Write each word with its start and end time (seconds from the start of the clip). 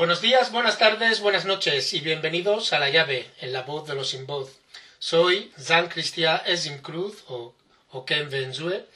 Buenos 0.00 0.22
días, 0.22 0.50
buenas 0.50 0.78
tardes, 0.78 1.20
buenas 1.20 1.44
noches 1.44 1.92
y 1.92 2.00
bienvenidos 2.00 2.72
a 2.72 2.78
La 2.78 2.88
Llave, 2.88 3.30
en 3.42 3.52
la 3.52 3.64
voz 3.64 3.86
de 3.86 3.94
los 3.94 4.08
sin 4.08 4.26
voz. 4.26 4.58
Soy 4.98 5.52
Jean 5.58 5.90
Christian 5.90 6.40
Esim 6.46 6.78
Cruz 6.78 7.22
o, 7.28 7.54
o 7.90 8.06
Ken 8.06 8.30
Benzue. 8.30 8.86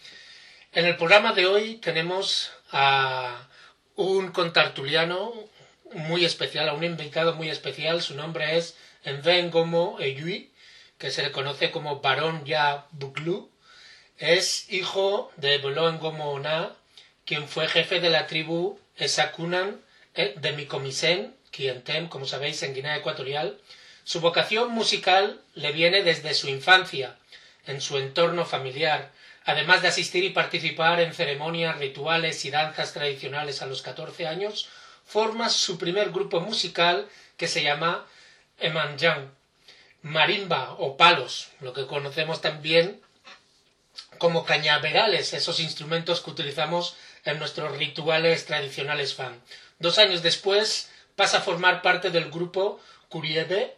En 0.72 0.86
el 0.86 0.96
programa 0.96 1.34
de 1.34 1.44
hoy 1.44 1.74
tenemos 1.74 2.52
a 2.72 3.50
un 3.96 4.32
contartuliano 4.32 5.34
muy 5.92 6.24
especial, 6.24 6.70
a 6.70 6.72
un 6.72 6.84
invitado 6.84 7.34
muy 7.34 7.50
especial. 7.50 8.00
Su 8.00 8.14
nombre 8.14 8.56
es 8.56 8.74
Enven 9.04 9.50
Gomo 9.50 9.98
Eyui, 10.00 10.52
que 10.96 11.10
se 11.10 11.22
le 11.22 11.32
conoce 11.32 11.70
como 11.70 12.00
Barón 12.00 12.46
Ya 12.46 12.86
Buglu. 12.92 13.50
Es 14.16 14.72
hijo 14.72 15.30
de 15.36 15.58
Bolón 15.58 15.98
Gomo 15.98 16.40
Na, 16.40 16.74
quien 17.26 17.46
fue 17.46 17.68
jefe 17.68 18.00
de 18.00 18.08
la 18.08 18.26
tribu 18.26 18.78
Esakunan 18.96 19.83
de 20.14 20.52
Micomisen, 20.52 21.34
Quientem, 21.50 22.08
como 22.08 22.26
sabéis, 22.26 22.62
en 22.62 22.74
Guinea 22.74 22.96
Ecuatorial. 22.96 23.58
Su 24.04 24.20
vocación 24.20 24.70
musical 24.70 25.40
le 25.54 25.72
viene 25.72 26.02
desde 26.02 26.34
su 26.34 26.48
infancia, 26.48 27.16
en 27.66 27.80
su 27.80 27.98
entorno 27.98 28.44
familiar, 28.44 29.10
además 29.44 29.82
de 29.82 29.88
asistir 29.88 30.24
y 30.24 30.30
participar 30.30 31.00
en 31.00 31.14
ceremonias, 31.14 31.78
rituales 31.78 32.44
y 32.44 32.50
danzas 32.50 32.92
tradicionales 32.92 33.62
a 33.62 33.66
los 33.66 33.82
14 33.82 34.26
años, 34.26 34.68
forma 35.06 35.48
su 35.48 35.78
primer 35.78 36.10
grupo 36.10 36.40
musical 36.40 37.08
que 37.36 37.48
se 37.48 37.62
llama 37.62 38.06
Emanjang, 38.58 39.30
marimba 40.02 40.74
o 40.78 40.96
palos, 40.96 41.48
lo 41.60 41.72
que 41.72 41.86
conocemos 41.86 42.40
también 42.40 43.00
como 44.18 44.44
cañaverales, 44.44 45.32
esos 45.32 45.60
instrumentos 45.60 46.20
que 46.20 46.30
utilizamos 46.30 46.96
en 47.24 47.38
nuestros 47.38 47.76
rituales 47.76 48.46
tradicionales 48.46 49.14
fan. 49.14 49.40
Dos 49.84 49.98
años 49.98 50.22
después 50.22 50.90
pasa 51.14 51.36
a 51.36 51.40
formar 51.42 51.82
parte 51.82 52.08
del 52.08 52.30
grupo 52.30 52.80
Kuriebe 53.10 53.76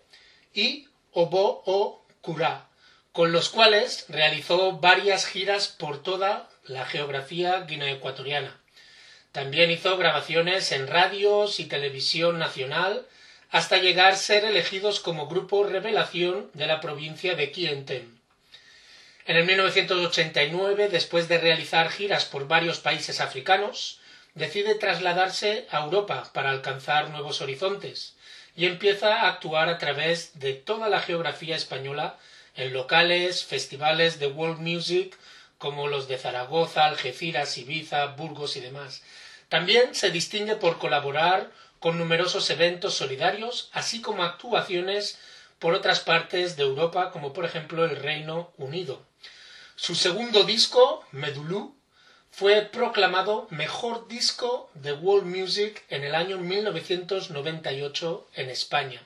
y 0.54 0.86
Obo 1.10 1.64
o 1.66 2.06
Kura, 2.20 2.68
con 3.10 3.32
los 3.32 3.48
cuales 3.48 4.04
realizó 4.08 4.78
varias 4.78 5.26
giras 5.26 5.66
por 5.66 6.04
toda 6.04 6.48
la 6.62 6.86
geografía 6.86 7.62
guineoecuatoriana. 7.62 8.56
También 9.32 9.72
hizo 9.72 9.96
grabaciones 9.96 10.70
en 10.70 10.86
radios 10.86 11.58
y 11.58 11.64
televisión 11.64 12.38
nacional 12.38 13.04
hasta 13.50 13.78
llegar 13.78 14.12
a 14.12 14.16
ser 14.16 14.44
elegidos 14.44 15.00
como 15.00 15.26
grupo 15.26 15.64
revelación 15.64 16.52
de 16.54 16.68
la 16.68 16.80
provincia 16.80 17.34
de 17.34 17.50
Quientem. 17.50 18.16
En 19.24 19.36
el 19.36 19.44
1989, 19.44 20.88
después 20.88 21.26
de 21.26 21.38
realizar 21.38 21.90
giras 21.90 22.26
por 22.26 22.46
varios 22.46 22.78
países 22.78 23.20
africanos, 23.20 23.98
decide 24.36 24.74
trasladarse 24.74 25.66
a 25.70 25.82
Europa 25.82 26.30
para 26.32 26.50
alcanzar 26.50 27.10
nuevos 27.10 27.40
horizontes 27.40 28.14
y 28.54 28.66
empieza 28.66 29.22
a 29.22 29.28
actuar 29.28 29.68
a 29.68 29.78
través 29.78 30.38
de 30.38 30.52
toda 30.52 30.88
la 30.88 31.00
geografía 31.00 31.56
española 31.56 32.18
en 32.54 32.72
locales, 32.72 33.44
festivales 33.44 34.18
de 34.18 34.28
world 34.28 34.60
music 34.60 35.18
como 35.58 35.88
los 35.88 36.06
de 36.06 36.18
Zaragoza, 36.18 36.84
Algeciras, 36.84 37.56
Ibiza, 37.56 38.06
Burgos 38.08 38.56
y 38.56 38.60
demás. 38.60 39.02
También 39.48 39.94
se 39.94 40.10
distingue 40.10 40.56
por 40.56 40.78
colaborar 40.78 41.50
con 41.80 41.98
numerosos 41.98 42.50
eventos 42.50 42.94
solidarios, 42.94 43.70
así 43.72 44.02
como 44.02 44.22
actuaciones 44.22 45.18
por 45.58 45.72
otras 45.74 46.00
partes 46.00 46.56
de 46.56 46.64
Europa, 46.64 47.10
como 47.10 47.32
por 47.32 47.46
ejemplo 47.46 47.84
el 47.84 47.96
Reino 47.96 48.52
Unido. 48.58 49.02
Su 49.76 49.94
segundo 49.94 50.44
disco, 50.44 51.04
Medulú, 51.12 51.75
fue 52.36 52.60
proclamado 52.60 53.46
mejor 53.48 54.08
disco 54.08 54.68
de 54.74 54.92
world 54.92 55.24
music 55.24 55.82
en 55.88 56.04
el 56.04 56.14
año 56.14 56.36
1998 56.36 58.28
en 58.34 58.50
España. 58.50 59.00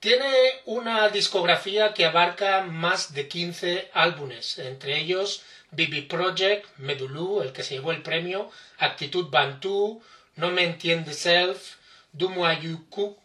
Tiene 0.00 0.30
una 0.66 1.08
discografía 1.08 1.94
que 1.94 2.04
abarca 2.04 2.60
más 2.60 3.14
de 3.14 3.26
15 3.26 3.88
álbumes, 3.94 4.58
entre 4.58 4.98
ellos 4.98 5.44
Bibi 5.70 6.02
Project, 6.02 6.66
Medulú, 6.76 7.40
el 7.40 7.54
que 7.54 7.62
se 7.62 7.76
llevó 7.76 7.90
el 7.90 8.02
premio, 8.02 8.50
Actitud 8.76 9.30
Bantu, 9.30 10.02
No 10.36 10.50
Me 10.50 10.64
Entiende 10.64 11.14
Self, 11.14 11.76
Dumo 12.12 12.44
Ayuku, 12.44 13.16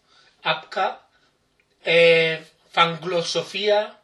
Apka, 0.42 1.02
eh, 1.84 2.46
Fanglosofía 2.72 4.00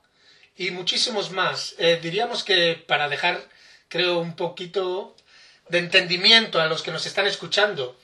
y 0.57 0.71
muchísimos 0.71 1.31
más. 1.31 1.75
Eh, 1.77 1.97
diríamos 2.03 2.43
que 2.43 2.75
para 2.75 3.07
dejar 3.07 3.52
creo, 3.93 4.17
un 4.17 4.35
poquito 4.35 5.15
de 5.69 5.77
entendimiento 5.77 6.59
a 6.59 6.65
los 6.65 6.81
que 6.81 6.89
nos 6.89 7.05
están 7.05 7.27
escuchando. 7.27 7.95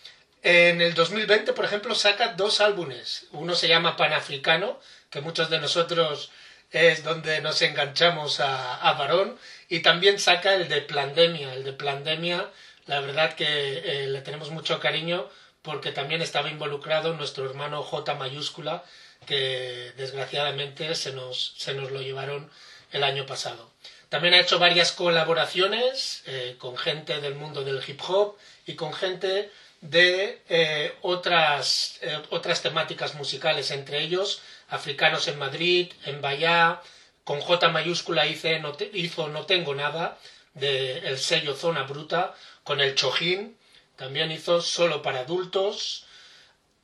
En 0.43 0.81
el 0.81 0.93
2020, 0.93 1.51
por 1.53 1.65
ejemplo, 1.65 1.95
saca 1.95 2.33
dos 2.33 2.61
álbumes. 2.61 3.25
Uno 3.31 3.55
se 3.55 3.67
llama 3.67 3.97
Panafricano, 3.97 4.79
que 5.09 5.21
muchos 5.21 5.49
de 5.49 5.59
nosotros 5.59 6.29
es 6.71 7.03
donde 7.03 7.41
nos 7.41 7.59
enganchamos 7.63 8.39
a, 8.39 8.93
Varón, 8.99 9.39
y 9.67 9.79
también 9.79 10.19
saca 10.19 10.53
el 10.53 10.69
de 10.69 10.81
Plandemia. 10.81 11.55
El 11.55 11.63
de 11.63 11.73
Plandemia, 11.73 12.47
la 12.85 12.99
verdad 12.99 13.33
que 13.33 13.47
eh, 13.47 14.07
le 14.09 14.21
tenemos 14.21 14.51
mucho 14.51 14.79
cariño 14.79 15.27
porque 15.63 15.91
también 15.91 16.21
estaba 16.21 16.51
involucrado 16.51 17.15
nuestro 17.15 17.49
hermano 17.49 17.81
J 17.81 18.13
mayúscula, 18.13 18.83
que 19.25 19.91
desgraciadamente 19.97 20.93
se 20.93 21.13
nos, 21.13 21.55
se 21.57 21.73
nos 21.73 21.89
lo 21.89 21.99
llevaron 21.99 22.47
el 22.91 23.03
año 23.03 23.25
pasado. 23.25 23.71
También 24.09 24.33
ha 24.33 24.39
hecho 24.39 24.57
varias 24.57 24.91
colaboraciones 24.91 26.23
eh, 26.25 26.55
con 26.57 26.75
gente 26.77 27.21
del 27.21 27.35
mundo 27.35 27.63
del 27.63 27.81
hip 27.87 28.01
hop 28.07 28.37
y 28.65 28.73
con 28.73 28.91
gente 28.93 29.51
de 29.81 30.41
eh, 30.49 30.95
otras, 31.01 31.99
eh, 32.01 32.19
otras 32.31 32.61
temáticas 32.61 33.13
musicales, 33.15 33.71
entre 33.71 34.01
ellos 34.01 34.41
Africanos 34.69 35.27
en 35.27 35.37
Madrid, 35.37 35.91
en 36.05 36.21
Bahía, 36.21 36.81
con 37.23 37.39
J 37.39 37.69
mayúscula 37.69 38.25
hice, 38.25 38.59
no 38.59 38.75
hizo 38.93 39.27
No 39.29 39.45
Tengo 39.45 39.75
Nada, 39.75 40.17
del 40.55 41.05
el 41.05 41.17
sello 41.19 41.55
Zona 41.55 41.83
Bruta, 41.83 42.35
con 42.63 42.81
el 42.81 42.95
Chojín, 42.95 43.57
también 43.95 44.31
hizo 44.31 44.61
Solo 44.61 45.01
para 45.01 45.21
Adultos, 45.21 46.05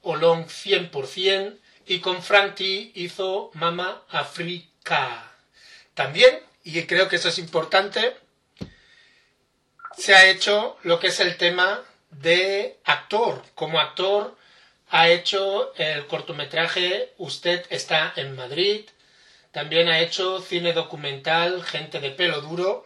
Olong 0.04 0.46
100%, 0.46 1.58
y 1.88 2.00
con 2.00 2.22
Frank 2.22 2.56
T 2.56 2.92
hizo 2.96 3.52
Mama 3.54 4.04
Africa. 4.10 5.32
También 5.94 6.40
y 6.66 6.84
creo 6.88 7.08
que 7.08 7.16
eso 7.18 7.30
es 7.30 7.38
importante, 7.38 8.18
se 9.96 10.16
ha 10.16 10.26
hecho 10.26 10.78
lo 10.84 11.00
que 11.00 11.08
es 11.08 11.20
el 11.20 11.38
tema 11.38 11.82
de 12.10 12.78
actor. 12.84 13.44
Como 13.54 13.80
actor 13.80 14.36
ha 14.90 15.10
hecho 15.10 15.74
el 15.76 16.08
cortometraje 16.08 17.14
Usted 17.18 17.66
está 17.70 18.12
en 18.16 18.36
Madrid, 18.36 18.86
también 19.52 19.88
ha 19.88 20.00
hecho 20.00 20.42
cine 20.42 20.74
documental 20.74 21.64
Gente 21.64 22.00
de 22.00 22.12
pelo 22.12 22.42
duro 22.42 22.86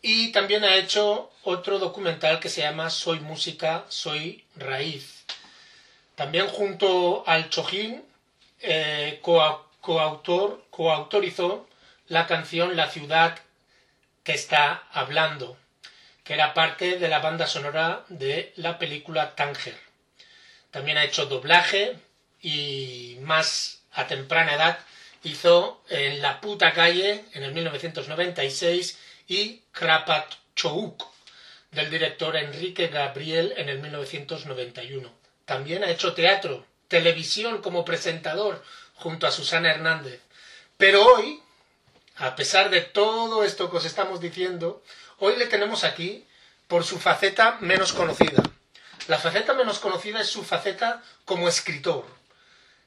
y 0.00 0.30
también 0.30 0.64
ha 0.64 0.76
hecho 0.76 1.30
otro 1.42 1.80
documental 1.80 2.38
que 2.38 2.48
se 2.48 2.60
llama 2.60 2.88
Soy 2.88 3.18
música, 3.18 3.84
soy 3.88 4.44
raíz. 4.54 5.24
También 6.14 6.46
junto 6.46 7.24
al 7.26 7.50
Chojín 7.50 8.04
eh, 8.60 9.20
coautor, 9.22 10.64
coautorizó 10.70 11.67
la 12.08 12.26
canción 12.26 12.76
La 12.76 12.90
ciudad 12.90 13.38
que 14.24 14.32
está 14.32 14.84
hablando, 14.92 15.56
que 16.24 16.34
era 16.34 16.54
parte 16.54 16.98
de 16.98 17.08
la 17.08 17.20
banda 17.20 17.46
sonora 17.46 18.04
de 18.08 18.52
la 18.56 18.78
película 18.78 19.34
Tánger. 19.34 19.78
También 20.70 20.98
ha 20.98 21.04
hecho 21.04 21.26
doblaje 21.26 21.96
y 22.42 23.18
más 23.22 23.82
a 23.92 24.06
temprana 24.06 24.54
edad 24.54 24.78
hizo 25.24 25.82
En 25.88 26.22
la 26.22 26.40
puta 26.40 26.72
calle 26.72 27.24
en 27.32 27.42
el 27.42 27.52
1996 27.52 28.98
y 29.26 29.62
Krapatchouk 29.72 31.04
del 31.72 31.90
director 31.90 32.36
Enrique 32.36 32.88
Gabriel 32.88 33.52
en 33.56 33.68
el 33.68 33.78
1991. 33.80 35.12
También 35.44 35.84
ha 35.84 35.90
hecho 35.90 36.14
teatro, 36.14 36.64
televisión 36.88 37.60
como 37.60 37.84
presentador 37.84 38.64
junto 38.94 39.26
a 39.26 39.32
Susana 39.32 39.70
Hernández. 39.70 40.20
Pero 40.76 41.04
hoy 41.04 41.42
a 42.18 42.34
pesar 42.36 42.70
de 42.70 42.80
todo 42.80 43.44
esto 43.44 43.70
que 43.70 43.76
os 43.76 43.84
estamos 43.84 44.20
diciendo, 44.20 44.82
hoy 45.18 45.36
le 45.36 45.46
tenemos 45.46 45.84
aquí 45.84 46.26
por 46.66 46.84
su 46.84 46.98
faceta 46.98 47.58
menos 47.60 47.92
conocida. 47.92 48.42
La 49.06 49.18
faceta 49.18 49.54
menos 49.54 49.78
conocida 49.78 50.20
es 50.20 50.28
su 50.28 50.44
faceta 50.44 51.02
como 51.24 51.48
escritor, 51.48 52.04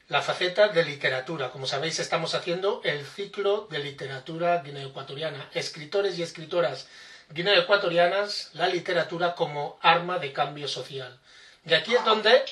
la 0.07 0.21
faceta 0.21 0.67
de 0.67 0.83
literatura. 0.83 1.49
Como 1.49 1.65
sabéis, 1.65 1.99
estamos 1.99 2.35
haciendo 2.35 2.81
el 2.83 3.05
ciclo 3.05 3.67
de 3.71 3.79
literatura 3.79 4.61
guineoecuatoriana. 4.61 5.49
Escritores 5.53 6.19
y 6.19 6.23
escritoras 6.23 6.87
Guinea 7.33 7.59
Ecuatorianas, 7.59 8.49
la 8.53 8.67
literatura 8.67 9.35
como 9.35 9.79
arma 9.81 10.19
de 10.19 10.33
cambio 10.33 10.67
social. 10.67 11.17
Y 11.65 11.73
aquí 11.73 11.95
es 11.95 12.03
donde 12.03 12.43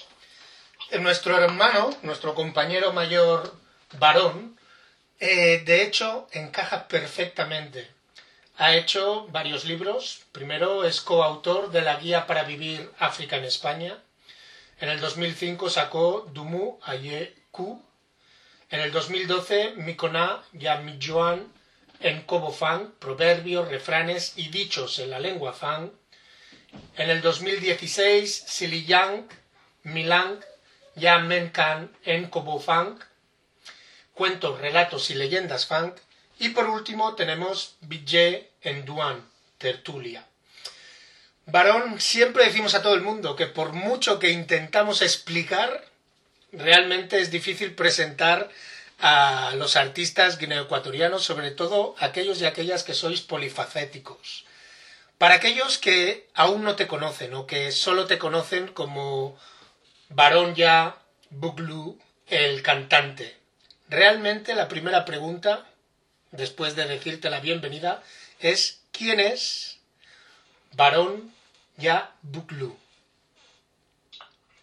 nuestro 1.00 1.38
hermano, 1.38 1.90
nuestro 2.02 2.34
compañero 2.34 2.94
mayor 2.94 3.54
varón, 3.98 4.59
eh, 5.19 5.63
de 5.66 5.83
hecho 5.83 6.27
encaja 6.31 6.88
perfectamente. 6.88 7.88
Ha 8.57 8.75
hecho 8.75 9.27
varios 9.27 9.66
libros. 9.66 10.25
Primero 10.31 10.83
es 10.83 11.00
coautor 11.01 11.71
de 11.71 11.81
la 11.81 11.95
Guía 11.95 12.27
para 12.27 12.44
Vivir 12.44 12.92
África 13.00 13.38
en 13.38 13.45
España. 13.45 13.98
En 14.81 14.89
el 14.89 15.00
2005 15.00 15.69
sacó 15.69 16.30
Dumu 16.33 16.80
Aye 16.83 17.36
Ku. 17.51 17.81
En 18.69 18.81
el 18.81 18.92
2012 18.92 19.75
Mikona 19.77 20.44
Yamijuan 20.54 21.51
en 22.01 22.22
Kobo 22.24 22.51
Fang, 22.51 22.92
proverbios, 23.00 23.68
refranes 23.68 24.33
y 24.38 24.50
dichos 24.50 25.00
en 25.00 25.10
la 25.10 25.19
lengua 25.19 25.54
Fang. 25.54 25.92
En 26.98 27.10
el 27.10 27.22
2016 27.22 28.44
Siliyang 28.48 29.27
Milang 29.83 30.39
Kan 31.54 31.92
en 32.04 32.30
Kobo 32.30 32.60
Fang. 32.60 33.00
Cuentos, 34.19 34.60
relatos 34.60 35.12
y 35.12 35.13
leyendas 35.13 35.66
Fang. 35.66 35.94
Y 36.39 36.50
por 36.50 36.69
último 36.69 37.16
tenemos 37.16 37.77
Bidje 37.80 38.50
en 38.62 38.83
Duan, 38.83 39.24
Tertulia. 39.57 40.25
Varón, 41.45 42.01
siempre 42.01 42.44
decimos 42.44 42.75
a 42.75 42.81
todo 42.81 42.95
el 42.95 43.01
mundo 43.01 43.38
que 43.38 43.45
por 43.45 43.71
mucho 43.71 44.19
que 44.19 44.31
intentamos 44.31 45.01
explicar, 45.01 45.86
realmente 46.51 47.21
es 47.21 47.31
difícil 47.31 47.75
presentar 47.75 48.50
a 49.00 49.54
los 49.56 49.77
artistas 49.77 50.38
guineoecuatorianos, 50.38 51.24
sobre 51.24 51.51
todo 51.51 51.95
aquellos 51.98 52.42
y 52.42 52.45
aquellas 52.45 52.83
que 52.83 52.95
sois 52.95 53.22
polifacéticos. 53.22 54.44
Para 55.18 55.36
aquellos 55.36 55.77
que 55.77 56.27
aún 56.33 56.65
no 56.65 56.75
te 56.75 56.88
conocen 56.88 57.33
o 57.36 57.48
que 57.48 57.72
solo 57.72 58.06
te 58.06 58.18
conocen 58.18 58.68
como 58.68 59.39
Varón 60.10 60.56
ya 60.56 60.98
Buglu, 61.30 61.98
el 62.27 62.62
cantante. 62.63 63.38
Realmente 63.89 64.53
la 64.53 64.68
primera 64.68 65.03
pregunta, 65.03 65.65
después 66.30 66.75
de 66.75 66.86
decirte 66.86 67.31
la 67.31 67.39
bienvenida, 67.39 68.03
es 68.39 68.83
¿quién 68.91 69.19
es 69.19 69.80
Varón 70.74 71.33
ya 71.75 72.12
Buglu? 72.21 72.77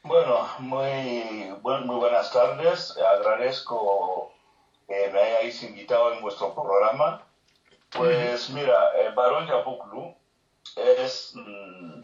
Bueno, 0.05 0.49
muy, 0.61 1.53
muy 1.61 1.97
buenas 1.97 2.31
tardes. 2.31 2.97
Agradezco 2.99 4.33
que 4.87 5.11
me 5.13 5.21
hayáis 5.21 5.61
invitado 5.65 6.13
en 6.13 6.23
vuestro 6.23 6.55
programa. 6.55 7.23
Pues 7.91 8.49
mira, 8.51 8.93
el 9.01 9.13
Barón 9.13 9.49
Yabuklu 9.49 10.15
es, 10.77 11.33
mm, 11.35 12.01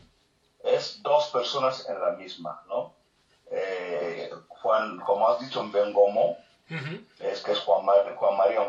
es 0.64 1.00
dos 1.04 1.28
personas 1.28 1.88
en 1.88 2.00
la 2.00 2.10
misma, 2.12 2.64
¿no? 2.66 2.94
Eh, 3.48 4.28
Juan, 4.48 4.98
como 4.98 5.28
has 5.28 5.38
dicho, 5.38 5.60
es 7.20 7.42
que 7.42 7.52
es 7.52 7.60
Juan, 7.60 7.86
Juan 8.16 8.36
María 8.36 8.66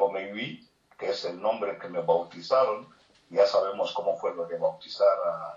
que 0.97 1.09
es 1.09 1.25
el 1.25 1.41
nombre 1.41 1.77
que 1.77 1.87
me 1.87 2.01
bautizaron, 2.01 2.87
ya 3.29 3.47
sabemos 3.47 3.93
cómo 3.93 4.15
fue 4.17 4.35
lo 4.35 4.45
de 4.45 4.57
bautizar 4.57 5.17
a, 5.25 5.55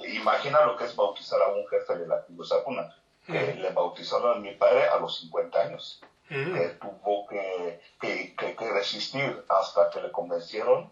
imagina 0.00 0.64
lo 0.64 0.76
que 0.76 0.84
es 0.84 0.96
bautizar 0.96 1.40
a 1.42 1.48
un 1.48 1.66
jefe 1.68 1.96
de 1.96 2.06
la 2.06 2.24
tribu 2.24 2.44
Sapuna, 2.44 2.94
que 3.26 3.54
le 3.54 3.70
bautizaron 3.70 4.38
a 4.38 4.40
mi 4.40 4.54
padre 4.54 4.88
a 4.88 4.96
los 4.96 5.18
50 5.20 5.60
años, 5.60 6.00
que 6.28 6.78
tuvo 6.80 7.26
que, 7.26 7.80
que, 8.00 8.70
resistir 8.72 9.44
hasta 9.48 9.90
que 9.90 10.00
le 10.00 10.10
convencieron 10.10 10.90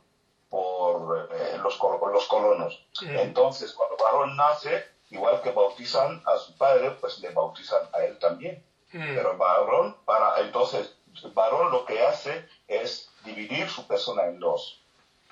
por 0.50 1.28
eh, 1.32 1.58
los, 1.62 1.78
los 2.12 2.26
colonos. 2.26 2.86
Entonces, 3.02 3.72
cuando 3.72 3.96
varón 3.96 4.36
nace, 4.36 4.84
igual 5.10 5.40
que 5.40 5.52
bautizan 5.52 6.22
a 6.26 6.36
su 6.36 6.56
padre, 6.58 6.90
pues 7.00 7.20
le 7.20 7.30
bautizan 7.30 7.88
a 7.92 8.00
él 8.04 8.18
también. 8.18 8.62
Pero 8.92 9.37
varón, 9.37 9.96
para, 10.04 10.40
entonces, 10.40 10.96
varón 11.34 11.70
lo 11.70 11.84
que 11.84 12.04
hace 12.04 12.48
es 12.66 13.10
dividir 13.25 13.69
su 13.69 13.87
persona 13.87 14.26
en 14.26 14.40
dos 14.40 14.81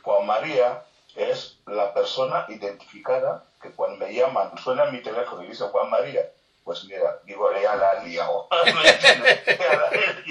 Juan 0.02 0.26
María 0.26 0.84
es 1.16 1.58
la 1.66 1.92
persona 1.92 2.46
identificada 2.48 3.44
que 3.60 3.72
cuando 3.72 4.06
me 4.06 4.14
llaman, 4.14 4.56
suena 4.56 4.84
mi 4.86 5.02
teléfono 5.02 5.42
y 5.42 5.48
dice 5.48 5.64
Juan 5.64 5.90
María, 5.90 6.30
pues 6.64 6.84
mira, 6.84 7.18
digo, 7.24 7.50
ya 7.52 7.76
la 7.76 8.02
liado. 8.04 8.48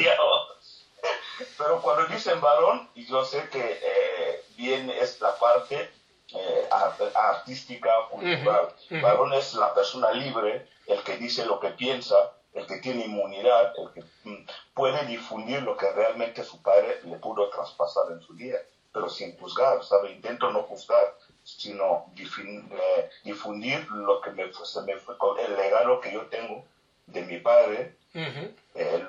Pero 1.57 1.81
cuando 1.81 2.06
dicen 2.06 2.39
varón, 2.41 2.89
y 2.95 3.06
yo 3.06 3.23
sé 3.25 3.50
que 3.50 3.80
eh, 3.83 4.44
bien 4.56 4.89
es 4.89 5.21
la 5.21 5.35
parte 5.35 5.91
eh, 6.33 6.69
artística, 7.13 7.91
cultural. 8.09 8.73
Varón 9.01 9.33
es 9.33 9.53
la 9.53 9.73
persona 9.73 10.12
libre, 10.12 10.68
el 10.88 11.03
que 11.03 11.18
dice 11.18 11.45
lo 11.45 11.59
que 11.59 11.69
piensa, 11.69 12.31
el 12.57 12.68
que 12.68 12.77
tiene 12.77 13.06
inmunidad, 13.06 13.74
el 13.77 13.92
que 13.92 14.04
mm, 14.24 14.45
puede 14.74 15.06
difundir 15.06 15.62
lo 15.63 15.77
que 15.77 15.92
realmente 15.92 16.44
su 16.44 16.62
padre 16.62 17.01
le 17.04 17.18
pudo 17.18 17.50
traspasar 17.50 18.12
en 18.12 18.21
su 18.21 18.33
día 18.36 18.57
pero 18.98 19.09
sin 19.09 19.38
juzgar, 19.38 19.83
¿sabe? 19.83 20.12
Intento 20.12 20.51
no 20.51 20.63
juzgar, 20.63 21.15
sino 21.44 22.06
eh, 22.18 23.09
difundir 23.24 23.88
lo 23.92 24.19
que 24.21 24.31
me, 24.31 24.51
se 24.51 24.81
me 24.81 24.98
fue, 24.98 25.15
el 25.45 25.56
legado 25.56 26.01
que 26.01 26.12
yo 26.12 26.25
tengo 26.25 26.63
de 27.06 27.21
mi 27.21 27.38
padre, 27.38 27.95
eh, 28.15 29.07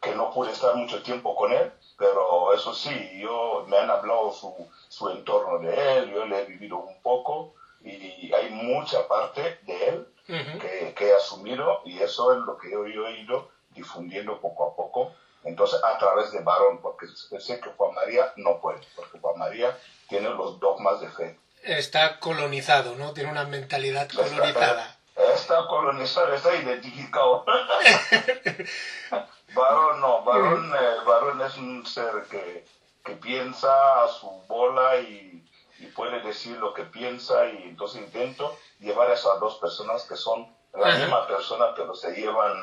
que 0.00 0.14
no 0.14 0.30
pude 0.32 0.50
estar 0.50 0.74
mucho 0.76 1.02
tiempo 1.02 1.36
con 1.36 1.52
él, 1.52 1.70
pero 1.98 2.54
eso 2.54 2.72
sí, 2.72 3.20
yo 3.20 3.66
me 3.68 3.76
han 3.76 3.90
hablado 3.90 4.32
su, 4.32 4.66
su 4.88 5.10
entorno 5.10 5.58
de 5.58 5.98
él, 5.98 6.10
yo 6.10 6.24
le 6.24 6.40
he 6.40 6.44
vivido 6.46 6.78
un 6.78 7.00
poco 7.02 7.52
y 7.84 8.32
hay 8.32 8.48
mucha 8.50 9.06
parte 9.08 9.58
de 9.62 9.88
él 9.88 10.11
que, 10.26 10.94
que, 10.96 11.08
he 11.08 11.14
asumido 11.14 11.80
y 11.84 11.98
eso 11.98 12.32
es 12.32 12.38
lo 12.40 12.58
que 12.58 12.70
yo, 12.70 12.86
yo 12.86 13.06
he 13.06 13.20
ido 13.20 13.50
difundiendo 13.74 14.40
poco 14.40 14.66
a 14.66 14.76
poco 14.76 15.12
entonces, 15.44 15.80
a 15.82 15.98
través 15.98 16.30
de 16.32 16.40
varón, 16.40 16.80
porque 16.80 17.06
sé 17.08 17.60
que 17.60 17.70
Juan 17.70 17.94
María 17.94 18.32
no 18.36 18.60
puede, 18.60 18.80
porque 18.94 19.18
Juan 19.18 19.38
María 19.38 19.76
tiene 20.08 20.30
los 20.30 20.60
dogmas 20.60 21.00
de 21.00 21.10
fe. 21.10 21.38
Está 21.62 22.20
colonizado, 22.20 22.94
¿no? 22.96 23.12
Tiene 23.12 23.30
una 23.30 23.44
mentalidad 23.44 24.08
colonizada. 24.10 24.96
Está, 25.34 25.66
colonizado, 25.66 26.32
está 26.34 26.54
identificado. 26.54 27.44
varón 29.54 30.00
no, 30.00 30.22
varón, 30.22 30.72
eh, 30.74 31.04
varón 31.06 31.40
es 31.42 31.56
un 31.58 31.86
ser 31.86 32.22
que, 32.30 32.64
que 33.04 33.16
piensa 33.16 34.04
a 34.04 34.08
su 34.08 34.28
bola 34.48 34.98
y, 35.00 35.41
y 35.82 35.86
puede 35.86 36.20
decir 36.20 36.56
lo 36.58 36.72
que 36.72 36.84
piensa 36.84 37.48
y 37.48 37.64
entonces 37.64 38.02
intento 38.02 38.58
llevar 38.78 39.10
a 39.10 39.14
esas 39.14 39.38
dos 39.40 39.58
personas 39.58 40.02
que 40.04 40.16
son 40.16 40.54
la 40.72 40.94
misma 40.96 41.26
persona 41.26 41.74
pero 41.76 41.94
se 41.94 42.12
llevan 42.14 42.56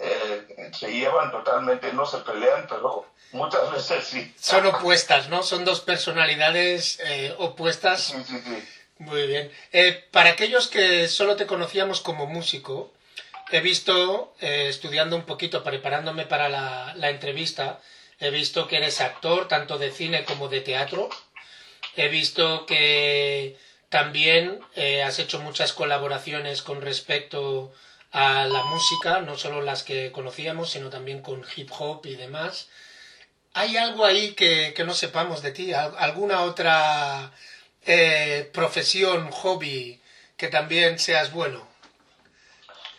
eh, 0.00 0.70
se 0.78 0.92
llevan 0.92 1.30
totalmente, 1.32 1.92
no 1.92 2.06
se 2.06 2.18
pelean, 2.18 2.66
pero 2.68 3.06
muchas 3.32 3.70
veces 3.72 4.04
sí. 4.04 4.32
Son 4.38 4.64
opuestas, 4.66 5.28
¿no? 5.28 5.42
Son 5.42 5.64
dos 5.64 5.80
personalidades 5.80 7.00
eh, 7.04 7.34
opuestas. 7.38 8.02
Sí, 8.02 8.22
sí, 8.26 8.40
sí. 8.44 8.68
Muy 8.98 9.26
bien. 9.26 9.50
Eh, 9.72 10.04
para 10.12 10.30
aquellos 10.30 10.68
que 10.68 11.08
solo 11.08 11.36
te 11.36 11.46
conocíamos 11.46 12.00
como 12.00 12.26
músico, 12.26 12.92
he 13.50 13.60
visto, 13.60 14.34
estudiando 14.40 15.16
un 15.16 15.22
poquito, 15.22 15.62
preparándome 15.64 16.26
para 16.26 16.48
la, 16.48 16.94
la, 16.96 17.08
entrevista, 17.08 17.80
he 18.18 18.30
visto 18.30 18.66
que 18.66 18.76
eres 18.76 19.00
actor 19.00 19.48
tanto 19.48 19.78
de 19.78 19.92
cine 19.92 20.24
como 20.24 20.48
de 20.48 20.60
teatro. 20.60 21.08
He 21.96 22.08
visto 22.08 22.66
que 22.66 23.58
también 23.88 24.60
has 25.04 25.18
hecho 25.18 25.40
muchas 25.40 25.72
colaboraciones 25.72 26.62
con 26.62 26.82
respecto 26.82 27.72
a 28.12 28.44
la 28.44 28.64
música, 28.64 29.20
no 29.20 29.36
solo 29.36 29.60
las 29.60 29.82
que 29.82 30.12
conocíamos, 30.12 30.70
sino 30.70 30.90
también 30.90 31.22
con 31.22 31.44
hip 31.56 31.70
hop 31.78 32.06
y 32.06 32.16
demás. 32.16 32.68
¿Hay 33.54 33.76
algo 33.76 34.04
ahí 34.04 34.34
que, 34.34 34.74
no 34.86 34.94
sepamos 34.94 35.42
de 35.42 35.52
ti? 35.52 35.72
¿Alguna 35.72 36.42
otra 36.42 37.32
eh, 37.84 38.48
profesión, 38.52 39.30
hobby, 39.30 40.00
que 40.36 40.48
también 40.48 40.98
seas 40.98 41.32
bueno? 41.32 41.66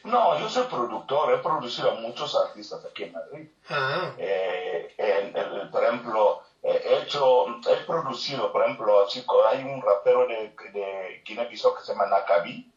No, 0.03 0.39
yo 0.39 0.49
soy 0.49 0.65
productor, 0.67 1.33
he 1.33 1.37
producido 1.37 1.91
a 1.91 1.95
muchos 1.95 2.35
artistas 2.35 2.83
aquí 2.85 3.03
en 3.03 3.13
Madrid. 3.13 3.47
Ah. 3.69 4.11
Eh, 4.17 4.95
por 5.71 5.83
ejemplo, 5.83 6.43
he 6.63 6.97
hecho, 7.01 7.47
he 7.69 7.75
producido, 7.85 8.51
por 8.51 8.63
ejemplo, 8.63 9.07
chico, 9.07 9.45
hay 9.47 9.63
un 9.63 9.81
rapero 9.81 10.27
de, 10.27 10.53
de 10.73 11.21
Guinea-Bissau 11.25 11.75
que 11.75 11.83
se 11.83 11.93
llama 11.93 12.07
Nakabi. 12.07 12.71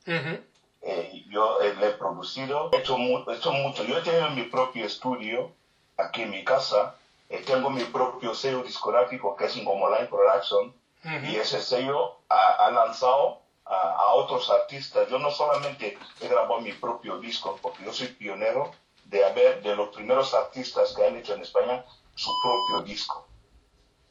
Eh, 0.84 1.24
yo 1.28 1.60
eh, 1.60 1.74
le 1.74 1.88
he 1.88 1.90
producido, 1.92 2.70
he 2.72 2.78
hecho, 2.78 2.96
hecho 3.30 3.52
mucho. 3.52 3.84
Yo 3.84 3.98
he 3.98 4.02
tenido 4.02 4.30
mi 4.30 4.42
propio 4.44 4.84
estudio 4.84 5.52
aquí 5.96 6.22
en 6.22 6.30
mi 6.30 6.44
casa, 6.44 6.96
eh, 7.28 7.42
tengo 7.46 7.70
mi 7.70 7.84
propio 7.84 8.34
sello 8.34 8.62
discográfico 8.62 9.36
que 9.36 9.44
es 9.44 9.56
Ingomoline 9.56 10.06
Production, 10.06 10.74
y 11.04 11.34
ese 11.34 11.60
sello 11.60 12.18
ha, 12.28 12.70
lanzado 12.70 13.40
a, 13.64 14.12
otros 14.14 14.48
artistas. 14.50 15.08
Yo 15.08 15.18
no 15.18 15.32
solamente 15.32 15.98
he 16.20 16.28
grabado 16.28 16.60
mi 16.60 16.72
propio 16.72 17.18
disco, 17.18 17.58
porque 17.60 17.84
yo 17.84 17.92
soy 17.92 18.06
pionero 18.08 18.70
de 19.06 19.24
haber, 19.24 19.62
de 19.62 19.74
los 19.74 19.88
primeros 19.88 20.32
artistas 20.32 20.92
que 20.94 21.04
han 21.04 21.16
hecho 21.16 21.34
en 21.34 21.42
España 21.42 21.84
su 22.14 22.30
propio 22.40 22.82
disco. 22.82 23.26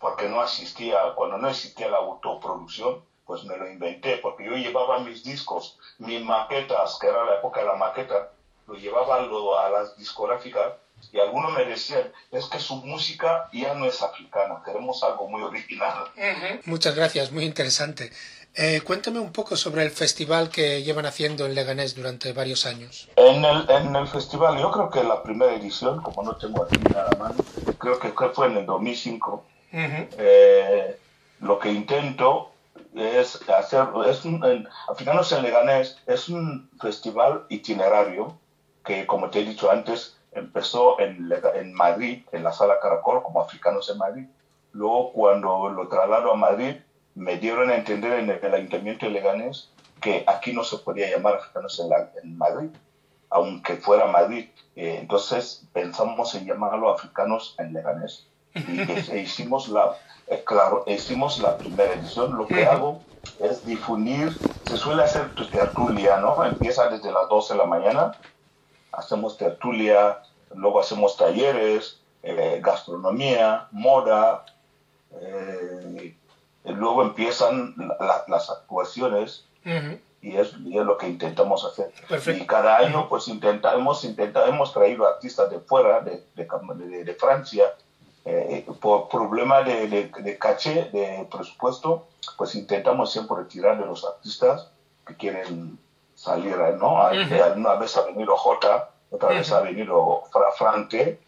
Porque 0.01 0.27
no 0.27 0.43
existía, 0.43 0.97
cuando 1.15 1.37
no 1.37 1.47
existía 1.47 1.89
la 1.89 1.97
autoproducción, 1.97 3.03
pues 3.25 3.43
me 3.45 3.55
lo 3.55 3.69
inventé, 3.71 4.17
porque 4.17 4.43
yo 4.45 4.57
llevaba 4.57 4.99
mis 4.99 5.23
discos, 5.23 5.77
mis 5.99 6.21
maquetas, 6.21 6.97
que 6.99 7.07
era 7.07 7.23
la 7.23 7.35
época 7.35 7.61
de 7.61 7.67
la 7.67 7.75
maqueta, 7.75 8.31
lo 8.67 8.73
llevaba 8.73 9.17
a 9.17 9.69
las 9.69 9.95
discográficas 9.97 10.73
y 11.11 11.19
algunos 11.19 11.53
me 11.53 11.65
decían, 11.65 12.11
es 12.31 12.45
que 12.45 12.59
su 12.59 12.75
música 12.75 13.49
ya 13.53 13.73
no 13.73 13.85
es 13.85 14.01
africana, 14.01 14.61
queremos 14.65 15.03
algo 15.03 15.27
muy 15.29 15.41
original. 15.41 16.05
Muchas 16.65 16.95
gracias, 16.95 17.31
muy 17.31 17.45
interesante. 17.45 18.11
Eh, 18.53 18.81
cuéntame 18.81 19.19
un 19.19 19.31
poco 19.31 19.55
sobre 19.55 19.83
el 19.83 19.91
festival 19.91 20.49
que 20.49 20.83
llevan 20.83 21.05
haciendo 21.05 21.45
en 21.45 21.55
Leganés 21.55 21.95
durante 21.95 22.33
varios 22.33 22.65
años. 22.65 23.07
En 23.15 23.45
el, 23.45 23.69
en 23.69 23.95
el 23.95 24.07
festival, 24.07 24.59
yo 24.59 24.71
creo 24.71 24.89
que 24.89 25.03
la 25.03 25.23
primera 25.23 25.53
edición, 25.53 26.01
como 26.01 26.23
no 26.23 26.35
tengo 26.35 26.63
aquí 26.63 26.77
nada 26.93 27.09
mano, 27.17 27.35
creo 27.77 27.97
que 27.97 28.09
fue 28.33 28.47
en 28.47 28.57
el 28.57 28.65
2005. 28.65 29.45
Eh, 29.71 30.97
lo 31.39 31.59
que 31.59 31.71
intento 31.71 32.51
es 32.95 33.39
hacer, 33.49 33.87
es 34.07 34.25
un, 34.25 34.67
Africanos 34.89 35.31
en 35.31 35.43
Leganés 35.43 36.01
es 36.07 36.27
un 36.29 36.69
festival 36.79 37.45
itinerario 37.49 38.37
que, 38.83 39.05
como 39.05 39.29
te 39.29 39.39
he 39.39 39.45
dicho 39.45 39.71
antes, 39.71 40.17
empezó 40.33 40.99
en, 40.99 41.31
en 41.55 41.73
Madrid, 41.73 42.23
en 42.31 42.43
la 42.43 42.51
sala 42.51 42.79
Caracol, 42.81 43.23
como 43.23 43.41
Africanos 43.41 43.89
en 43.89 43.97
Madrid. 43.97 44.25
Luego, 44.73 45.13
cuando 45.13 45.69
lo 45.69 45.87
traslado 45.87 46.31
a 46.31 46.35
Madrid, 46.35 46.75
me 47.15 47.37
dieron 47.37 47.69
a 47.69 47.75
entender 47.75 48.13
en 48.19 48.29
el, 48.29 48.53
Ayuntamiento 48.53 49.05
de 49.05 49.11
Leganés 49.11 49.69
que 50.01 50.23
aquí 50.27 50.53
no 50.53 50.63
se 50.63 50.77
podía 50.77 51.09
llamar 51.09 51.35
Africanos 51.35 51.79
en, 51.79 51.91
en 52.23 52.37
Madrid, 52.37 52.69
aunque 53.29 53.77
fuera 53.77 54.07
Madrid. 54.07 54.49
Eh, 54.75 54.97
entonces 54.99 55.67
pensamos 55.73 56.33
en 56.35 56.47
llamarlo 56.47 56.89
Africanos 56.89 57.55
en 57.59 57.73
Leganés. 57.73 58.27
Y 58.55 58.79
e 59.11 59.19
hicimos 59.19 59.69
la, 59.69 59.97
eh, 60.27 60.43
claro, 60.45 60.83
hicimos 60.87 61.39
la 61.39 61.57
primera 61.57 61.93
edición. 61.93 62.37
Lo 62.37 62.47
que 62.47 62.65
hago 62.65 63.01
es 63.39 63.65
difundir, 63.65 64.35
se 64.65 64.77
suele 64.77 65.03
hacer 65.03 65.33
tertulia, 65.51 66.17
¿no? 66.17 66.43
Empieza 66.43 66.89
desde 66.89 67.11
las 67.11 67.29
12 67.29 67.53
de 67.53 67.57
la 67.59 67.65
mañana 67.65 68.13
hacemos 68.91 69.37
tertulia, 69.37 70.19
luego 70.55 70.79
hacemos 70.79 71.17
talleres, 71.17 72.01
eh, 72.23 72.59
gastronomía, 72.61 73.67
moda, 73.71 74.45
eh, 75.19 76.15
luego 76.65 77.01
empiezan 77.01 77.75
las 78.27 78.49
actuaciones 78.49 79.45
y, 80.21 80.37
es, 80.37 80.53
lo 80.53 80.97
que 80.97 81.07
intentamos 81.07 81.65
hacer. 81.65 81.91
Y 82.35 82.45
cada 82.45 82.77
año 82.77 83.09
pues 83.09 83.27
intenta, 83.27 83.73
hemos, 83.73 84.03
intenta, 84.03 84.47
hemos 84.47 84.73
traído 84.73 85.07
artistas 85.07 85.49
de 85.49 85.59
fuera, 85.59 86.01
de, 86.01 86.23
de, 86.35 87.15
Francia, 87.15 87.73
eh, 88.25 88.65
por 88.79 89.09
problema 89.09 89.61
de, 89.63 89.87
de, 89.87 90.37
caché, 90.37 90.89
de 90.91 91.27
presupuesto, 91.31 92.07
pues 92.37 92.55
intentamos 92.55 93.11
siempre 93.11 93.37
retirar 93.37 93.79
de 93.79 93.85
los 93.85 94.05
artistas 94.05 94.69
que 95.05 95.15
quieren 95.15 95.79
salir, 96.13 96.55
¿no? 96.79 97.09
Una 97.55 97.75
vez 97.75 97.97
ha 97.97 98.01
venido 98.05 98.37
J, 98.37 98.89
otra 99.09 99.29
vez 99.29 99.51
ha 99.51 99.61
venido 99.61 100.23
Fra 100.31 100.51
Franque, 100.51 101.19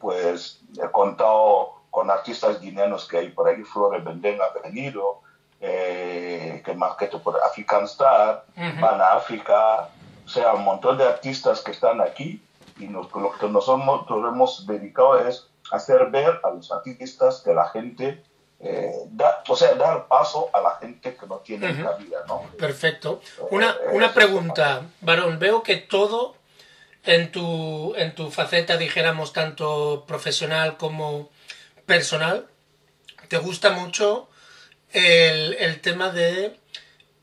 pues 0.00 0.60
he 0.76 0.90
contado 0.90 1.74
con 1.90 2.10
artistas 2.10 2.60
guineanos 2.60 3.06
que 3.06 3.18
hay 3.18 3.28
por 3.30 3.48
ahí, 3.48 3.62
Flores 3.62 4.04
Benden 4.04 4.38
ha 4.40 4.58
venido, 4.60 5.20
eh, 5.60 6.62
que 6.64 6.74
más 6.74 6.96
que 6.96 7.06
por 7.06 7.36
African 7.44 7.84
Star, 7.84 8.44
Van 8.56 9.00
a 9.00 9.14
África, 9.14 9.88
o 10.24 10.28
sea, 10.28 10.54
un 10.54 10.64
montón 10.64 10.98
de 10.98 11.04
artistas 11.04 11.60
que 11.60 11.70
están 11.70 12.00
aquí 12.00 12.42
y 12.78 12.86
lo 12.86 13.08
que 13.08 13.48
nosotros 13.48 14.32
hemos 14.32 14.66
dedicado 14.66 15.18
es 15.28 15.49
hacer 15.72 16.10
ver 16.10 16.40
a 16.42 16.50
los 16.50 16.70
artistas 16.72 17.42
que 17.44 17.54
la 17.54 17.68
gente 17.68 18.22
eh, 18.62 18.92
o 19.48 19.56
sea, 19.56 19.74
dar 19.74 20.06
paso 20.06 20.50
a 20.52 20.60
la 20.60 20.76
gente 20.76 21.16
que 21.16 21.26
no 21.26 21.38
tiene 21.38 21.72
uh 21.72 21.82
cabida, 21.82 22.24
¿no? 22.28 22.42
Perfecto. 22.58 23.22
Una, 23.50 23.70
eh, 23.70 23.88
una 23.92 24.12
pregunta, 24.12 24.82
varón. 25.00 25.38
Veo 25.38 25.62
que 25.62 25.76
todo 25.76 26.36
en 27.04 27.32
tu, 27.32 27.94
en 27.96 28.14
tu 28.14 28.30
faceta, 28.30 28.76
dijéramos, 28.76 29.32
tanto 29.32 30.04
profesional 30.06 30.76
como 30.76 31.30
personal, 31.86 32.46
te 33.28 33.38
gusta 33.38 33.70
mucho 33.70 34.28
el, 34.92 35.54
el 35.54 35.80
tema 35.80 36.10
de 36.10 36.60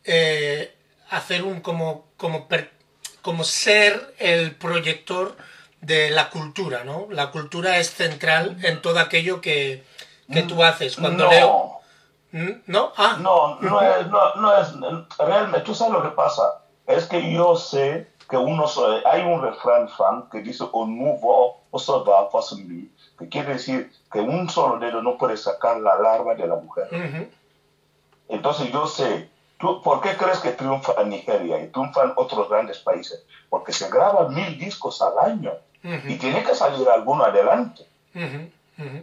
eh, 0.05 0.73
hacer 1.09 1.43
un 1.43 1.61
como, 1.61 2.07
como, 2.17 2.47
como 3.21 3.43
ser 3.43 4.15
el 4.17 4.55
proyector 4.55 5.37
de 5.81 6.09
la 6.09 6.29
cultura, 6.29 6.83
¿no? 6.83 7.07
La 7.09 7.31
cultura 7.31 7.77
es 7.77 7.91
central 7.91 8.57
en 8.63 8.81
todo 8.81 8.99
aquello 8.99 9.41
que, 9.41 9.83
que 10.31 10.43
tú 10.43 10.63
haces. 10.63 10.95
Cuando 10.95 11.25
no. 11.25 11.31
leo... 11.31 11.73
¿Mm? 12.31 12.51
¿No? 12.67 12.91
Ah. 12.97 13.17
No, 13.21 13.57
no 13.61 13.81
es, 13.81 14.07
no, 14.07 14.35
no 14.35 14.57
es, 14.57 14.67
realmente, 15.17 15.61
tú 15.61 15.73
sabes 15.73 15.93
lo 15.93 16.03
que 16.03 16.09
pasa, 16.09 16.61
es 16.85 17.05
que 17.05 17.31
yo 17.31 17.55
sé 17.55 18.07
que 18.29 18.37
uno, 18.37 18.65
hay 19.05 19.21
un 19.21 19.41
refrán 19.41 19.87
fan 19.89 20.29
que 20.29 20.41
dice 20.41 20.65
un 20.73 20.97
nuevo 20.97 21.61
va 21.71 22.29
que 23.19 23.29
quiere 23.29 23.53
decir 23.53 23.91
que 24.11 24.19
un 24.19 24.49
solo 24.49 24.79
dedo 24.79 25.01
no 25.01 25.17
puede 25.17 25.37
sacar 25.37 25.79
la 25.79 25.97
larva 25.99 26.35
de 26.35 26.47
la 26.47 26.55
mujer. 26.55 27.29
Entonces 28.27 28.71
yo 28.71 28.87
sé, 28.87 29.29
¿tú, 29.57 29.81
¿por 29.81 30.01
qué 30.01 30.15
crees 30.17 30.39
que 30.39 30.51
triunfa 30.51 31.03
Nigeria 31.03 31.61
y 31.61 31.67
triunfan 31.67 32.13
otros 32.15 32.49
grandes 32.49 32.79
países? 32.79 33.23
Porque 33.49 33.73
se 33.73 33.89
graban 33.89 34.33
mil 34.33 34.57
discos 34.57 35.01
al 35.01 35.17
año 35.19 35.53
y 35.83 36.15
tiene 36.15 36.43
que 36.43 36.55
salir 36.55 36.87
alguno 36.89 37.23
adelante. 37.23 37.85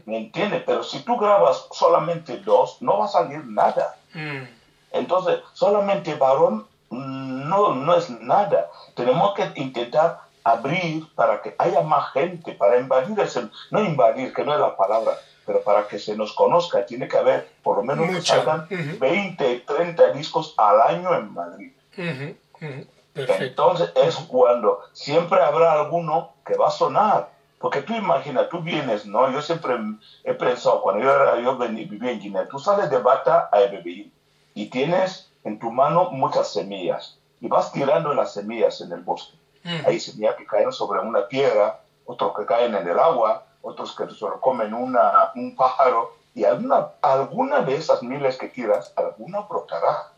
¿Me 0.05 0.19
entiendes? 0.19 0.63
Pero 0.65 0.83
si 0.83 1.01
tú 1.01 1.17
grabas 1.17 1.67
solamente 1.73 2.39
dos, 2.39 2.81
no 2.81 2.99
va 2.99 3.07
a 3.07 3.09
salir 3.09 3.45
nada. 3.45 3.97
Mm. 4.13 4.45
Entonces, 4.93 5.41
solamente 5.53 6.15
varón 6.15 6.67
no, 6.91 7.75
no 7.75 7.97
es 7.97 8.11
nada. 8.11 8.71
Tenemos 8.95 9.35
que 9.35 9.51
intentar 9.57 10.21
abrir 10.45 11.07
para 11.15 11.43
que 11.43 11.55
haya 11.59 11.81
más 11.81 12.13
gente, 12.13 12.53
para 12.53 12.79
invadir 12.79 13.19
ese, 13.19 13.49
no 13.71 13.83
invadir, 13.83 14.33
que 14.33 14.45
no 14.45 14.55
es 14.55 14.61
la 14.61 14.77
palabra, 14.77 15.19
pero 15.47 15.63
para 15.63 15.87
que 15.87 15.99
se 15.99 16.17
nos 16.17 16.33
conozca, 16.33 16.87
tiene 16.87 17.09
que 17.09 17.17
haber 17.17 17.49
por 17.63 17.77
lo 17.77 17.83
menos 17.83 18.09
que 18.09 18.23
salgan 18.23 18.67
20, 18.69 19.61
30 19.61 20.13
discos 20.13 20.55
al 20.57 20.81
año 20.81 21.15
en 21.15 21.33
Madrid. 21.33 21.73
Entonces 23.15 23.93
es 23.95 24.17
cuando 24.17 24.81
siempre 24.93 25.41
habrá 25.41 25.73
alguno 25.73 26.33
que 26.45 26.57
va 26.57 26.69
a 26.69 26.71
sonar. 26.71 27.35
Porque 27.59 27.81
tú 27.81 27.95
imaginas, 27.95 28.51
tú 28.51 28.61
vienes, 28.61 29.07
¿no? 29.07 29.31
Yo 29.33 29.41
siempre 29.41 29.75
he 30.23 30.35
pensado, 30.35 30.83
cuando 30.83 31.03
yo, 31.03 31.41
yo 31.41 31.57
vivía 31.57 32.11
en 32.11 32.21
Guinea, 32.21 32.47
tú 32.47 32.59
sales 32.59 32.91
de 32.91 32.99
Bata 32.99 33.49
a 33.51 33.63
Ebebeí 33.63 34.13
y 34.55 34.67
tienes 34.67 35.31
en 35.45 35.59
tu 35.59 35.71
mano 35.71 36.11
muchas 36.11 36.53
semillas 36.53 37.19
y 37.41 37.49
vas 37.49 37.73
tirando 37.73 38.13
las 38.13 38.35
semillas 38.35 38.83
en 38.83 38.93
el 38.93 39.01
bosque. 39.01 39.39
Hay 39.87 39.99
semillas 39.99 40.35
que 40.37 40.45
caen 40.45 40.73
sobre 40.73 41.01
una 41.01 41.27
piedra, 41.27 41.81
otros 42.05 42.37
que 42.37 42.45
caen 42.45 42.75
en 42.75 42.87
el 42.87 42.99
agua, 42.99 43.47
otros 43.65 43.97
que 43.97 44.09
se 44.09 44.21
lo 44.21 44.41
comen 44.41 44.75
una, 44.75 45.33
un 45.35 45.57
pájaro 45.57 46.17
y 46.35 46.45
alguna, 46.45 46.91
alguna 47.01 47.61
de 47.63 47.77
esas 47.77 48.03
miles 48.03 48.37
que 48.37 48.49
tiras, 48.49 48.93
alguna 48.97 49.41
brotará. 49.41 50.13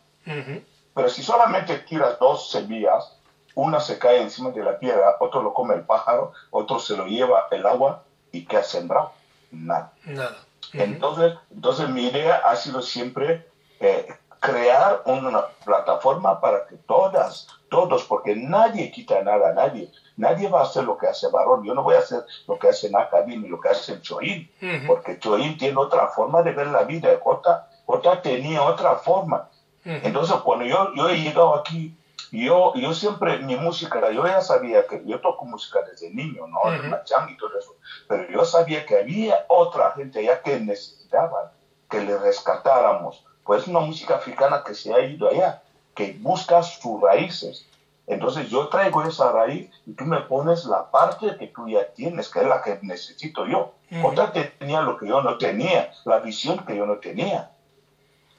Pero 0.93 1.09
si 1.09 1.23
solamente 1.23 1.79
tiras 1.79 2.19
dos 2.19 2.51
semillas, 2.51 3.17
una 3.55 3.79
se 3.79 3.97
cae 3.97 4.21
encima 4.21 4.51
de 4.51 4.63
la 4.63 4.77
piedra, 4.77 5.15
otro 5.19 5.41
lo 5.41 5.53
come 5.53 5.75
el 5.75 5.81
pájaro, 5.81 6.33
otro 6.51 6.79
se 6.79 6.97
lo 6.97 7.05
lleva 7.05 7.47
el 7.51 7.65
agua 7.65 8.03
y 8.31 8.45
¿qué 8.45 8.57
ha 8.57 8.63
sembrado? 8.63 9.13
Nada. 9.51 9.93
Nada. 10.03 10.37
entonces, 10.73 11.33
entonces 11.49 11.89
mi 11.89 12.07
idea 12.07 12.41
ha 12.45 12.55
sido 12.55 12.81
siempre 12.81 13.47
eh, 13.79 14.07
crear 14.39 15.01
una 15.05 15.45
plataforma 15.63 16.41
para 16.41 16.67
que 16.67 16.75
todas, 16.75 17.47
todos, 17.69 18.03
porque 18.03 18.35
nadie 18.35 18.91
quita 18.91 19.21
nada 19.23 19.49
a 19.49 19.53
nadie. 19.53 19.91
Nadie 20.15 20.47
va 20.47 20.61
a 20.61 20.63
hacer 20.63 20.83
lo 20.83 20.97
que 20.97 21.07
hace 21.07 21.27
Barón. 21.29 21.63
Yo 21.63 21.73
no 21.73 21.83
voy 21.83 21.95
a 21.95 21.99
hacer 21.99 22.25
lo 22.47 22.57
que 22.57 22.69
hace 22.69 22.89
Nakadi 22.89 23.37
ni 23.37 23.47
lo 23.47 23.59
que 23.59 23.69
hace 23.69 24.01
Choín, 24.01 24.49
porque 24.87 25.19
Choín 25.19 25.57
tiene 25.57 25.77
otra 25.77 26.07
forma 26.07 26.41
de 26.41 26.51
ver 26.53 26.67
la 26.67 26.83
vida. 26.83 27.09
Jota, 27.23 27.69
Jota 27.85 28.21
tenía 28.21 28.63
otra 28.63 28.95
forma. 28.95 29.49
Entonces, 29.83 30.35
cuando 30.37 30.65
yo, 30.65 30.93
yo 30.95 31.07
he 31.07 31.17
llegado 31.17 31.55
aquí, 31.55 31.95
yo, 32.31 32.73
yo 32.75 32.93
siempre, 32.93 33.39
mi 33.39 33.55
música, 33.55 34.11
yo 34.11 34.25
ya 34.25 34.41
sabía 34.41 34.85
que 34.85 35.01
yo 35.05 35.21
toco 35.21 35.45
música 35.45 35.79
desde 35.89 36.09
niño, 36.09 36.45
¿no? 36.47 36.59
Uh 36.63 37.29
y 37.29 37.37
todo 37.37 37.57
eso, 37.57 37.75
pero 38.07 38.29
yo 38.29 38.43
sabía 38.43 38.85
que 38.85 38.99
había 38.99 39.45
otra 39.47 39.91
gente 39.91 40.19
allá 40.19 40.41
que 40.41 40.59
necesitaban 40.59 41.51
que 41.89 42.01
le 42.01 42.17
rescatáramos. 42.17 43.23
Pues 43.45 43.65
una 43.67 43.79
música 43.79 44.15
africana 44.15 44.63
que 44.65 44.73
se 44.73 44.93
ha 44.93 44.99
ido 44.99 45.29
allá, 45.29 45.63
que 45.97 46.15
busca 46.19 46.61
sus 46.61 47.01
raíces. 47.01 47.65
Entonces 48.05 48.49
yo 48.49 48.69
traigo 48.69 49.01
esa 49.01 49.31
raíz 49.31 49.69
y 49.85 49.93
tú 49.93 50.05
me 50.05 50.21
pones 50.21 50.63
la 50.65 50.91
parte 50.91 51.35
que 51.37 51.47
tú 51.47 51.67
ya 51.67 51.91
tienes, 51.93 52.29
que 52.29 52.39
es 52.39 52.47
la 52.47 52.61
que 52.61 52.79
necesito 52.83 53.45
yo. 53.47 53.73
Otra 54.03 54.31
tenía 54.31 54.81
lo 54.81 54.95
que 54.97 55.07
yo 55.07 55.21
no 55.21 55.37
tenía, 55.37 55.91
la 56.05 56.19
visión 56.19 56.59
que 56.65 56.77
yo 56.77 56.85
no 56.85 56.97
tenía. 56.99 57.51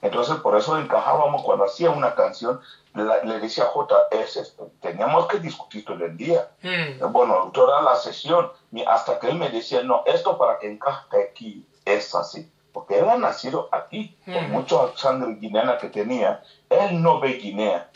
Entonces 0.01 0.37
por 0.37 0.57
eso 0.57 0.79
encajábamos 0.79 1.43
cuando 1.43 1.65
hacía 1.65 1.91
una 1.91 2.15
canción, 2.15 2.61
le 2.95 3.41
decía 3.41 3.65
J, 3.65 3.97
es 4.13 4.37
esto, 4.37 4.71
teníamos 4.81 5.27
que 5.27 5.41
discutir 5.41 5.85
todo 5.85 6.05
el 6.05 6.17
día. 6.17 6.49
Mm. 6.63 7.13
Bueno, 7.13 7.51
toda 7.53 7.83
la 7.83 7.97
sesión, 7.97 8.51
hasta 8.87 9.19
que 9.19 9.29
él 9.29 9.35
me 9.37 9.51
decía, 9.51 9.83
no, 9.83 10.05
esto 10.07 10.39
para 10.39 10.59
que 10.59 10.71
encaje 10.71 11.31
aquí 11.31 11.67
es 11.85 12.15
así. 12.15 12.49
Porque 12.79 12.97
él 12.97 13.09
ha 13.09 13.19
nacido 13.19 13.69
aquí, 13.73 14.17
por 14.25 14.41
mucha 14.51 14.77
sangre 14.95 15.35
guineana 15.35 15.79
que 15.79 15.89
tenía, 15.89 16.45
él 16.71 17.03
no 17.03 17.19
ve 17.19 17.33
Guinea. 17.33 17.91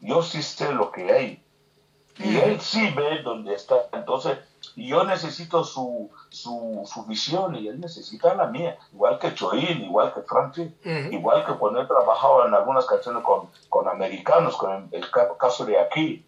Yo 0.00 0.22
sí 0.22 0.44
sé 0.44 0.72
lo 0.72 0.92
que 0.92 1.12
hay. 1.12 1.44
Y 2.18 2.36
él 2.36 2.60
sí 2.60 2.88
ve 2.94 3.20
dónde 3.24 3.54
está. 3.54 3.88
Entonces, 3.92 4.38
yo 4.76 5.02
necesito 5.02 5.64
su, 5.64 6.08
su, 6.28 6.84
su, 6.84 7.04
visión 7.06 7.56
y 7.56 7.66
él 7.66 7.80
necesita 7.80 8.32
la 8.36 8.46
mía. 8.46 8.78
Igual 8.92 9.18
que 9.18 9.34
Choín, 9.34 9.82
igual 9.82 10.14
que 10.14 10.20
Frankie, 10.20 10.72
igual 11.10 11.44
que 11.44 11.54
cuando 11.54 11.82
he 11.82 11.86
trabajado 11.86 12.46
en 12.46 12.54
algunas 12.54 12.86
canciones 12.86 13.24
con, 13.24 13.48
con 13.68 13.88
americanos, 13.88 14.56
con 14.56 14.88
el, 14.92 15.04
caso 15.10 15.64
de 15.64 15.80
aquí, 15.80 16.24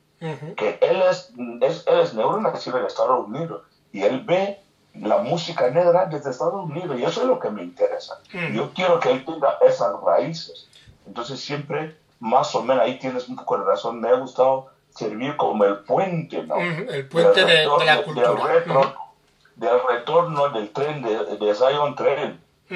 que 0.56 0.80
él 0.80 1.00
es, 1.08 1.32
es, 1.60 1.86
él 1.86 2.00
es 2.00 2.12
negro 2.14 2.40
nacido 2.40 2.76
en 2.78 2.86
Estados 2.86 3.24
Unidos 3.28 3.62
y 3.92 4.02
él 4.02 4.24
ve 4.24 4.64
la 4.94 5.18
música 5.18 5.70
negra 5.70 6.06
desde 6.06 6.30
Estados 6.30 6.64
Unidos 6.64 6.98
y 6.98 7.04
eso 7.04 7.22
es 7.22 7.26
lo 7.26 7.38
que 7.38 7.50
me 7.50 7.62
interesa. 7.62 8.20
Yo 8.52 8.72
quiero 8.74 8.98
que 9.00 9.10
él 9.10 9.24
tenga 9.24 9.58
esas 9.66 9.92
raíces. 10.04 10.68
Entonces 11.06 11.40
siempre, 11.40 11.96
más 12.18 12.54
o 12.54 12.62
menos, 12.62 12.82
ahí 12.82 12.98
tienes 12.98 13.28
un 13.28 13.36
poco 13.36 13.58
de 13.58 13.64
razón, 13.64 14.00
me 14.00 14.08
ha 14.08 14.14
gustado 14.14 14.70
servir 14.94 15.36
como 15.36 15.64
el 15.64 15.78
puente, 15.78 16.42
¿no? 16.42 16.56
El 16.56 17.06
puente 17.06 17.44
de, 17.44 17.64
la 17.84 18.02
cultura. 18.02 18.28
Del 18.28 18.42
retorno, 18.42 19.14
del, 19.56 19.80
retorno 19.88 20.48
del 20.50 20.70
tren, 20.70 21.02
de, 21.02 21.36
de 21.36 21.54
Zion 21.54 21.94
Tren. 21.94 22.40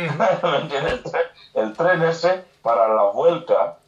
el, 1.54 1.72
tren, 1.72 2.02
ese 2.02 2.44
para 2.62 2.88
la 2.88 3.04
vuelta 3.04 3.78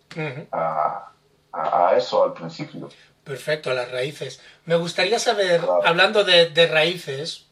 a, 0.52 1.10
a, 1.52 1.94
eso 1.96 2.24
al 2.24 2.32
principio. 2.32 2.88
Perfecto, 3.24 3.70
a 3.70 3.74
las 3.74 3.90
raíces. 3.90 4.40
Me 4.66 4.76
gustaría 4.76 5.18
saber, 5.18 5.62
hablando 5.84 6.22
de, 6.22 6.50
de 6.50 6.66
raíces, 6.68 7.45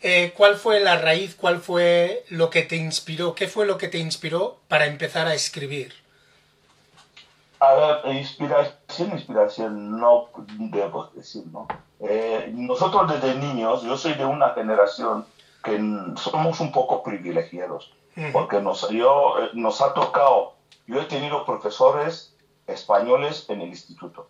eh, 0.00 0.32
¿cuál 0.36 0.56
fue 0.56 0.80
la 0.80 0.98
raíz, 0.98 1.34
cuál 1.34 1.60
fue 1.60 2.24
lo 2.28 2.50
que 2.50 2.62
te 2.62 2.76
inspiró, 2.76 3.34
qué 3.34 3.48
fue 3.48 3.66
lo 3.66 3.78
que 3.78 3.88
te 3.88 3.98
inspiró 3.98 4.60
para 4.68 4.86
empezar 4.86 5.26
a 5.26 5.34
escribir? 5.34 5.94
A 7.58 7.74
ver, 7.74 8.14
inspiración, 8.14 9.12
inspiración, 9.12 9.98
no 9.98 10.28
debo 10.46 11.06
decir, 11.14 11.44
¿no? 11.46 11.66
Eh, 12.00 12.50
nosotros 12.52 13.10
desde 13.10 13.34
niños, 13.36 13.82
yo 13.82 13.96
soy 13.96 14.12
de 14.14 14.26
una 14.26 14.50
generación 14.50 15.26
que 15.64 15.78
somos 16.16 16.60
un 16.60 16.70
poco 16.70 17.02
privilegiados, 17.02 17.92
porque 18.32 18.60
nos, 18.60 18.88
yo, 18.90 19.36
eh, 19.40 19.50
nos 19.54 19.80
ha 19.80 19.94
tocado, 19.94 20.54
yo 20.86 21.00
he 21.00 21.06
tenido 21.06 21.44
profesores 21.46 22.36
españoles 22.66 23.46
en 23.48 23.62
el 23.62 23.68
instituto. 23.68 24.28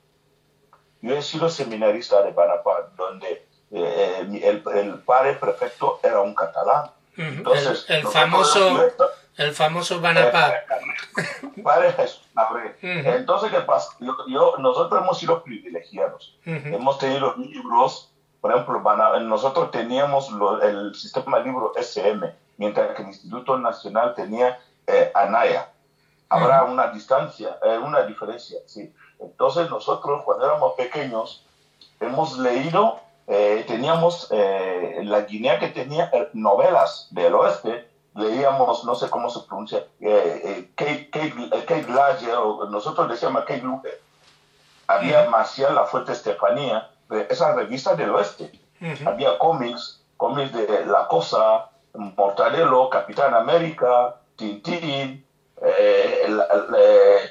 Yo 1.02 1.14
he 1.16 1.22
sido 1.22 1.48
seminarista 1.50 2.22
de 2.22 2.32
Panamá, 2.32 2.90
donde 2.96 3.45
eh, 3.70 4.40
el, 4.42 4.62
el, 4.74 4.98
padre 5.00 5.34
prefecto 5.34 6.00
era 6.02 6.20
un 6.20 6.34
catalán. 6.34 6.90
Entonces, 7.16 7.86
el, 7.88 8.06
famoso... 8.06 8.90
El 9.36 9.52
famoso 9.52 10.00
Banapá. 10.00 10.54
Entonces, 12.80 13.50
¿qué 13.50 13.60
pasa? 13.60 13.90
Yo, 14.00 14.54
nosotros 14.58 15.02
hemos 15.02 15.18
sido 15.18 15.42
privilegiados. 15.42 16.38
Hemos 16.44 16.98
tenido 16.98 17.34
libros, 17.36 18.12
por 18.40 18.52
ejemplo, 18.52 18.80
nosotros 19.20 19.70
teníamos 19.70 20.30
el 20.62 20.94
sistema 20.94 21.38
libro 21.40 21.72
SM, 21.76 22.32
mientras 22.56 22.94
que 22.94 23.02
el 23.02 23.08
Instituto 23.08 23.58
Nacional 23.58 24.14
tenía 24.14 24.58
eh, 24.86 25.10
ANAYA. 25.14 25.70
Habrá 26.28 26.64
una 26.64 26.88
distancia, 26.88 27.58
eh, 27.62 27.78
una 27.78 28.02
diferencia, 28.02 28.58
sí. 28.66 28.92
Entonces, 29.20 29.70
nosotros, 29.70 30.22
cuando 30.24 30.46
éramos 30.46 30.74
pequeños, 30.74 31.44
hemos 32.00 32.38
leído, 32.38 33.00
eh, 33.26 33.64
teníamos 33.66 34.28
la 34.30 35.20
Guinea 35.22 35.58
que 35.58 35.68
tenía 35.68 36.10
novelas 36.32 37.08
del 37.10 37.34
oeste, 37.34 37.86
leíamos, 38.16 38.84
no 38.84 38.94
sé 38.94 39.08
cómo 39.10 39.28
se 39.28 39.40
pronuncia, 39.40 39.86
eh, 40.00 40.68
eh, 40.76 41.10
Kate, 41.66 41.86
o 42.36 42.64
nosotros 42.66 43.08
decíamos 43.08 43.42
Kate 43.42 43.62
Luger. 43.62 44.00
Había 44.88 45.28
Marcial 45.28 45.74
La 45.74 45.84
Fuente 45.84 46.12
Estefanía, 46.12 46.90
esas 47.28 47.56
revistas 47.56 47.96
del 47.96 48.10
oeste. 48.10 48.52
Había 49.04 49.38
cómics, 49.38 50.00
cómics 50.16 50.52
de 50.52 50.86
La 50.86 51.08
Cosa, 51.08 51.70
Mortadelo, 51.94 52.88
Capitán 52.88 53.34
América, 53.34 54.16
Tintín, 54.36 55.24
eh, 55.60 56.26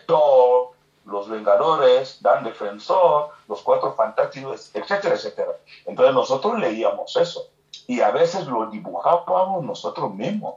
Thor, 0.06 0.72
Los 1.06 1.30
Vengadores, 1.30 2.22
Dan 2.22 2.44
Defensor, 2.44 3.30
Los 3.48 3.62
Cuatro 3.62 3.94
Fantásticos, 3.94 4.72
etcétera, 4.74 5.16
etcétera. 5.16 5.52
Entonces 5.86 6.14
nosotros 6.14 6.60
leíamos 6.60 7.16
eso 7.16 7.50
y 7.88 8.02
a 8.02 8.12
veces 8.12 8.48
lo 8.48 8.68
dibujábamos 8.68 9.64
nosotros 9.64 10.14
mismos. 10.14 10.56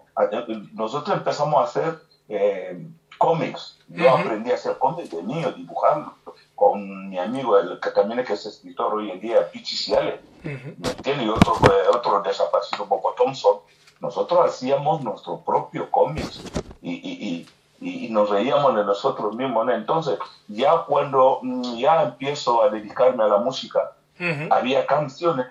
Nosotros 0.72 1.16
empezamos 1.16 1.61
a 1.61 1.64
hacer 1.64 1.98
eh, 2.28 2.87
cómics. 3.18 3.78
Yo 3.88 4.11
aprendí 4.11 4.50
a 4.50 4.54
hacer 4.54 4.78
cómics 4.78 5.11
de 5.11 5.22
niño, 5.22 5.52
dibujando 5.52 6.14
con 6.54 7.08
mi 7.08 7.18
amigo, 7.18 7.58
el 7.58 7.78
que 7.80 7.90
también 7.90 8.20
es 8.20 8.46
escritor 8.46 8.94
hoy 8.94 9.11
en 9.11 9.20
día, 9.20 9.50
Pichi 9.50 9.76
Ciale, 9.76 10.20
Y 10.42 11.28
otro, 11.28 11.54
eh, 11.66 11.88
otro 11.94 12.20
desaparecido, 12.22 12.87
Bobo 12.87 13.14
Thompson. 13.16 13.58
Nosotros 14.00 14.46
hacíamos 14.46 15.02
nuestro 15.02 15.40
propio 15.40 15.90
cómics 15.90 16.40
y, 16.82 16.92
y, 16.92 17.28
y, 17.28 17.48
y, 17.81 18.09
nos 18.09 18.31
reíamos 18.31 18.75
de 18.75 18.85
nosotros 18.85 19.37
mismos. 19.37 19.69
Entonces, 19.71 20.19
ya 20.49 20.85
cuando 20.87 21.41
mm, 21.43 21.77
ya 21.77 22.03
empiezo 22.03 22.62
a 22.62 22.71
dedicarme 22.71 23.25
a 23.25 23.29
la 23.29 23.38
música, 23.38 23.93
había 24.51 24.85
canciones 24.85 25.47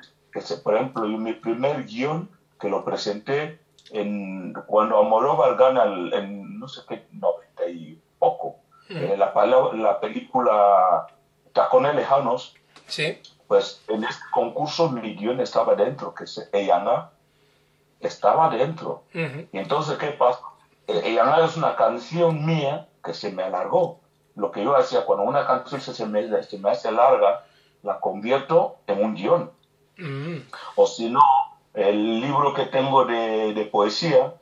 por 0.64 0.76
ejemplo, 0.76 1.08
mi 1.08 1.34
primer 1.34 1.86
guion 1.86 2.30
que 2.60 2.70
lo 2.70 2.84
presenté 2.84 3.60
en, 3.92 4.54
cuando 4.66 5.00
Amoró 5.00 5.38
gana 5.56 5.86
en 5.86 6.60
no 6.60 6.68
sé 6.68 6.82
qué, 6.88 7.06
90 7.12 7.68
y 7.70 8.02
poco, 8.20 8.58
eh, 8.90 9.16
la, 9.18 9.34
la 9.74 10.00
película 10.00 11.08
Tacones 11.54 11.96
Lejanos, 11.96 12.56
¿Sí? 12.88 13.20
pues 13.48 13.82
en 13.88 14.04
este 14.04 14.24
concurso 14.32 14.90
mi 14.90 15.16
guion 15.16 15.40
estaba 15.40 15.76
dentro, 15.76 16.14
que 16.14 16.26
es 16.26 16.50
Eyanga, 16.52 17.12
estaba 18.00 18.50
dentro. 18.50 19.04
Y 19.14 19.58
entonces, 19.58 19.98
¿qué 19.98 20.08
pasa? 20.08 20.40
E-, 20.88 21.10
Eyanga 21.10 21.46
es 21.46 21.58
una 21.58 21.76
canción 21.76 22.46
mía 22.46 22.88
que 23.04 23.14
se 23.14 23.32
me 23.32 23.44
alargó. 23.44 24.00
Lo 24.36 24.52
que 24.52 24.64
yo 24.64 24.76
hacía 24.76 25.06
cuando 25.06 25.26
una 25.26 25.46
canción 25.46 25.82
se 25.82 26.06
me, 26.06 26.44
se 26.44 26.58
me 26.60 26.70
hace 26.70 26.92
larga, 26.92 27.46
la 27.84 28.00
convierto 28.00 28.78
en 28.88 29.04
un 29.04 29.16
guion. 29.16 29.52
Mm. 29.98 30.38
O 30.76 30.86
si 30.86 31.10
no, 31.10 31.22
el 31.74 32.22
libro 32.22 32.54
que 32.54 32.66
tengo 32.66 33.06
de, 33.06 33.54
de 33.54 33.66
poesía, 33.66 34.34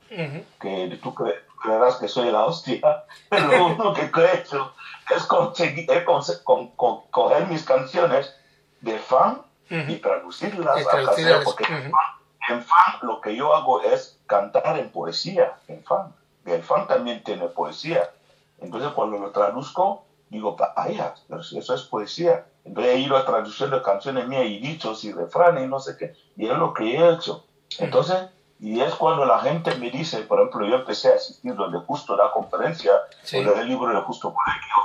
que 0.60 1.00
tú 1.02 1.14
creerás 1.62 1.96
que 1.98 2.08
soy 2.08 2.32
la 2.32 2.46
hostia, 2.46 3.06
lo 3.32 3.66
único 3.66 3.94
que 3.94 4.22
he 4.22 4.38
hecho 4.38 4.74
es 5.14 5.24
conseguir, 5.24 5.88
con, 6.06 6.72
coger 7.12 7.48
mis 7.48 7.64
canciones 7.64 8.36
de 8.82 9.00
fan 9.00 9.42
y 9.70 9.96
traducirlas 9.96 10.86
a 10.86 11.44
porque 11.44 11.66
en 11.66 12.64
fan 12.64 13.00
lo 13.02 13.20
que 13.20 13.36
yo 13.36 13.54
hago 13.54 13.82
es 13.82 14.20
cantar 14.28 14.78
en 14.78 14.92
poesía, 14.92 15.58
en 15.68 15.84
fan. 15.84 16.14
El 16.46 16.64
fan 16.64 16.88
también 16.88 17.24
tiene 17.24 17.48
poesía. 17.48 18.12
Entonces 18.60 18.92
cuando 18.94 19.18
lo 19.18 19.32
traduzco, 19.32 20.06
digo, 20.30 20.56
vaya, 20.56 21.16
eso 21.40 21.74
es 21.74 21.82
poesía. 21.84 22.46
Entonces 22.64 22.94
he 22.94 23.00
ido 23.00 23.18
a 23.18 23.26
traducción 23.26 23.72
de 23.72 23.82
canciones 23.82 24.28
mías 24.28 24.46
y 24.46 24.60
dichos 24.60 25.04
y 25.04 25.12
refranes 25.12 25.66
y 25.66 25.68
no 25.68 25.80
sé 25.80 25.98
qué. 25.98 26.14
Y 26.36 26.48
es 26.48 26.58
lo 26.58 26.74
que 26.74 26.96
he 26.96 27.14
hecho. 27.14 27.46
Entonces, 27.80 28.30
y 28.60 28.80
es 28.80 28.96
cuando 28.96 29.26
la 29.26 29.40
gente 29.40 29.76
me 29.76 29.92
dice, 29.92 30.20
por 30.22 30.40
ejemplo, 30.40 30.66
yo 30.66 30.76
empecé 30.76 31.12
a 31.12 31.16
asistir 31.16 31.56
donde 31.56 31.80
justo 31.80 32.16
da 32.16 32.32
conferencia, 32.32 32.94
sí. 33.22 33.38
el 33.38 33.68
libro 33.68 33.94
de 33.94 34.02
Justo 34.02 34.34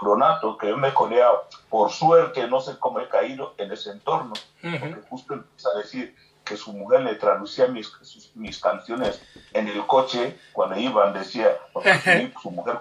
Donato, 0.02 0.58
que 0.58 0.68
yo 0.68 0.76
me 0.76 0.88
he 0.88 0.94
coleado, 0.94 1.44
por 1.68 1.90
suerte, 1.90 2.48
no 2.48 2.60
sé 2.60 2.78
cómo 2.78 2.98
he 2.98 3.08
caído 3.08 3.54
en 3.58 3.70
ese 3.70 3.90
entorno, 3.90 4.32
porque 4.60 5.02
justo 5.08 5.34
empieza 5.34 5.68
a 5.70 5.78
decir 5.78 6.16
que 6.50 6.56
su 6.56 6.72
mujer 6.72 7.02
le 7.02 7.14
traducía 7.14 7.68
mis, 7.68 7.88
mis 8.34 8.58
canciones 8.58 9.22
en 9.52 9.68
el 9.68 9.86
coche, 9.86 10.36
cuando 10.52 10.76
iban, 10.76 11.12
decía, 11.12 11.56
porque 11.72 12.32
su 12.42 12.50
mujer 12.50 12.80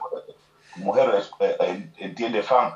mujer 0.78 1.22
eh, 1.40 1.92
entiende 1.98 2.42
fan. 2.42 2.76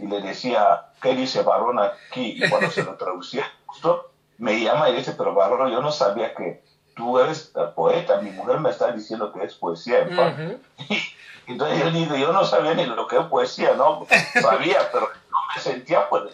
Y 0.00 0.06
le 0.06 0.22
decía, 0.22 0.86
¿qué 1.02 1.14
dice 1.14 1.42
varón 1.42 1.78
aquí? 1.78 2.42
Y 2.42 2.48
cuando 2.48 2.70
se 2.70 2.84
lo 2.84 2.94
traducía, 2.94 3.44
justo 3.66 4.12
me 4.38 4.58
llama 4.60 4.88
y 4.88 4.96
dice, 4.96 5.12
pero 5.12 5.34
varón, 5.34 5.70
yo 5.70 5.82
no 5.82 5.92
sabía 5.92 6.34
que 6.34 6.62
tú 6.96 7.18
eres 7.18 7.52
poeta, 7.74 8.22
mi 8.22 8.30
mujer 8.30 8.60
me 8.60 8.70
está 8.70 8.92
diciendo 8.92 9.30
que 9.30 9.44
es 9.44 9.54
poesía 9.56 10.00
en 10.00 10.16
fan. 10.16 10.62
Entonces 11.46 11.80
yo 11.80 11.90
digo, 11.90 12.16
yo 12.16 12.32
no 12.32 12.46
sabía 12.46 12.72
ni 12.72 12.86
lo 12.86 13.06
que 13.06 13.18
es 13.18 13.24
poesía, 13.24 13.74
¿no? 13.74 14.06
Sabía, 14.40 14.88
pero 14.92 15.10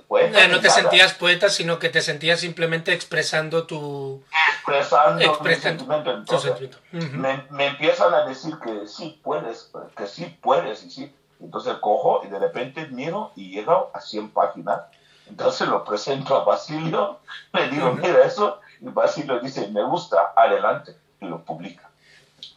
poeta. 0.07 0.45
Eh, 0.45 0.49
no 0.49 0.61
te 0.61 0.71
sentías 0.71 1.15
poeta, 1.15 1.49
sino 1.49 1.79
que 1.79 1.89
te 1.89 2.01
sentías 2.01 2.41
simplemente 2.41 2.93
expresando 2.93 3.67
tu... 3.67 4.23
Expresando, 4.55 5.25
expresando 5.25 6.25
tu 6.25 6.39
sentimiento. 6.39 6.79
me, 6.91 7.45
me, 7.51 7.67
empiezan 7.69 8.13
a 8.15 8.25
decir 8.27 8.59
que 8.59 8.87
sí 8.87 9.21
puedes, 9.23 9.71
que 9.97 10.07
sí 10.07 10.37
puedes, 10.43 10.85
y 10.85 10.91
sí. 10.91 11.15
Entonces 11.41 11.75
cojo 11.81 12.23
y 12.25 12.29
de 12.29 12.39
repente 12.39 12.87
miro 12.89 13.33
y 13.37 13.51
llego 13.51 13.91
a 13.93 14.01
100 14.01 14.31
páginas. 14.31 14.81
Entonces 15.29 15.69
lo 15.69 15.85
presento 15.85 16.37
a 16.37 16.45
Basilio, 16.45 17.21
le 17.53 17.69
digo, 17.69 17.93
mira 17.93 18.25
eso, 18.25 18.61
y 18.81 18.87
Basilio 18.87 19.41
dice, 19.41 19.69
me 19.69 19.83
gusta, 19.83 20.33
adelante, 20.37 20.97
y 21.21 21.27
lo 21.27 21.45
publica. 21.45 21.86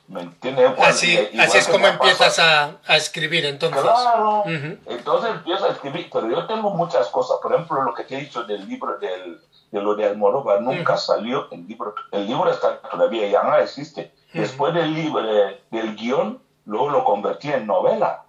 ¿Me 0.10 0.22
entiendes? 0.22 0.69
Bueno, 0.76 0.84
Así, 0.86 1.12
igual 1.13 1.48
así 1.48 1.58
es 1.60 1.67
como 1.67 1.86
empiezas 1.86 2.39
a, 2.39 2.78
a 2.88 2.98
escribir 2.98 3.45
entonces. 3.45 3.80
Claro, 3.82 4.43
entonces 4.88 5.30
empiezo 5.30 5.65
a 5.65 5.69
escribir, 5.69 6.10
pero 6.12 6.28
yo 6.30 6.48
tengo 6.48 6.72
muchas 6.72 7.08
cosas, 7.10 7.38
por 7.41 7.54
ejemplo, 7.54 7.84
lo 7.84 7.93
que 7.93 8.04
te 8.06 8.15
he 8.17 8.19
dicho 8.22 8.43
del 8.43 8.67
libro 8.67 8.98
del, 8.98 9.39
de 9.72 9.82
lo 9.82 9.93
de 9.95 10.06
Almodóvar 10.08 10.62
nunca 10.62 10.98
salió, 10.98 11.48
el 11.52 11.67
libro, 11.67 11.93
el 12.12 12.26
libro 12.26 12.50
está 12.50 12.80
todavía, 12.82 13.28
ya 13.30 13.43
no 13.43 13.56
existe. 13.58 14.12
Después 14.34 14.74
del 14.74 14.93
libro, 14.93 15.22
de- 15.22 15.62
del 15.69 15.95
guion, 15.95 16.41
luego 16.65 16.89
lo 16.89 17.04
convertí 17.04 17.52
en 17.52 17.67
novela. 17.67 18.24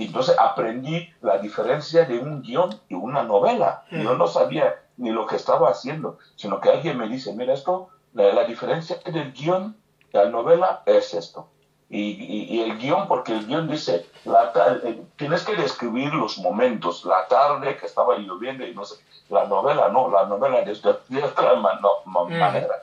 Entonces 0.00 0.36
aprendí 0.38 1.08
la 1.20 1.38
diferencia 1.38 2.04
de 2.06 2.18
un 2.18 2.42
guion 2.42 2.80
y 2.88 2.94
una 2.94 3.22
novela. 3.22 3.84
Yo 3.92 4.16
no 4.16 4.26
sabía 4.26 4.74
ni 4.96 5.10
lo 5.10 5.26
que 5.28 5.36
estaba 5.36 5.70
haciendo, 5.70 6.18
sino 6.34 6.60
que 6.60 6.70
alguien 6.70 6.98
me 6.98 7.06
dice, 7.08 7.32
mira 7.34 7.54
esto, 7.54 7.88
la, 8.14 8.32
la 8.32 8.44
diferencia 8.44 8.96
del 9.06 9.32
guion 9.32 9.76
la 10.12 10.26
novela 10.26 10.82
es 10.86 11.14
esto. 11.14 11.48
Y, 11.88 11.98
y- 12.12 12.44
y 12.56 12.62
el 12.62 12.78
guion, 12.78 13.06
porque 13.06 13.32
el 13.32 13.46
guion 13.46 13.68
dice, 13.68 14.06
la 14.24 14.50
eh, 14.84 15.02
tienes 15.16 15.42
que 15.42 15.54
describir 15.56 16.12
los 16.14 16.38
momentos, 16.38 17.04
la 17.04 17.26
tarde 17.28 17.76
que 17.76 17.84
estaba 17.86 18.16
lloviendo 18.16 18.66
y 18.66 18.74
no 18.74 18.84
sé. 18.86 18.96
La 19.28 19.44
novela 19.44 19.88
no, 19.88 20.10
la 20.10 20.24
novela 20.24 20.60
es 20.60 20.80
de, 20.82 20.94
de 21.08 21.22
otra 21.22 21.54
no- 21.54 21.98
Ujú. 22.06 22.30
manera. 22.30 22.82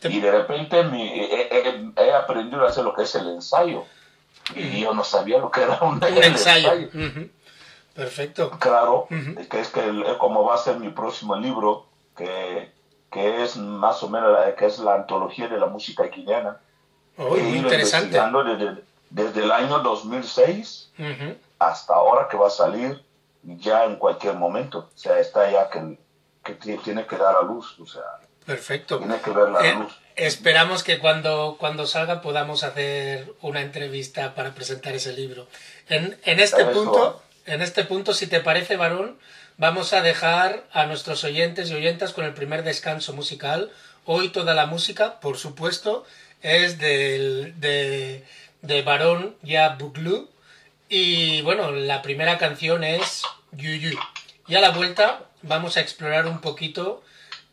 Te- 0.00 0.08
Y 0.10 0.20
de 0.20 0.30
repente 0.30 0.82
mi- 0.84 1.08
he, 1.18 1.48
he- 1.50 1.92
he 1.96 2.12
aprendido 2.12 2.64
a 2.64 2.68
hacer 2.68 2.84
lo 2.84 2.92
que 2.94 3.02
es 3.02 3.14
el 3.14 3.26
ensayo. 3.28 3.84
Y 4.54 4.80
yo 4.82 4.92
no 4.94 5.02
sabía 5.02 5.38
lo 5.38 5.50
que 5.50 5.62
era 5.62 5.78
un, 5.80 5.94
un 5.96 6.04
el 6.04 6.22
ensayo. 6.22 6.72
Ujú. 6.88 7.28
Perfecto. 7.94 8.50
Claro, 8.60 9.06
Ujú. 9.10 9.48
que 9.48 9.60
es 9.60 9.68
que 9.70 9.80
el- 9.80 10.04
como 10.18 10.44
va 10.44 10.56
a 10.56 10.58
ser 10.58 10.78
mi 10.78 10.90
próximo 10.90 11.36
libro, 11.36 11.86
que, 12.14 12.70
que 13.16 13.42
es 13.44 13.56
más 13.56 14.02
o 14.02 14.10
menos 14.10 14.30
la, 14.32 14.54
que 14.54 14.66
es 14.66 14.78
la 14.78 14.94
antología 14.94 15.48
de 15.48 15.58
la 15.58 15.66
música 15.66 16.02
guineana. 16.04 16.58
He 17.16 17.22
muy 17.22 17.58
interesante. 17.58 18.18
desde, 18.18 18.82
desde 19.08 19.42
el 19.42 19.50
año 19.50 19.78
2006 19.78 20.90
Ujú. 20.98 21.34
hasta 21.58 21.94
ahora 21.94 22.28
que 22.28 22.36
va 22.36 22.48
a 22.48 22.50
salir 22.50 23.02
ya 23.42 23.84
en 23.84 23.96
cualquier 23.96 24.34
momento. 24.34 24.90
O 24.94 24.98
sea, 24.98 25.18
está 25.18 25.50
ya 25.50 25.70
que, 25.70 25.98
que 26.44 26.52
ti- 26.54 26.76
tiene 26.84 27.06
que 27.06 27.16
dar 27.16 27.34
a 27.36 27.42
luz, 27.42 27.78
o 27.80 27.86
sea, 27.86 28.02
Perfecto. 28.44 28.98
tiene 28.98 29.18
que 29.20 29.30
ver 29.30 29.48
la 29.48 29.60
Eh, 29.66 29.74
luz. 29.76 29.98
esperamos 30.14 30.82
que 30.84 30.98
cuando, 30.98 31.56
cuando 31.58 31.86
salga 31.86 32.20
podamos 32.20 32.64
hacer 32.64 33.32
una 33.40 33.62
entrevista 33.62 34.34
para 34.34 34.52
presentar 34.54 34.94
ese 34.94 35.14
libro. 35.14 35.46
En, 35.88 36.18
en 36.24 36.40
este 36.40 36.66
punto, 36.66 37.22
en 37.46 37.62
este 37.62 37.84
punto, 37.84 38.12
si 38.12 38.26
te 38.26 38.40
parece, 38.40 38.76
varón, 38.76 39.18
vamos 39.58 39.92
a 39.92 40.02
dejar 40.02 40.66
a 40.72 40.86
nuestros 40.86 41.24
oyentes 41.24 41.70
y 41.70 41.74
oyentas 41.74 42.12
con 42.12 42.24
el 42.24 42.34
primer 42.34 42.62
descanso 42.62 43.12
musical. 43.12 43.70
Hoy 44.04 44.28
toda 44.28 44.54
la 44.54 44.66
música, 44.66 45.20
por 45.20 45.38
supuesto, 45.38 46.04
es 46.42 46.78
del, 46.78 47.58
de, 47.60 48.24
de 48.62 48.82
Barón 48.82 49.36
Ya 49.42 49.70
Buglu. 49.76 50.28
Y 50.88 51.42
bueno, 51.42 51.72
la 51.72 52.02
primera 52.02 52.38
canción 52.38 52.84
es 52.84 53.22
Yu 53.52 53.72
Yu. 53.72 53.98
Y 54.46 54.54
a 54.54 54.60
la 54.60 54.70
vuelta 54.70 55.24
vamos 55.42 55.76
a 55.76 55.80
explorar 55.80 56.26
un 56.26 56.40
poquito 56.40 57.02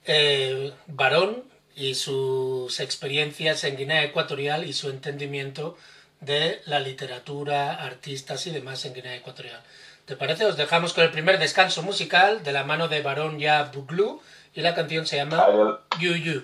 eh, 0.06 0.74
Barón 0.88 1.44
y 1.76 1.96
sus 1.96 2.80
experiencias 2.80 3.64
en 3.64 3.78
Guinea 3.78 4.04
Ecuatorial 4.04 4.66
y 4.66 4.74
su 4.74 4.90
entendimiento 4.90 5.76
de 6.20 6.62
la 6.66 6.80
literatura, 6.80 7.74
artistas 7.84 8.46
y 8.46 8.52
demás 8.52 8.86
en 8.86 8.94
Guinea 8.94 9.16
Ecuatorial. 9.16 9.62
¿Te 10.06 10.16
parece? 10.18 10.46
Os 10.46 10.58
dejamos 10.58 10.94
con 10.94 11.04
el 11.06 11.12
primer 11.12 11.40
descanso 11.40 11.82
musical 11.82 12.44
de 12.44 12.52
la 12.52 12.64
mano 12.64 12.88
de 12.88 13.02
Barón 13.02 13.40
Ya 13.40 13.64
Buglu 13.74 14.22
y 14.54 14.62
la 14.62 14.76
canción 14.76 15.06
se 15.06 15.16
llama 15.18 15.38
Adel- 15.40 15.78
Yu 16.00 16.16
Yu. 16.16 16.44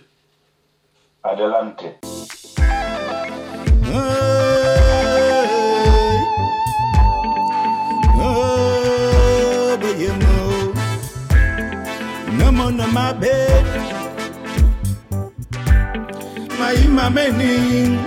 adelante. 1.23 1.99
Oh, 8.41 9.77
but 9.79 9.97
you 9.99 10.13
no 12.37 12.51
more 12.51 12.71
no 12.71 12.87
my 12.87 13.11
bed, 13.13 13.65
my 16.89 17.09
meaning, 17.09 17.97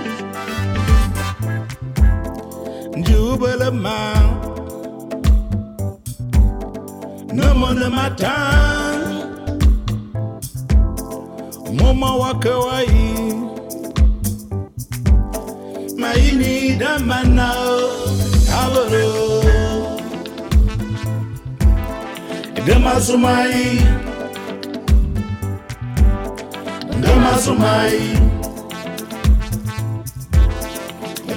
jubile 3.07 3.69
ma, 3.71 3.97
no 7.35 7.55
mwana 7.55 7.89
mata 7.89 8.33
moma 11.73 12.15
wa 12.15 12.33
kawai 12.39 12.87
maini 15.97 16.75
da 16.79 16.99
mana 16.99 17.47
habaro 18.51 19.43
da 22.67 22.79
masu 22.79 23.17
mai 23.17 23.79
da 27.01 27.15
masu 27.23 27.53
mai 27.55 27.99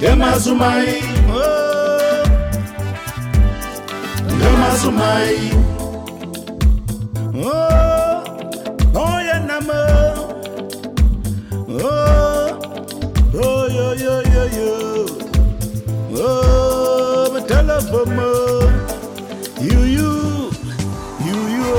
da 0.01 0.15
masu 0.15 0.55
mai 0.55 0.87
oh. 1.31 2.23
da 4.39 4.49
masu 4.61 5.66
Oh 7.49 8.23
Oh 8.95 9.17
ya 9.27 9.37
nama. 9.39 9.79
Oh 11.69 12.59
Oh 13.39 13.63
yo 13.77 13.87
yo 14.03 14.15
yo 14.33 14.43
yo. 14.57 14.71
Oh 16.19 17.29
my 17.33 17.39
telephone 17.47 18.17
You 19.63 19.79
you 19.95 20.11
You 21.27 21.39
you. 21.55 21.75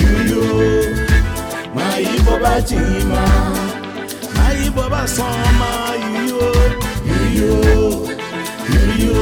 You 0.00 0.12
you. 0.30 0.44
My 1.74 1.96
ibo 2.04 2.34
batima 2.44 3.24
My 4.36 4.52
ibo 4.66 4.84
basoma. 4.92 5.70
You 6.04 6.36
you. 7.38 7.52
You 8.72 8.82
you. 9.02 9.18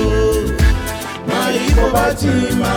My 1.28 1.54
ibo 1.70 1.86
batima 1.94 2.72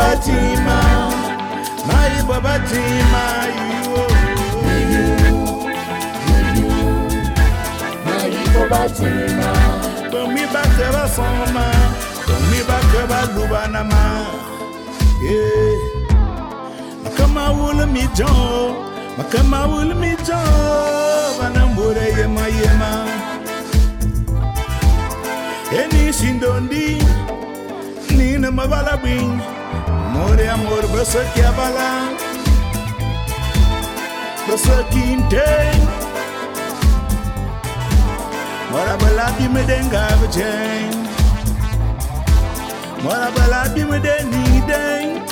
batima 0.00 0.78
mayibo 1.88 2.36
batima 2.46 3.22
iwo. 3.84 4.02
Mayibo 8.06 8.62
batima 8.70 9.50
tomi 10.10 10.44
bake 10.54 10.86
basoma 10.94 11.64
tomi 12.26 12.60
bake 12.68 13.00
balubanama 13.10 14.02
eh. 15.28 15.78
makamawulmijo 17.04 18.30
makamawulmijo 19.18 20.40
banambure 21.40 22.04
yema 22.18 22.46
yema. 22.58 22.90
Eni 25.80 26.12
sindondi 26.12 27.02
nina 28.16 28.50
mabalabwiny 28.50 29.40
Amor 30.10 30.40
é 30.40 30.48
amor 30.48 30.78
para 30.78 31.04
você 31.04 31.24
que 31.32 31.40
é 31.40 31.52
balão, 31.52 32.16
para 34.44 34.56
você 34.56 34.84
que 34.90 34.98
entende. 34.98 36.00
Mora 38.70 38.96
baladi 38.98 39.48
me 39.48 39.62
denga 39.64 40.06
bchen 40.20 40.90
Mora 43.02 43.30
baladi 43.36 43.84
me 43.84 43.98
deni 43.98 44.62
den 44.68 45.22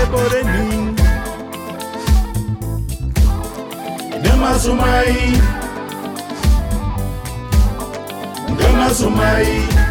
Ebore 0.00 0.42
ni 0.44 0.94
Dema 4.22 4.58
sumai 4.58 5.32
Dema 8.58 8.94
sumai 8.94 9.85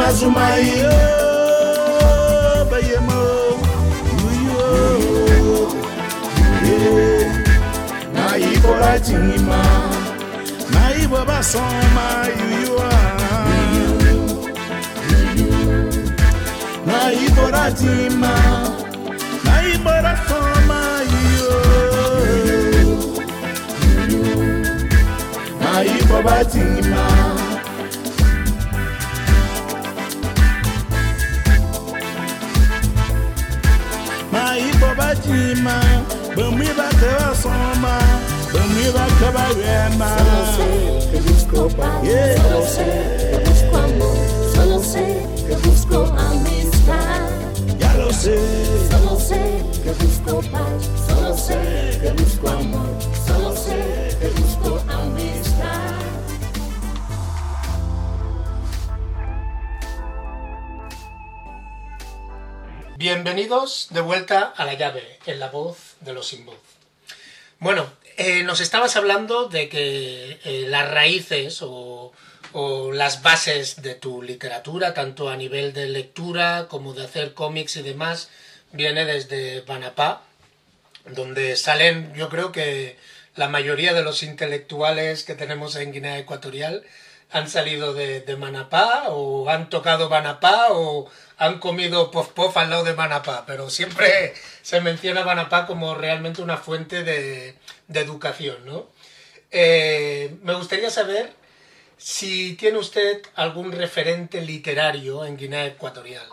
mazumai 0.00 0.72
bayemo 2.70 3.20
uyo 4.28 4.66
na 8.14 8.24
ibo 8.52 8.72
lati 8.82 9.12
nima 9.12 9.62
na 10.72 10.82
ibo 11.02 11.20
basan 11.28 11.84
ma 11.96 12.08
yuyu 12.38 12.76
na 16.88 16.98
ibo 17.26 17.44
lati 17.54 17.94
ma 18.20 18.34
na 19.44 19.54
ibo 19.74 19.92
basan 26.24 26.64
ma. 26.90 27.39
Solo 44.54 44.82
sé 44.82 45.26
que 45.46 45.56
busco 45.68 46.04
amistad. 46.16 47.20
Ya 47.78 47.94
lo 47.94 48.12
sé. 48.12 48.38
Solo 48.90 49.18
sé 49.18 49.64
que 49.82 49.92
busco 50.04 50.40
paz, 50.50 50.90
solo 51.08 51.36
sé 51.36 51.98
que 52.02 52.10
busco 52.12 52.48
amor, 52.48 52.89
Bienvenidos 63.12 63.88
de 63.90 64.02
vuelta 64.02 64.54
a 64.56 64.64
la 64.64 64.74
llave, 64.74 65.18
en 65.26 65.40
la 65.40 65.48
voz 65.48 65.96
de 65.98 66.12
los 66.12 66.28
sin 66.28 66.46
voz. 66.46 66.60
Bueno, 67.58 67.90
eh, 68.16 68.44
nos 68.44 68.60
estabas 68.60 68.94
hablando 68.94 69.48
de 69.48 69.68
que 69.68 70.38
eh, 70.44 70.66
las 70.68 70.88
raíces 70.88 71.58
o, 71.60 72.12
las 72.94 73.22
bases 73.22 73.82
de 73.82 73.96
tu 73.96 74.22
literatura, 74.22 74.94
tanto 74.94 75.28
a 75.28 75.36
nivel 75.36 75.72
de 75.72 75.88
lectura 75.88 76.68
como 76.70 76.94
de 76.94 77.04
hacer 77.04 77.34
cómics 77.34 77.74
y 77.74 77.82
demás, 77.82 78.30
viene 78.70 79.04
desde 79.04 79.62
Banapá, 79.62 80.22
donde 81.04 81.56
salen, 81.56 82.14
yo 82.14 82.28
creo 82.28 82.52
que 82.52 82.96
la 83.34 83.48
mayoría 83.48 83.92
de 83.92 84.04
los 84.04 84.22
intelectuales 84.22 85.24
que 85.24 85.34
tenemos 85.34 85.74
en 85.74 85.90
Guinea 85.90 86.20
Ecuatorial 86.20 86.84
han 87.32 87.48
salido 87.48 87.92
de, 87.92 88.20
de 88.20 88.36
Manapá 88.36 89.06
o 89.08 89.48
han 89.48 89.68
tocado 89.68 90.08
Manapá 90.08 90.68
o 90.70 91.10
han 91.40 91.58
comido 91.58 92.10
pof 92.10 92.28
pof 92.28 92.54
al 92.58 92.68
lado 92.68 92.84
de 92.84 92.92
Manapá, 92.94 93.44
pero 93.46 93.70
siempre 93.70 94.34
se 94.60 94.80
menciona 94.82 95.24
Manapá 95.24 95.66
como 95.66 95.94
realmente 95.94 96.42
una 96.42 96.58
fuente 96.58 97.02
de, 97.02 97.56
de 97.88 98.00
educación, 98.00 98.58
¿no? 98.66 98.86
Eh, 99.50 100.36
me 100.42 100.52
gustaría 100.54 100.90
saber 100.90 101.32
si 101.96 102.54
tiene 102.56 102.76
usted 102.76 103.22
algún 103.36 103.72
referente 103.72 104.42
literario 104.42 105.24
en 105.24 105.38
Guinea 105.38 105.64
Ecuatorial. 105.66 106.26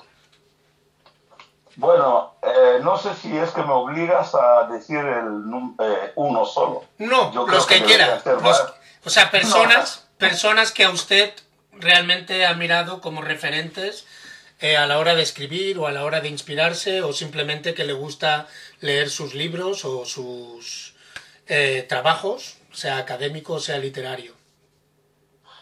Bueno, 1.78 2.36
eh, 2.44 2.80
no 2.82 2.98
sé 2.98 3.14
si 3.16 3.36
es 3.38 3.52
que 3.52 3.62
me 3.62 3.72
obligas 3.72 4.36
a 4.36 4.68
decir 4.70 4.98
el 4.98 5.44
eh, 5.80 6.12
uno 6.16 6.46
solo. 6.46 6.84
No, 6.98 7.32
Yo 7.32 7.48
los 7.48 7.66
que, 7.66 7.80
que 7.80 7.86
quiera. 7.86 8.22
los- 8.26 8.74
o 9.06 9.10
sea, 9.10 9.32
personas, 9.32 10.06
personas 10.18 10.72
que 10.74 10.84
a 10.84 10.90
usted 10.90 11.34
realmente 11.72 12.46
ha 12.46 12.54
mirado 12.56 13.00
como 13.00 13.22
referentes 13.22 14.06
eh, 14.60 14.76
a 14.76 14.88
la 14.88 14.98
hora 14.98 15.16
de 15.16 15.22
escribir 15.22 15.78
o 15.78 15.88
a 15.88 15.92
la 15.92 16.04
hora 16.04 16.20
de 16.20 16.30
inspirarse 16.30 17.04
o 17.04 17.14
simplemente 17.14 17.74
que 17.74 17.86
le 17.86 17.94
gusta 17.94 18.48
leer 18.82 19.10
sus 19.10 19.36
libros 19.36 19.86
o 19.86 20.04
sus 20.06 20.96
eh, 21.48 21.86
trabajos, 21.88 22.58
sea 22.72 22.98
académico 22.98 23.54
o 23.54 23.60
sea 23.60 23.78
literario. 23.78 24.34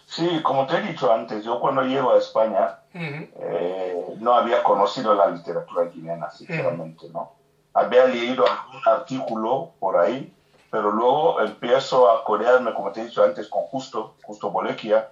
Sí, 0.07 0.39
como 0.43 0.65
te 0.65 0.77
he 0.77 0.81
dicho 0.81 1.11
antes, 1.11 1.43
yo 1.43 1.59
cuando 1.59 1.81
llego 1.81 2.13
a 2.13 2.17
España 2.17 2.79
eh, 2.93 4.05
no 4.19 4.33
había 4.33 4.63
conocido 4.63 5.13
la 5.13 5.27
literatura 5.27 5.89
guineana, 5.89 6.31
sinceramente, 6.31 7.07
¿no? 7.09 7.33
Había 7.73 8.05
leído 8.05 8.45
algún 8.47 8.81
artículo 8.85 9.73
por 9.79 9.97
ahí, 9.97 10.33
pero 10.71 10.91
luego 10.91 11.41
empiezo 11.41 12.09
a 12.09 12.23
corearme, 12.23 12.73
como 12.73 12.93
te 12.93 13.01
he 13.01 13.05
dicho 13.05 13.23
antes, 13.23 13.49
con 13.49 13.63
Justo, 13.63 14.15
Justo 14.23 14.49
Bolequia 14.51 15.09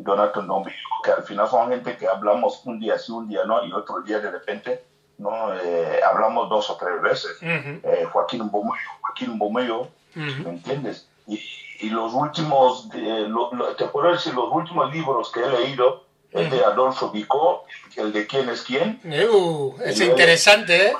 Donato 0.00 0.40
Ndombi, 0.42 0.70
que 1.04 1.10
al 1.10 1.22
final 1.24 1.48
son 1.48 1.68
gente 1.70 1.96
que 1.96 2.06
hablamos 2.06 2.62
un 2.64 2.78
día 2.78 2.98
sí, 2.98 3.10
un 3.12 3.28
día 3.28 3.44
no, 3.44 3.64
y 3.66 3.72
otro 3.72 4.00
día 4.02 4.20
de 4.20 4.30
repente 4.30 4.84
no 5.18 5.52
Eh, 5.54 6.00
hablamos 6.08 6.48
dos 6.48 6.70
o 6.70 6.76
tres 6.76 7.02
veces. 7.02 7.32
ujú, 7.42 7.80
Eh, 7.82 8.06
Joaquín 8.12 8.48
Bomello, 8.50 8.90
Joaquín 9.00 9.38
Bomello. 9.38 9.88
¿me 10.14 10.50
entiendes? 10.50 11.08
Y, 11.26 11.40
y 11.80 11.90
los 11.90 12.12
últimos, 12.14 12.88
eh, 12.94 13.26
lo- 13.28 13.52
lo- 13.52 13.76
te 13.76 13.84
puedo 13.86 14.10
decir, 14.10 14.34
los 14.34 14.50
últimos 14.52 14.92
libros 14.92 15.30
que 15.32 15.40
he 15.40 15.48
leído, 15.50 16.04
el 16.32 16.48
de 16.50 16.64
Adolfo 16.64 17.10
Vicó, 17.10 17.64
el 17.96 18.12
de 18.12 18.26
quién 18.26 18.48
es 18.48 18.62
quién, 18.62 19.00
Uh, 19.04 19.74
es 19.84 20.00
interesante, 20.00 20.88
¿eh? 20.88 20.92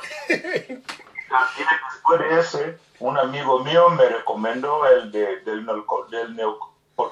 también 1.28 1.68
después 1.92 2.20
de 2.20 2.40
ese, 2.40 2.78
un 3.00 3.18
amigo 3.18 3.60
mío 3.60 3.90
me 3.90 4.08
recomendó 4.08 4.86
el 4.86 5.10
de, 5.12 5.40
del, 5.40 5.66
del, 5.66 6.46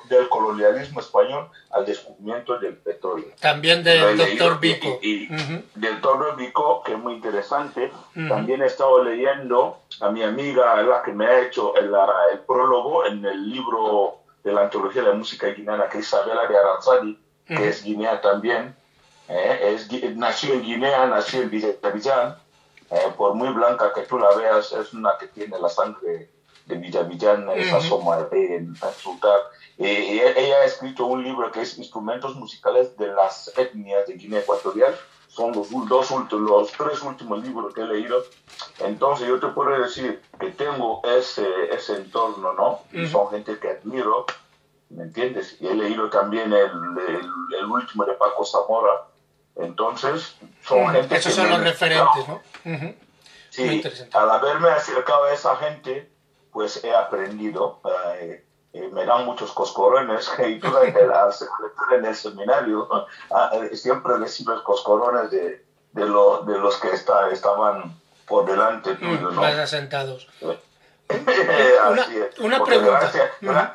del 0.08 0.28
colonialismo 0.28 1.00
español 1.00 1.48
al 1.70 1.86
descubrimiento 1.86 2.58
del 2.58 2.76
petróleo. 2.76 3.28
También 3.40 3.82
del 3.84 4.16
doctor 4.16 4.58
Vico. 4.60 4.98
Y, 5.02 5.26
y- 5.30 5.34
Ujú, 5.34 5.62
del 5.74 6.00
doctor 6.00 6.36
Vico, 6.36 6.82
que 6.82 6.92
es 6.92 6.98
muy 6.98 7.14
interesante. 7.14 7.90
Ujú. 8.16 8.28
También 8.28 8.62
he 8.62 8.66
estado 8.66 9.02
leyendo 9.04 9.78
a 10.00 10.10
mi 10.10 10.22
amiga, 10.22 10.82
la 10.82 11.02
que 11.02 11.12
me 11.12 11.26
ha 11.26 11.40
hecho 11.40 11.76
el, 11.76 11.92
el 12.32 12.38
prólogo 12.40 13.06
en 13.06 13.24
el 13.24 13.48
libro 13.50 14.18
de 14.42 14.52
la 14.52 14.62
antología 14.62 15.02
de 15.02 15.08
la 15.08 15.14
música 15.14 15.48
guineana, 15.48 15.88
que 15.88 15.98
es 15.98 16.06
Isabela 16.06 16.46
de 16.46 16.56
Aranzadi, 16.58 17.18
que 17.46 17.54
Ujú. 17.54 17.64
es 17.64 17.82
guinea 17.84 18.20
también. 18.20 18.74
eh, 19.28 19.74
es, 19.74 20.16
nació 20.16 20.54
en 20.54 20.62
Guinea, 20.62 21.06
nació 21.06 21.42
en 21.42 21.50
Villavillán. 21.50 22.36
eh, 22.90 23.12
por 23.16 23.34
muy 23.34 23.48
blanca 23.48 23.92
que 23.92 24.02
tú 24.02 24.16
la 24.18 24.30
veas, 24.36 24.72
es 24.72 24.92
una 24.94 25.18
que 25.18 25.26
tiene 25.26 25.58
la 25.58 25.68
sangre 25.68 26.30
de 26.66 26.74
Villavillán, 26.76 27.48
esa 27.50 27.78
Ujú. 27.78 27.86
soma 27.88 28.18
en 28.32 28.76
insultar. 28.82 29.38
Eh, 29.78 30.04
y 30.14 30.18
ella 30.20 30.56
ha 30.62 30.64
escrito 30.64 31.06
un 31.06 31.22
libro 31.22 31.50
que 31.52 31.62
es 31.62 31.78
Instrumentos 31.78 32.34
musicales 32.34 32.96
de 32.96 33.08
las 33.08 33.52
etnias 33.56 34.06
de 34.06 34.14
Guinea 34.14 34.40
Ecuatorial. 34.40 34.94
Son 35.28 35.52
los 35.52 35.68
dos 35.88 36.10
últimos, 36.10 36.50
los 36.50 36.72
tres 36.72 37.02
últimos 37.02 37.42
libros 37.42 37.72
que 37.74 37.82
he 37.82 37.86
leído. 37.86 38.24
Entonces 38.80 39.28
yo 39.28 39.38
te 39.38 39.48
puedo 39.48 39.78
decir 39.78 40.20
que 40.40 40.48
tengo 40.50 41.02
ese, 41.04 41.46
ese 41.72 41.96
entorno, 41.96 42.52
¿no? 42.54 42.80
Y 42.92 43.02
Ujú. 43.04 43.12
son 43.12 43.30
gente 43.30 43.58
que 43.58 43.70
admiro, 43.70 44.26
¿me 44.88 45.04
entiendes? 45.04 45.56
Y 45.60 45.66
he 45.68 45.74
leído 45.74 46.08
también 46.10 46.52
el, 46.52 46.70
el, 47.08 47.30
el 47.58 47.64
último 47.66 48.04
de 48.04 48.14
Paco 48.14 48.44
Zamora. 48.44 49.02
Entonces, 49.56 50.36
son 50.66 50.82
Ujú. 50.84 50.92
gente 50.92 51.16
Esos 51.16 51.34
que 51.34 51.40
son 51.40 51.50
los 51.50 51.60
referentes, 51.60 52.28
¿no? 52.28 52.34
Ujú. 52.64 52.84
Muy 52.84 52.94
Sí, 53.50 53.62
interesante. 53.76 54.16
al 54.18 54.30
haberme 54.30 54.68
acercado 54.68 55.24
a 55.24 55.32
esa 55.32 55.56
gente, 55.56 56.10
pues 56.56 56.82
he 56.82 56.94
aprendido. 56.94 57.80
eh, 57.84 58.42
eh, 58.72 58.88
me 58.90 59.04
dan 59.04 59.26
muchos 59.26 59.52
coscorrones. 59.52 60.26
Y 60.48 60.58
tú 60.58 60.70
sabes 60.72 60.94
que 60.94 61.04
la 61.06 61.30
secretaria 61.30 61.98
en 61.98 62.04
el 62.06 62.16
seminario 62.16 62.88
ah, 63.30 63.50
eh, 63.52 63.76
siempre 63.76 64.16
recibes 64.16 64.60
coscorrones 64.60 65.30
de, 65.30 65.62
de, 65.92 66.06
lo- 66.06 66.44
de 66.44 66.58
los 66.58 66.76
que 66.78 66.92
está, 66.92 67.28
estaban 67.28 67.94
por 68.26 68.46
delante 68.46 68.94
tuyo, 68.94 69.30
Mm, 69.30 69.34
¿no? 69.34 69.40
Más 69.42 69.54
asentados. 69.56 70.26
Así 71.08 72.16
es. 72.18 72.38
una 72.38 72.64
pregunta. 72.64 73.00
gracias- 73.00 73.30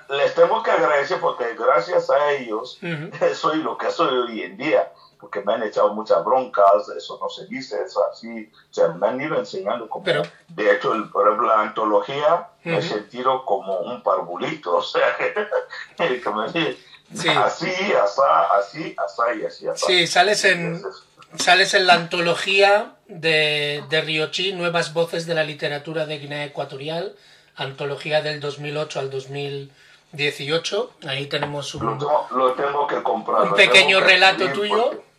les 0.09 0.33
tengo 0.33 0.63
que 0.63 0.71
agradecer 0.71 1.19
porque 1.19 1.53
gracias 1.55 2.09
a 2.09 2.31
ellos 2.31 2.79
soy 3.35 3.61
lo 3.61 3.77
que 3.77 3.91
soy 3.91 4.17
hoy 4.17 4.41
en 4.41 4.57
día. 4.57 4.91
Porque 5.21 5.41
me 5.41 5.53
han 5.53 5.63
echado 5.63 5.93
muchas 5.93 6.25
broncas, 6.25 6.89
eso 6.97 7.17
no 7.21 7.29
se 7.29 7.45
dice, 7.45 7.81
eso 7.85 8.01
así. 8.11 8.51
O 8.69 8.73
sea, 8.73 8.87
me 8.89 9.07
han 9.07 9.21
ido 9.21 9.37
enseñando 9.37 9.87
como. 9.87 10.03
Pero- 10.03 10.23
de 10.49 10.71
hecho, 10.73 10.93
el, 10.93 11.09
por 11.09 11.27
ejemplo, 11.27 11.47
la 11.47 11.61
antología 11.61 12.47
me 12.63 12.79
he 12.79 12.81
sentido 12.81 13.45
como 13.45 13.77
un 13.79 14.01
parvulito. 14.03 14.75
O 14.77 14.81
sea, 14.81 15.15
que 15.17 16.29
me 16.29 16.75
Sí. 17.13 17.27
así, 17.27 17.69
asá, 18.01 18.43
así, 18.57 18.95
asá 18.97 19.33
y 19.35 19.45
así, 19.45 19.67
asá. 19.67 19.85
Sí, 19.85 20.07
sales 20.07 20.45
en, 20.45 20.75
Entonces, 20.75 21.03
sales 21.35 21.73
en 21.73 21.85
la 21.85 21.95
antología 21.95 22.93
de, 23.07 23.83
de 23.89 24.01
Riochi, 24.01 24.53
Nuevas 24.53 24.93
Voces 24.93 25.27
de 25.27 25.33
la 25.35 25.43
Literatura 25.43 26.05
de 26.05 26.19
Guinea 26.19 26.45
Ecuatorial, 26.45 27.13
antología 27.57 28.21
del 28.21 28.39
2008 28.39 28.99
al 29.01 29.09
2018. 29.11 30.91
Ahí 31.07 31.27
tenemos 31.27 31.73
lo, 31.75 31.91
un, 31.91 31.97
tengo, 31.99 32.27
lo 32.31 32.53
tengo 32.53 32.87
que 32.87 33.03
comprar. 33.03 33.41
un 33.43 33.49
lo 33.49 33.55
pequeño 33.55 33.99
relato 33.99 34.49
tuyo. 34.53 34.85
porque- 34.91 35.10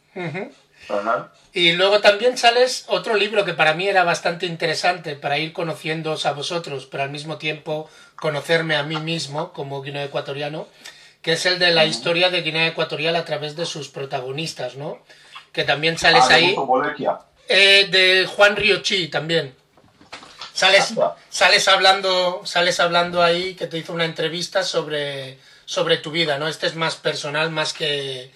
Y 1.53 1.73
luego 1.73 2.01
también 2.01 2.37
sales 2.37 2.85
otro 2.89 3.15
libro 3.15 3.45
que 3.45 3.55
para 3.55 3.75
mí 3.75 3.87
era 3.87 4.05
bastante 4.05 4.47
interesante 4.47 5.15
para 5.17 5.39
ir 5.39 5.53
conociéndoos 5.53 6.27
a 6.27 6.33
vosotros, 6.33 6.87
pero 6.91 7.05
al 7.05 7.11
mismo 7.11 7.39
tiempo 7.39 7.89
conocerme 8.17 8.77
a 8.77 8.83
mí 8.83 8.97
mismo 8.97 9.53
como 9.53 9.83
guineo 9.83 10.05
ecuatoriano, 10.05 10.67
que 11.21 11.33
es 11.33 11.47
el 11.47 11.59
de 11.59 11.71
la 11.71 11.85
historia 11.85 12.31
de 12.31 12.43
Guinea 12.43 12.67
Ecuatorial 12.67 13.17
a 13.17 13.25
través 13.25 13.55
de 13.55 13.67
sus 13.67 13.89
protagonistas, 13.89 14.75
¿no? 14.77 14.99
Que 15.53 15.65
también 15.65 15.99
sales 15.99 16.25
Ah, 16.25 16.29
de 16.29 16.35
ahí. 16.35 16.57
Eh, 17.49 17.89
de 17.91 18.27
Juan 18.27 18.57
Riochi 18.57 19.09
también. 19.09 19.55
Sales, 20.53 20.95
sales 21.31 21.69
hablando, 21.69 22.43
sales 22.45 22.81
hablando 22.81 23.23
ahí 23.23 23.55
que 23.55 23.67
te 23.67 23.79
hizo 23.79 23.93
una 23.93 24.05
entrevista 24.05 24.63
sobre, 24.63 25.39
sobre 25.65 25.97
tu 25.97 26.11
vida, 26.11 26.39
¿no? 26.39 26.49
Este 26.49 26.67
es 26.67 26.75
más 26.75 26.97
personal, 26.97 27.51
más 27.51 27.73
que, 27.73 28.31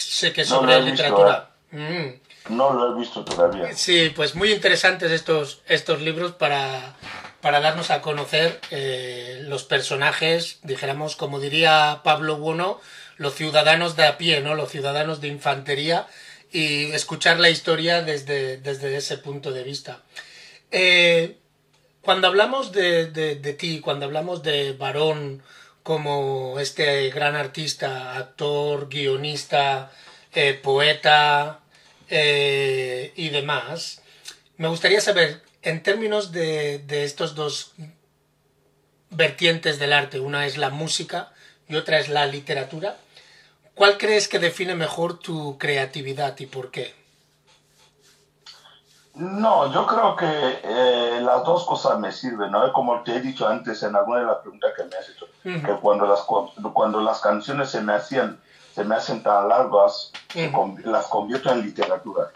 sé 0.00 0.32
que 0.32 0.42
No 0.42 0.48
sobre 0.48 0.76
visto, 0.76 0.90
literatura. 0.90 1.50
Mm. 1.70 2.54
No 2.54 2.72
lo 2.72 2.92
he 2.96 2.98
visto 2.98 3.24
todavía. 3.24 3.72
Sí, 3.74 4.12
pues 4.14 4.34
muy 4.34 4.52
interesantes 4.52 5.10
estos, 5.12 5.60
estos 5.66 6.00
libros 6.00 6.32
para, 6.32 6.96
para 7.40 7.60
darnos 7.60 7.90
a 7.90 8.00
conocer 8.00 8.60
eh, 8.70 9.40
los 9.44 9.64
personajes, 9.64 10.58
dijéramos, 10.62 11.16
como 11.16 11.38
diría 11.38 12.00
Pablo 12.02 12.36
Bueno, 12.36 12.80
los 13.18 13.34
ciudadanos 13.34 13.94
de 13.96 14.06
a 14.06 14.16
pie, 14.18 14.40
¿no? 14.40 14.54
Los 14.54 14.70
ciudadanos 14.70 15.20
de 15.20 15.28
infantería 15.28 16.06
y 16.50 16.90
escuchar 16.92 17.38
la 17.38 17.50
historia 17.50 18.02
desde, 18.02 18.56
desde 18.56 18.96
ese 18.96 19.18
punto 19.18 19.52
de 19.52 19.62
vista. 19.62 20.02
Eh, 20.72 21.36
Cuando 22.02 22.26
hablamos 22.28 22.72
de, 22.72 23.06
de, 23.06 23.36
de 23.36 23.52
ti, 23.52 23.80
cuando 23.80 24.06
hablamos 24.06 24.42
de 24.42 24.72
Varón 24.72 25.42
como 25.82 26.58
este 26.60 27.10
gran 27.10 27.36
artista, 27.36 28.16
actor, 28.16 28.88
guionista, 28.88 29.90
eh, 30.34 30.54
poeta 30.54 31.60
eh, 32.08 33.12
y 33.16 33.30
demás, 33.30 34.02
me 34.56 34.68
gustaría 34.68 35.00
saber, 35.00 35.42
en 35.62 35.82
términos 35.82 36.32
de, 36.32 36.78
de 36.78 37.04
estos 37.04 37.34
dos 37.34 37.72
vertientes 39.10 39.78
del 39.78 39.92
arte, 39.92 40.20
una 40.20 40.46
es 40.46 40.56
la 40.56 40.70
música 40.70 41.32
y 41.68 41.76
otra 41.76 41.98
es 41.98 42.08
la 42.08 42.26
literatura, 42.26 42.96
¿cuál 43.74 43.98
crees 43.98 44.28
que 44.28 44.38
define 44.38 44.74
mejor 44.74 45.18
tu 45.18 45.58
creatividad 45.58 46.38
y 46.38 46.46
por 46.46 46.70
qué? 46.70 46.99
No, 49.14 49.72
yo 49.72 49.86
creo 49.86 50.14
que 50.16 50.60
eh, 50.62 51.20
las 51.20 51.44
dos 51.44 51.64
cosas 51.64 51.98
me 51.98 52.12
sirven, 52.12 52.52
¿no? 52.52 52.72
Como 52.72 53.02
te 53.02 53.16
he 53.16 53.20
dicho 53.20 53.46
antes 53.48 53.82
en 53.82 53.96
alguna 53.96 54.20
de 54.20 54.26
las 54.26 54.38
preguntas 54.38 54.72
que 54.76 54.84
me 54.84 54.96
has 54.96 55.08
hecho, 55.08 55.26
que 55.64 55.72
cuando 55.74 56.06
las, 56.06 56.20
cu- 56.22 56.50
cuando 56.72 57.00
las 57.00 57.20
canciones 57.20 57.70
se 57.70 57.80
me 57.80 57.92
hacían, 57.94 58.40
se 58.72 58.84
me 58.84 58.94
hacen 58.94 59.22
tan 59.22 59.48
largas, 59.48 60.12
las 60.84 61.06
convierto 61.06 61.50
en 61.50 61.62
literatura. 61.62 62.28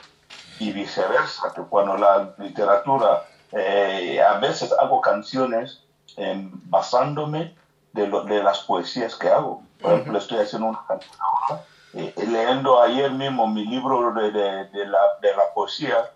Y 0.58 0.72
viceversa, 0.72 1.52
que 1.54 1.62
cuando 1.62 1.96
la 1.96 2.32
literatura, 2.38 3.22
eh, 3.52 4.20
a 4.20 4.38
veces 4.38 4.72
hago 4.78 5.00
canciones 5.00 5.80
em, 6.16 6.50
basándome 6.64 7.54
de, 7.92 8.06
lo- 8.08 8.22
de 8.24 8.42
las 8.42 8.60
poesías 8.60 9.14
que 9.14 9.28
hago. 9.30 9.62
Por 9.80 9.92
ejemplo, 9.92 10.18
estoy 10.18 10.38
haciendo 10.40 10.68
una 10.68 10.82
canción 10.88 11.14
ahora, 11.20 11.62
eh, 11.92 12.12
leyendo 12.16 12.80
ayer 12.80 13.10
mismo 13.12 13.46
mi 13.46 13.64
libro 13.64 14.12
de, 14.12 14.30
de- 14.32 14.64
de 14.66 14.86
la, 14.86 14.98
de 15.20 15.36
la 15.36 15.52
poesía, 15.54 16.10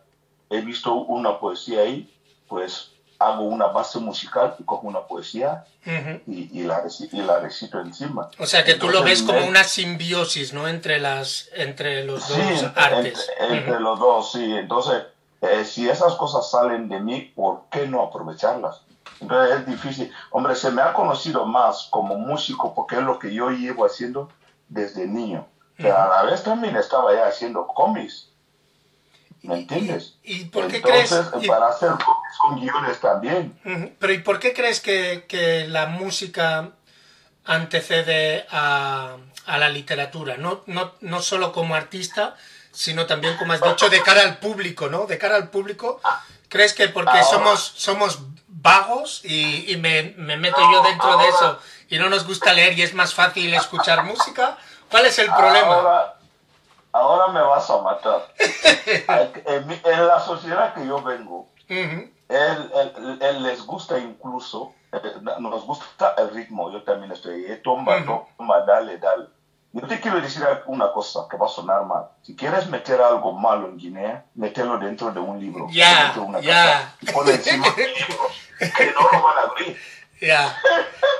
he 0.51 0.61
visto 0.61 0.95
una 0.95 1.39
poesía 1.39 1.81
ahí, 1.83 2.13
pues 2.49 2.91
hago 3.19 3.43
una 3.43 3.67
base 3.67 3.99
musical 3.99 4.55
y 4.59 4.63
cojo 4.65 4.87
una 4.87 5.01
poesía 5.01 5.65
Ujú. 5.85 6.21
y, 6.29 6.61
y 6.61 6.63
la, 6.63 6.85
reci- 6.85 7.09
y 7.13 7.21
la 7.21 7.41
recito 7.41 7.81
encima. 7.81 8.31
O 8.39 8.47
sea 8.47 8.65
que 8.65 8.75
tú 8.75 8.89
lo 8.89 9.03
ves 9.03 9.23
como 9.23 9.41
me- 9.41 9.49
una 9.49 9.65
simbiosis, 9.65 10.53
¿no? 10.53 10.69
Entre 10.69 11.01
las, 11.01 11.49
entre 11.55 12.05
los 12.05 12.23
Sí, 12.25 12.41
dos 12.41 12.63
entre, 12.63 12.83
artes. 12.83 13.31
entre- 13.41 13.59
entre 13.59 13.81
los 13.81 13.99
dos, 13.99 14.33
sí. 14.33 14.55
Entonces, 14.57 15.03
eh, 15.41 15.65
si 15.65 15.89
esas 15.89 16.15
cosas 16.15 16.49
salen 16.51 16.89
de 16.89 17.01
mí, 17.01 17.33
¿por 17.35 17.63
qué 17.71 17.87
no 17.89 18.03
aprovecharlas? 18.03 18.83
Entonces 19.21 19.59
es 19.59 19.67
difícil. 19.67 20.13
Hombre, 20.31 20.55
se 20.55 20.71
me 20.71 20.81
ha 20.81 20.93
conocido 20.93 21.45
más 21.45 21.89
como 21.91 22.15
músico 22.17 22.73
porque 22.73 22.97
es 22.97 23.03
lo 23.03 23.19
que 23.19 23.35
yo 23.35 23.51
llevo 23.51 23.85
haciendo 23.85 24.29
desde 24.69 25.07
niño. 25.09 25.45
Pero 25.77 25.97
a 25.97 26.09
la 26.09 26.23
vez 26.23 26.43
también 26.45 26.77
estaba 26.77 27.13
ya 27.15 27.27
haciendo 27.27 27.67
cómics. 27.67 28.31
¿Me 29.43 29.55
entiendes? 29.57 30.15
¿Y, 30.25 30.43
y 30.43 30.45
por 30.47 30.67
qué 30.69 30.77
Entonces, 30.77 31.27
crees? 31.31 31.45
y- 31.45 31.49
para 31.49 31.69
hacer 31.69 31.91
cómics 31.91 32.39
con 32.41 32.61
guiones 32.61 33.01
también. 33.01 33.95
Pero 33.99 34.13
¿y 34.13 34.19
por 34.19 34.39
qué 34.41 34.53
crees 34.53 34.81
que, 34.81 35.25
que 35.29 35.67
la 35.69 35.87
música 35.87 36.71
antecede 37.45 38.47
a, 38.51 39.17
a 39.47 39.59
la 39.59 39.69
literatura? 39.69 40.37
No, 40.37 40.63
no, 40.67 40.93
no 41.01 41.23
solo 41.23 41.53
como 41.53 41.75
artista, 41.75 42.37
sino 42.73 43.07
también, 43.07 43.37
como 43.37 43.53
has 43.53 43.63
dicho, 43.63 43.89
de 43.89 44.03
cara 44.03 44.23
al 44.23 44.39
público, 44.39 44.89
¿no? 44.89 45.07
De 45.07 45.19
cara 45.19 45.37
al 45.37 45.49
público, 45.51 46.01
¿crees 46.49 46.75
que 46.75 46.89
porque 46.89 47.11
Ahora- 47.11 47.25
somos, 47.25 47.73
somos 47.77 48.19
vagos 48.49 49.25
y, 49.25 49.71
y 49.73 49.77
me, 49.77 50.15
me 50.17 50.37
meto 50.37 50.61
yo 50.73 50.83
dentro 50.83 51.17
de 51.19 51.29
eso 51.29 51.59
y 51.89 51.99
no 51.99 52.09
nos 52.11 52.27
gusta 52.27 52.53
leer 52.53 52.79
y 52.79 52.83
es 52.83 52.93
más 52.95 53.15
fácil 53.15 53.53
escuchar 53.55 54.05
música? 54.05 54.59
¿Cuál 54.91 55.07
es 55.07 55.19
el 55.19 55.27
problema? 55.27 56.15
Ahora, 56.99 57.29
me 57.33 57.41
vas 57.41 57.69
a 57.71 57.79
matar. 57.81 58.33
en, 59.47 59.81
en 59.85 60.07
la 60.07 60.21
sociedad 60.21 60.75
que 60.75 60.87
yo 60.87 61.03
vengo, 61.03 61.49
Ujú. 61.71 62.11
él, 62.29 62.73
él- 62.75 63.19
él 63.21 63.43
les 63.43 63.65
gusta 63.65 63.99
incluso, 63.99 64.73
eh, 64.93 64.99
nos 65.39 65.65
gusta 65.65 66.15
el 66.19 66.31
ritmo, 66.31 66.71
yo 66.73 66.83
también 66.83 67.13
estoy, 67.13 67.45
toma, 67.63 67.97
Ujú. 67.99 68.27
toma, 68.37 68.61
dale, 68.61 68.99
dale. 68.99 69.27
Yo 69.73 69.87
te 69.87 70.01
quiero 70.01 70.21
decir 70.21 70.43
una 70.67 70.91
cosa 70.93 71.27
que 71.31 71.37
va 71.37 71.47
a 71.47 71.51
sonar 71.51 71.85
mal. 71.85 72.05
Si 72.23 72.35
quieres 72.35 72.69
meter 72.69 73.01
algo 73.03 73.33
malo 73.33 73.67
en 73.69 73.77
Guinea, 73.77 74.25
mételo 74.35 74.79
dentro 74.79 75.11
de 75.13 75.21
un 75.21 75.39
libro. 75.39 75.67
Ya, 75.71 76.15
una 76.17 76.41
ya. 76.41 76.65
caja, 76.65 76.97
y 77.03 77.07
ponlo 77.13 77.31
encima 77.31 77.69
del 77.77 77.93
libro, 77.93 78.29
que 78.59 78.87
no 78.87 79.01
lo 79.13 79.23
van 79.23 79.39
a 79.39 79.43
abrir. 79.43 79.79
Ya. 80.21 80.57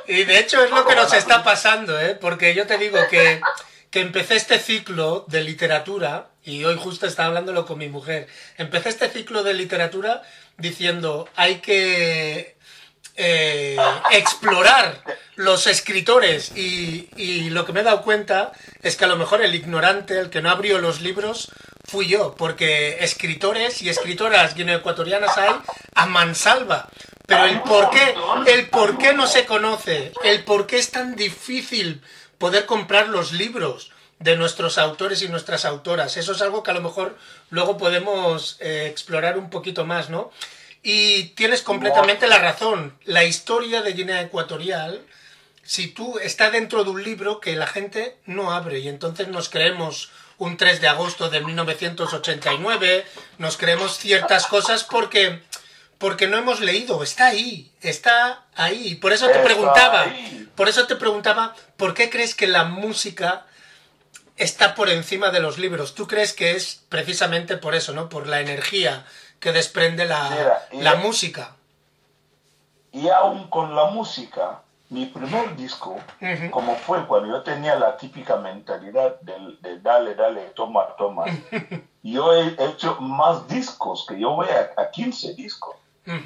Y 0.07 0.25
de 0.25 0.39
hecho 0.41 0.65
es 0.65 0.71
lo 0.71 0.85
que 0.87 0.97
nos 0.97 1.13
está 1.13 1.45
pasando, 1.45 2.01
¿eh? 2.01 2.15
Porque 2.17 2.55
yo 2.55 2.67
te 2.67 2.79
digo 2.79 2.99
que, 3.11 3.41
que 3.91 4.01
empecé 4.01 4.37
este 4.37 4.59
ciclo 4.59 5.25
de 5.29 5.43
literatura, 5.43 6.29
y 6.45 6.65
hoy 6.65 6.77
justo 6.79 7.07
estaba 7.07 7.29
hablándolo 7.29 7.67
con 7.67 7.79
mi 7.79 7.89
mujer, 7.89 8.29
empecé 8.57 8.91
este 8.91 9.09
ciclo 9.09 9.43
de 9.43 9.55
literatura 9.55 10.23
diciendo, 10.57 11.29
hay 11.37 11.57
que 11.57 12.57
eh, 13.17 13.77
explorar 14.11 15.03
los 15.37 15.67
escritores 15.67 16.53
y, 16.57 17.09
y 17.17 17.51
lo 17.51 17.65
que 17.65 17.73
me 17.73 17.81
he 17.81 17.85
dado 17.85 18.03
cuenta 18.03 18.53
es 18.83 18.97
que 18.97 19.05
a 19.05 19.09
lo 19.09 19.17
mejor 19.17 19.43
el 19.43 19.55
ignorante, 19.55 20.19
el 20.19 20.31
que 20.31 20.43
no 20.43 20.51
abrió 20.51 20.79
los 20.79 21.01
libros, 21.01 21.51
fui 21.85 22.07
yo, 22.07 22.35
porque 22.37 23.03
escritores 23.03 23.81
y 23.81 23.89
escritoras 23.89 24.55
guineoecuatorianas 24.55 25.39
hay 25.39 25.55
a 25.95 26.07
mansalva. 26.07 26.89
Pero 27.27 27.45
el 27.45 27.61
por 27.63 27.91
qué, 27.91 28.15
el 28.47 28.69
por 28.69 28.99
qué 28.99 29.15
no 29.15 29.27
se 29.27 29.47
conoce, 29.47 30.13
el 30.25 30.45
por 30.45 30.67
qué 30.67 30.79
es 30.79 30.91
tan 30.91 31.15
difícil 31.15 32.03
poder 32.39 32.67
comprar 32.67 33.09
los 33.09 33.33
libros 33.33 33.91
de 34.19 34.37
nuestros 34.37 34.79
autores 34.79 35.23
y 35.23 35.29
nuestras 35.29 35.65
autoras. 35.65 36.17
Eso 36.17 36.33
es 36.33 36.43
algo 36.43 36.63
que 36.63 36.71
a 36.71 36.75
lo 36.75 36.81
mejor 36.81 37.17
luego 37.51 37.77
podemos 37.77 38.57
eh, 38.61 38.87
explorar 38.91 39.39
un 39.39 39.51
poquito 39.51 39.85
más, 39.85 40.11
¿no? 40.11 40.31
Y 40.83 41.25
tienes 41.31 41.63
completamente 41.63 42.27
la 42.27 42.39
razón. 42.39 42.97
La 43.05 43.25
historia 43.25 43.83
de 43.83 43.93
Guinea 43.93 44.23
Ecuatorial, 44.23 45.03
si 45.63 45.89
tú 45.89 46.19
está 46.19 46.51
dentro 46.51 46.85
de 46.85 46.91
un 46.91 47.03
libro 47.03 47.41
que 47.41 47.57
la 47.57 47.67
gente 47.67 48.17
no 48.27 48.53
abre 48.53 48.79
y 48.79 48.89
entonces 48.89 49.29
nos 49.29 49.49
creemos 49.49 50.11
un 50.39 50.57
3 50.57 50.81
de 50.81 50.89
agosto 50.89 51.31
de 51.31 51.41
1989, 51.41 53.05
nos 53.39 53.57
creemos 53.57 53.99
ciertas 53.99 54.47
cosas 54.47 54.85
porque 54.85 55.43
porque 55.99 56.27
no 56.29 56.37
hemos 56.39 56.61
leído, 56.61 57.03
está 57.03 57.27
ahí, 57.27 57.73
está 57.81 58.45
ahí. 58.55 58.95
Por 58.97 59.13
eso 59.13 59.27
te 59.29 59.39
preguntaba, 59.41 60.03
ahí. 60.03 60.49
por 60.55 60.69
eso 60.69 60.87
te 60.87 60.97
preguntaba, 60.97 61.55
¿por 61.77 61.95
qué 61.95 62.09
crees 62.09 62.35
que 62.35 62.47
la 62.47 62.65
música 62.65 63.47
está 64.37 64.75
por 64.77 64.89
encima 64.89 65.31
de 65.31 65.41
los 65.41 65.59
libros? 65.59 65.95
¿Tú 65.95 66.07
crees 66.07 66.33
que 66.33 66.53
es 66.53 66.85
precisamente 66.89 67.57
por 67.57 67.75
eso, 67.75 67.93
no? 67.93 68.09
Por 68.09 68.27
la 68.29 68.41
energía 68.41 69.05
que 69.41 69.53
desprende 69.53 70.05
la, 70.07 70.31
Mira, 70.31 70.69
y- 70.73 70.83
la 70.83 70.95
música. 70.97 71.55
Y 72.93 73.09
aún 73.09 73.49
con 73.51 73.75
la 73.77 73.87
música, 73.87 74.63
mi 74.89 75.07
primer 75.07 75.55
disco, 75.57 75.97
como 76.51 76.75
fue 76.77 77.07
cuando 77.07 77.29
yo 77.29 77.43
tenía 77.43 77.75
la 77.77 77.97
típica 77.97 78.37
mentalidad 78.37 79.21
de, 79.21 79.79
dale, 79.81 80.15
dale, 80.15 80.41
toma, 80.57 80.87
toma, 80.97 81.25
yo 82.03 82.33
he 82.33 82.57
hecho 82.65 82.97
más 83.01 83.47
discos, 83.49 84.07
que 84.09 84.19
yo 84.19 84.31
voy 84.31 84.47
a, 84.49 84.81
a 84.81 84.91
15 84.91 85.35
discos. 85.35 85.77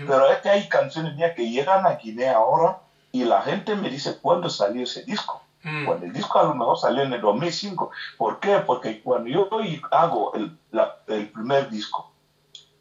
Pero 0.07 0.31
es 0.31 0.39
que 0.41 0.49
hay 0.51 0.69
canciones 0.69 1.15
mías 1.15 1.33
que 1.35 1.51
llegan 1.51 1.87
a 1.87 1.97
Guinea 1.97 2.35
ahora 2.37 2.79
y 3.11 3.25
la 3.25 3.43
gente 3.43 3.75
me 3.75 3.91
dice, 3.91 4.19
¿cuándo 4.21 4.49
salió 4.49 4.85
ese 4.85 5.03
disco? 5.05 5.43
Mm. 5.63 5.85
Cuando 5.87 6.07
el 6.07 6.13
disco 6.13 6.39
a 6.41 6.45
lo 6.45 6.55
mejor 6.55 6.77
salió 6.79 7.03
en 7.03 7.13
el 7.13 7.21
2005. 7.21 7.91
¿Por 8.19 8.41
qué? 8.41 8.59
Porque 8.67 9.01
cuando 9.03 9.29
yo 9.29 9.49
hago 9.91 10.33
el, 10.35 10.57
la- 10.71 10.97
el 11.07 11.29
primer 11.31 11.69
disco, 11.71 12.11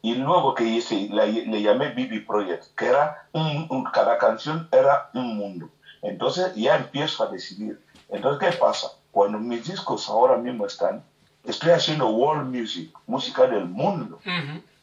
y 0.04 0.14
luego 0.14 0.52
que 0.54 0.64
hice, 0.64 1.06
la- 1.10 1.26
le 1.26 1.62
llamé 1.62 1.90
Bibi 1.90 2.20
Project, 2.20 2.64
que 2.76 2.86
era 2.86 3.28
un, 3.32 3.66
un- 3.70 3.84
cada 3.84 4.18
canción 4.18 4.68
era 4.72 5.10
un 5.14 5.36
mundo. 5.36 5.68
Entonces 6.02 6.52
ya 6.56 6.74
empiezo 6.76 7.22
a 7.22 7.28
decidir. 7.28 7.80
Entonces, 8.08 8.50
¿qué 8.50 8.56
pasa? 8.58 8.88
Cuando 9.12 9.38
mis 9.38 9.64
discos 9.64 10.08
ahora 10.08 10.36
mismo 10.36 10.66
están, 10.66 11.04
estoy 11.44 11.70
haciendo 11.70 12.08
world 12.08 12.52
music, 12.52 12.90
música 13.06 13.46
del 13.46 13.66
mundo. 13.66 14.18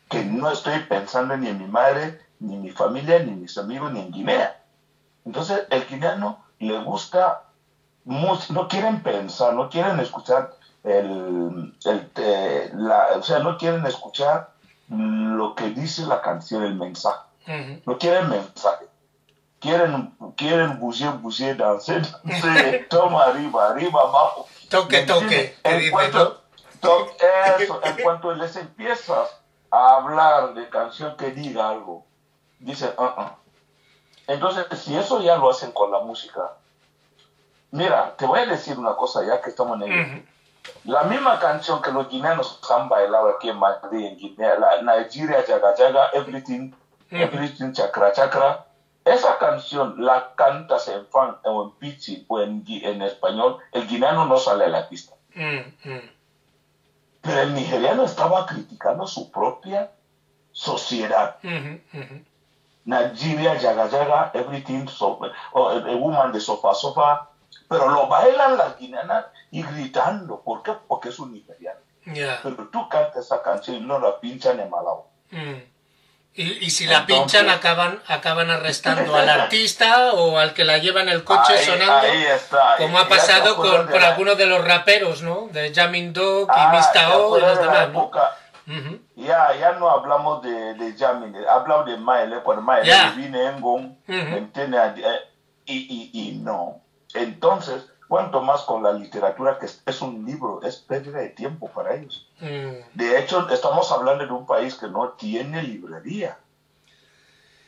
Que 0.10 0.24
no 0.24 0.50
estoy 0.52 0.80
pensando 0.82 1.38
ni 1.38 1.48
en 1.50 1.60
mi 1.60 1.68
madre, 1.68 2.20
ni 2.40 2.56
en 2.56 2.62
mi 2.64 2.72
familia, 2.72 3.20
ni 3.20 3.30
en 3.32 3.42
mis 3.42 3.58
amigos, 3.58 3.92
ni 3.92 4.00
en 4.00 4.12
Guinea. 4.12 4.62
Entonces, 5.26 5.66
el 5.70 5.86
guineano 5.88 6.44
le 6.60 6.78
gusta, 6.80 7.44
no 8.06 8.68
quieren 8.68 9.04
pensar, 9.04 9.54
no 9.54 9.70
quieren 9.70 10.00
escuchar 10.00 10.52
el, 10.84 11.76
el, 11.86 12.12
eh, 12.16 12.72
la, 12.74 13.10
o 13.18 13.22
sea, 13.24 13.40
no 13.40 13.58
quieren 13.58 13.86
escuchar 13.86 14.50
lo 14.88 15.54
que 15.56 15.70
dice 15.70 16.04
la 16.06 16.22
canción, 16.22 16.64
el 16.64 16.74
mensaje. 16.76 17.20
No 17.86 17.98
quieren 17.98 18.30
mensaje. 18.30 18.86
Quieren, 19.60 20.16
quieren 20.38 20.80
bouger, 20.80 21.12
danser, 21.58 22.02
danser, 22.24 22.88
toma 22.90 23.26
arriba, 23.26 23.68
arriba, 23.70 24.02
abajo. 24.02 24.48
Toque, 24.70 25.02
¿Me 25.02 25.06
toque, 25.08 25.56
En 25.64 25.92
cuanto, 25.92 26.42
to- 26.80 27.08
eso, 27.64 27.82
en 27.84 27.98
cuanto 28.04 28.34
les 28.36 28.56
empiezas 28.56 29.28
a 29.72 29.96
hablar 29.96 30.54
de 30.54 30.68
canción 30.70 31.16
que 31.18 31.32
diga 31.32 31.70
algo, 31.70 32.06
dicen, 32.60 32.92
"Ah, 32.98 33.14
ah". 33.18 33.36
entonces 34.28 34.66
si 34.80 34.96
eso 34.96 35.22
ya 35.22 35.36
lo 35.36 35.50
hacen 35.50 35.72
con 35.72 35.92
la 35.92 36.00
música, 36.00 36.54
mira, 37.72 38.16
te 38.18 38.26
voy 38.26 38.40
a 38.40 38.46
decir 38.46 38.78
una 38.78 38.96
cosa 38.96 39.24
ya 39.24 39.42
que 39.42 39.50
estamos 39.50 39.82
en. 39.82 40.00
Ujú. 40.00 40.24
La 40.86 41.04
misma 41.04 41.40
canción 41.40 41.82
que 41.82 41.92
los 41.92 42.08
guineanos 42.10 42.60
han 42.70 42.90
bailado 42.90 43.30
aquí 43.30 43.50
en 43.50 43.58
Madrid, 43.58 44.06
en 44.06 44.18
Guinea, 44.18 44.56
la 44.56 44.82
Nigeria, 44.82 45.44
Jaga 45.46 45.76
Jaga, 45.76 46.10
Everything, 46.14 46.72
everything 47.12 47.72
chakra 47.72 48.12
chakra. 48.12 48.66
Esa 49.04 49.38
canción 49.38 49.96
la 49.98 50.34
cantas 50.36 50.88
en 50.88 51.08
fan 51.08 51.38
o 51.44 51.64
en 51.64 51.72
pichi 51.72 52.26
o 52.28 52.40
en, 52.40 52.64
en 52.68 53.02
español, 53.02 53.58
el 53.72 53.88
guineano 53.88 54.26
no 54.26 54.38
sale 54.38 54.66
a 54.66 54.70
la 54.70 54.88
pista. 54.88 55.16
Mm, 55.34 55.90
mm. 55.90 56.19
Pero 57.22 57.42
el 57.42 57.54
nigeriano 57.54 58.04
estaba 58.04 58.46
criticando 58.46 59.06
su 59.08 59.30
propia 59.32 59.92
sociedad. 60.52 61.38
Nigeria, 62.86 63.56
yaga 63.56 63.88
yaga, 63.90 64.32
everything, 64.34 64.88
so, 64.88 65.20
oh, 65.54 65.70
a 65.70 65.96
woman 65.96 66.32
de 66.32 66.40
sofá 66.40 66.74
sofá, 66.74 67.30
pero 67.68 67.90
lo 67.90 68.08
bailan 68.08 68.58
las 68.58 68.78
guineanas 68.78 69.26
y 69.52 69.62
gritando. 69.64 70.42
¿Por 70.42 70.64
qué? 70.64 70.74
Porque 70.88 71.10
es 71.10 71.20
un 71.20 71.34
nigeriano. 71.34 71.80
Ya. 72.06 72.40
Pero 72.42 72.68
tú 72.70 72.88
cantas 72.90 73.26
esa 73.26 73.44
canción 73.44 73.78
y 73.78 73.82
no 73.82 74.00
la 74.00 74.20
pinchan 74.20 74.60
en 74.60 74.70
Malawi. 74.70 75.04
Mm. 75.32 75.79
Y, 76.36 76.66
y 76.66 76.70
si 76.70 76.86
la 76.86 77.00
Entonces- 77.00 77.18
pinchan, 77.42 77.50
acaban, 77.50 78.02
acaban 78.08 78.50
arrestando 78.50 79.16
al 79.16 79.28
artista 79.28 80.14
o 80.14 80.38
al 80.38 80.54
que 80.54 80.64
la 80.64 80.78
lleva 80.78 81.02
en 81.02 81.10
el 81.10 81.24
coche 81.24 81.54
Ahí- 81.58 81.66
sonando. 81.66 82.08
ahí 82.08 82.24
está. 82.26 82.76
Como 82.78 82.98
ha 82.98 83.08
pasado 83.10 83.56
con, 83.58 83.88
con 83.88 84.02
algunos 84.04 84.38
de 84.38 84.46
los 84.46 84.64
raperos, 84.66 85.22
¿no? 85.22 85.50
De 85.52 85.74
Jamin 85.74 86.14
Dog 86.14 86.48
y 86.48 86.52
Ah, 86.56 86.70
¿te 86.72 86.78
Mista 86.78 87.18
O 87.18 87.38
y 87.38 87.42
los 87.42 87.60
demás, 87.60 87.90
¿no? 87.90 88.00
época? 88.00 88.38
Ujú. 88.68 89.00
Ya, 89.16 89.50
ya 89.60 89.72
no 89.74 89.90
hablamos 89.90 90.42
de, 90.44 90.76
de 90.76 90.96
Jamin, 90.98 91.36
hablamos 91.50 91.88
de 91.88 91.98
Maele, 91.98 92.38
cuando 92.42 92.62
Maele 92.62 92.94
viene 93.18 93.44
en 93.46 93.60
Gong, 93.60 93.86
Ujú. 93.86 93.98
¿me 94.08 94.38
entiendes? 94.38 94.82
Eh, 94.98 95.20
y, 95.66 96.12
y, 96.14 96.30
y 96.30 96.32
no. 96.38 96.80
Entonces, 97.16 97.84
cuanto 98.10 98.42
más 98.42 98.64
con 98.64 98.82
la 98.82 98.92
literatura, 98.92 99.60
que 99.60 99.68
es, 99.68 100.02
un 100.02 100.26
libro, 100.26 100.62
es 100.64 100.78
pérdida 100.78 101.20
de 101.20 101.30
tiempo 101.30 101.70
para 101.70 101.94
ellos. 101.94 102.28
Mm, 102.42 102.98
De 102.98 103.20
hecho, 103.20 103.48
estamos 103.50 103.92
hablando 103.92 104.26
de 104.26 104.32
un 104.34 104.48
país 104.48 104.74
que 104.76 104.88
no 104.88 105.10
tiene 105.12 105.62
librería. 105.62 106.38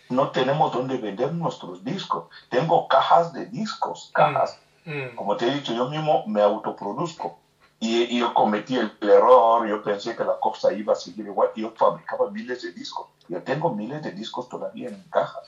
No 0.09 0.31
tenemos 0.31 0.73
dónde 0.73 0.97
vender 0.97 1.31
nuestros 1.31 1.83
discos. 1.83 2.25
Tengo 2.49 2.87
cajas 2.87 3.31
de 3.31 3.45
discos, 3.45 4.09
cajas. 4.13 4.57
mm. 4.83 5.15
Como 5.15 5.37
te 5.37 5.47
he 5.47 5.53
dicho, 5.53 5.73
yo 5.73 5.87
mismo 5.87 6.25
me 6.25 6.41
autoproduzco. 6.41 7.37
Y, 7.79 8.03
y 8.03 8.19
yo 8.19 8.33
cometí 8.33 8.75
el, 8.77 8.91
error, 9.01 9.67
yo 9.67 9.81
pensé 9.83 10.15
que 10.15 10.23
la 10.23 10.39
cosa 10.39 10.73
iba 10.73 10.93
a 10.93 10.95
seguir 10.95 11.27
igual. 11.27 11.49
y 11.55 11.61
Yo 11.61 11.71
fabricaba 11.75 12.31
miles 12.31 12.63
de 12.63 12.71
discos. 12.73 13.07
Yo 13.27 13.41
tengo 13.43 13.73
miles 13.73 14.01
de 14.01 14.11
discos 14.11 14.49
todavía 14.49 14.89
en 14.89 15.03
cajas. 15.11 15.47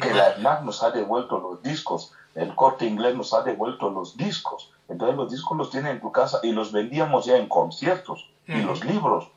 Que 0.00 0.12
la 0.14 0.30
FNAC 0.32 0.62
nos 0.62 0.82
ha 0.82 0.90
devuelto 0.90 1.38
los 1.38 1.62
discos, 1.62 2.12
el 2.34 2.54
corte 2.54 2.86
inglés 2.86 3.14
nos 3.14 3.34
ha 3.34 3.42
devuelto 3.42 3.90
los 3.90 4.16
discos. 4.16 4.70
Entonces 4.88 5.16
los 5.16 5.30
discos 5.30 5.56
los 5.58 5.70
tienen 5.70 5.92
en 5.92 6.00
tu 6.00 6.10
casa 6.10 6.40
y 6.42 6.52
los 6.52 6.72
vendíamos 6.72 7.26
ya 7.26 7.36
en 7.36 7.46
conciertos 7.48 8.26
y 8.46 8.58
Ujú. 8.58 8.68
los 8.68 8.84
libros. 8.84 9.28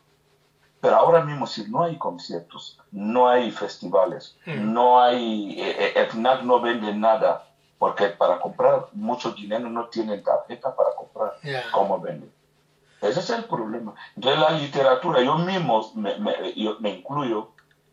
Pero 0.81 0.95
ahora 0.97 1.21
mismo 1.21 1.45
si 1.47 1.69
no 1.69 1.83
hay 1.83 1.97
conciertos, 1.97 2.77
no 2.91 3.27
hay 3.27 3.51
festivales, 3.51 4.35
Ujú. 4.47 4.57
no 4.59 5.01
hay, 5.01 5.59
eh, 5.59 5.93
eh, 5.95 6.01
FNAC 6.09 6.43
no 6.43 6.59
vende 6.61 6.93
nada, 6.93 7.43
porque 7.77 8.07
para 8.09 8.39
comprar 8.39 8.85
muchos 8.93 9.35
dineros 9.35 9.69
no 9.71 9.87
tienen 9.87 10.23
tarjeta 10.23 10.73
para 10.75 10.91
comprar. 10.95 11.33
Ya. 11.43 11.63
¿Cómo 11.71 11.99
venden? 11.99 12.31
Ese 13.01 13.19
es 13.19 13.29
el 13.29 13.43
problema. 13.45 13.93
Entonces 14.15 14.39
la 14.39 14.51
literatura, 14.51 15.21
yo 15.21 15.35
mismo 15.37 15.81
me, 15.95 16.17
me- 16.17 16.53
yo 16.55 16.77
me 16.79 16.89
incluyo, 16.91 17.49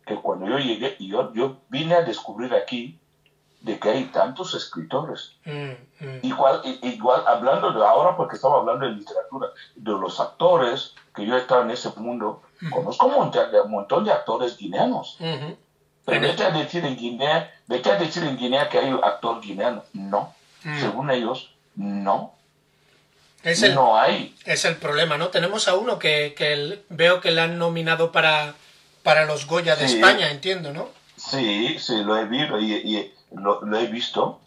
que 0.07 0.17
cuando 0.17 0.47
yo 0.49 0.59
llegué, 0.59 0.97
yo, 0.99 1.33
yo 1.35 1.59
vine 1.69 1.95
a 1.95 2.03
descubrir 2.03 2.55
aquí 2.55 2.99
de 3.61 3.79
que 3.79 3.91
hay 3.91 4.05
tantos 4.07 4.55
escritores. 4.55 5.33
Mm, 5.45 6.05
mm. 6.05 6.19
Igual, 6.23 6.61
igual 6.83 7.23
hablando 7.27 7.73
de 7.73 7.85
ahora, 7.87 8.17
porque 8.17 8.35
estamos 8.37 8.61
hablando 8.61 8.87
de 8.87 8.93
literatura, 8.93 9.49
de 9.77 9.91
los 9.93 10.19
actores, 10.19 10.95
que 11.15 11.25
yo 11.25 11.37
he 11.37 11.41
estado 11.41 11.63
en 11.63 11.71
ese 11.71 11.91
mundo, 11.97 12.43
conozco 12.71 13.07
un 13.07 13.15
montón, 13.15 13.53
de, 13.53 13.61
un 13.61 13.71
montón 13.71 14.05
de 14.05 14.11
actores 14.13 14.57
guineanos. 14.57 15.17
Ujú. 15.21 15.57
Pero 16.05 16.21
vete 16.21 16.43
a 16.45 16.51
decir 16.51 16.85
en 16.85 16.97
Guinea, 16.97 17.55
vete 17.69 17.93
a 17.93 17.97
decir 17.97 18.25
en 18.25 18.37
Guinea 18.37 18.69
que 18.69 18.79
hay 18.81 18.91
actor 19.05 19.41
guineano. 19.41 19.85
No. 19.93 20.35
Mm. 20.65 20.81
Según 20.81 21.11
ellos, 21.13 21.55
no. 21.77 22.35
Es 23.45 23.63
el, 23.63 23.75
No 23.77 23.97
hay. 23.97 24.35
es 24.45 24.65
el 24.65 24.77
problema, 24.77 25.17
¿no? 25.19 25.29
Tenemos 25.29 25.67
a 25.69 25.75
uno 25.75 25.99
que, 26.01 26.35
que 26.37 26.53
el- 26.53 26.85
veo 26.89 27.21
que 27.21 27.31
le 27.31 27.41
han 27.41 27.59
nominado 27.59 28.11
para, 28.13 28.55
para 29.03 29.25
los 29.25 29.47
Goya 29.47 29.77
de 29.77 29.89
Sí. 29.89 29.97
España, 29.97 30.31
entiendo, 30.31 30.73
¿no? 30.73 30.89
Sí, 31.17 31.79
sí, 31.79 32.03
lo 32.03 32.17
he 32.17 32.25
visto 32.25 32.59
y, 32.59 32.73
y 32.73 33.15
lo, 33.33 33.61
lo 33.63 33.79
he 33.79 33.87
visto. 33.87 34.41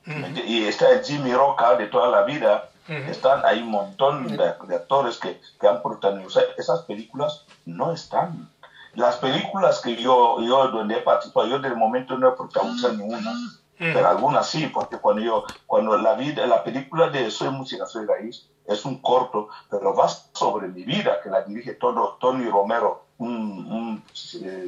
Y 0.46 0.66
está 0.66 0.90
el 0.92 1.04
Jimmy 1.04 1.34
Roca 1.34 1.76
de 1.76 1.88
toda 1.88 2.10
la 2.10 2.24
vida. 2.24 2.70
Están, 2.88 3.44
hay 3.46 3.62
un 3.64 3.70
montón 3.70 4.28
de, 4.28 4.38
de 4.38 4.76
actores 4.76 5.18
que, 5.18 5.40
que 5.60 5.68
han 5.68 5.82
protagonizado. 5.82 6.46
Esas 6.58 6.82
películas 6.82 7.46
no 7.66 7.92
están. 7.94 8.50
Las 8.94 9.18
películas 9.18 9.80
que 9.82 9.96
yo, 9.96 10.40
yo 10.42 10.68
donde 10.70 10.96
he 10.96 11.02
participado, 11.02 11.48
yo 11.48 11.60
de 11.60 11.70
momento 11.74 12.18
no 12.18 12.30
he 12.30 12.32
protagonizado 12.34 12.94
ninguna. 12.94 13.32
Pero 13.78 14.08
algunas 14.08 14.48
sí, 14.48 14.68
porque 14.68 14.98
cuando 14.98 15.22
yo, 15.22 15.44
cuando 15.66 15.98
la 15.98 16.14
vida, 16.14 16.46
la 16.48 16.64
película 16.64 17.10
de 17.10 17.30
Soy 17.30 17.50
Música, 17.50 17.86
Soy 17.86 18.06
Raíz, 18.06 18.48
es 18.68 18.86
un 18.86 19.02
corto, 19.02 19.50
pero 19.70 19.94
va 19.94 20.08
sobre 20.08 20.68
mi 20.70 20.84
vida, 20.84 21.20
que 21.22 21.30
la 21.30 21.42
dirige 21.42 21.74
todo, 21.74 22.18
Tony 22.22 22.50
Romero, 22.50 23.05
un, 23.18 23.32
un, 23.72 24.04
eh, 24.44 24.68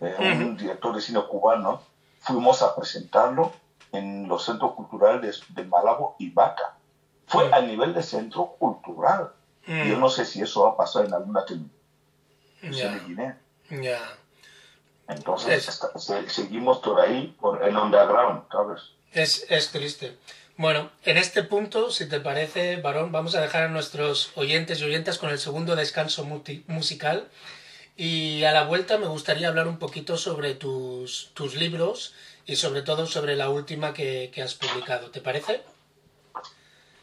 eh, 0.00 0.16
un 0.20 0.56
director 0.56 0.94
de 0.94 1.00
cine 1.00 1.20
cubano. 1.28 1.82
Fuimos 2.20 2.62
a 2.62 2.74
presentarlo 2.74 3.52
en 3.92 4.28
los 4.28 4.44
centros 4.44 4.72
culturales 4.74 5.42
de, 5.48 5.62
de 5.62 5.68
Malabo 5.68 6.16
y 6.18 6.30
Vaca. 6.30 6.74
Fue 7.26 7.52
a 7.52 7.60
nivel 7.60 7.94
de 7.94 8.02
centro 8.02 8.54
cultural. 8.58 9.32
Mm. 9.66 9.88
Yo 9.88 9.98
no 9.98 10.08
sé 10.08 10.24
si 10.24 10.40
eso 10.42 10.64
va 10.64 10.70
a 10.70 10.76
pasar 10.76 11.06
en 11.06 11.14
alguna 11.14 11.44
televisión 11.44 12.94
de 12.94 13.00
Guinea. 13.06 13.38
Entonces, 15.08 15.68
Es- 15.94 16.32
seguimos 16.32 16.78
por 16.78 17.00
ahí, 17.00 17.34
por 17.40 17.62
el 17.62 17.76
underground, 17.76 18.42
¿sabes? 18.50 18.82
Es, 19.12 19.46
es 19.50 19.70
triste. 19.70 20.16
Bueno, 20.56 20.90
en 21.04 21.16
este 21.16 21.42
punto, 21.42 21.90
si 21.90 22.08
te 22.08 22.18
parece, 22.20 22.76
varón, 22.80 23.12
vamos 23.12 23.34
a 23.34 23.40
dejar 23.40 23.64
a 23.64 23.68
nuestros 23.68 24.32
oyentes 24.36 24.80
y 24.80 24.84
oyentas 24.84 25.18
con 25.18 25.30
el 25.30 25.38
segundo 25.38 25.76
descanso 25.76 26.24
musical. 26.66 27.28
Y 27.96 28.44
a 28.44 28.52
la 28.52 28.64
vuelta 28.64 28.98
me 28.98 29.06
gustaría 29.06 29.48
hablar 29.48 29.68
un 29.68 29.78
poquito 29.78 30.16
sobre 30.18 30.54
tus, 30.54 31.30
tus 31.32 31.54
libros 31.54 32.14
y 32.44 32.56
sobre 32.56 32.82
todo 32.82 33.06
sobre 33.06 33.36
la 33.36 33.48
última 33.48 33.94
que, 33.94 34.30
que 34.34 34.42
has 34.42 34.54
publicado. 34.54 35.10
¿Te 35.10 35.20
parece? 35.20 35.62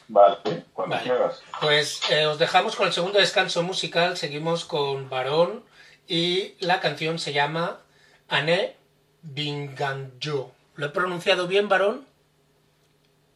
Vale, 0.08 0.66
cuando 0.74 0.96
Vale. 0.96 1.10
quieras. 1.10 1.42
Pues 1.60 2.02
eh, 2.12 2.28
os 2.28 2.38
dejamos 2.38 2.76
con 2.76 2.88
el 2.88 2.94
segundo 2.94 3.20
descanso 3.20 3.64
musical, 3.64 4.18
seguimos 4.18 4.66
con 4.66 5.10
Varón 5.10 5.64
y 6.08 6.56
la 6.60 6.80
canción 6.80 7.18
se 7.18 7.34
llama 7.34 7.80
Ané 8.28 8.76
Binganjo. 9.24 10.52
¿Lo 10.76 10.86
he 10.86 10.90
pronunciado 10.90 11.48
bien, 11.48 11.70
Varón? 11.70 12.06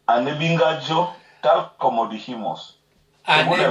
Anebingajo, 0.06 1.16
tal 1.42 1.72
como 1.78 2.08
dijimos. 2.08 2.80
Ané 3.24 3.68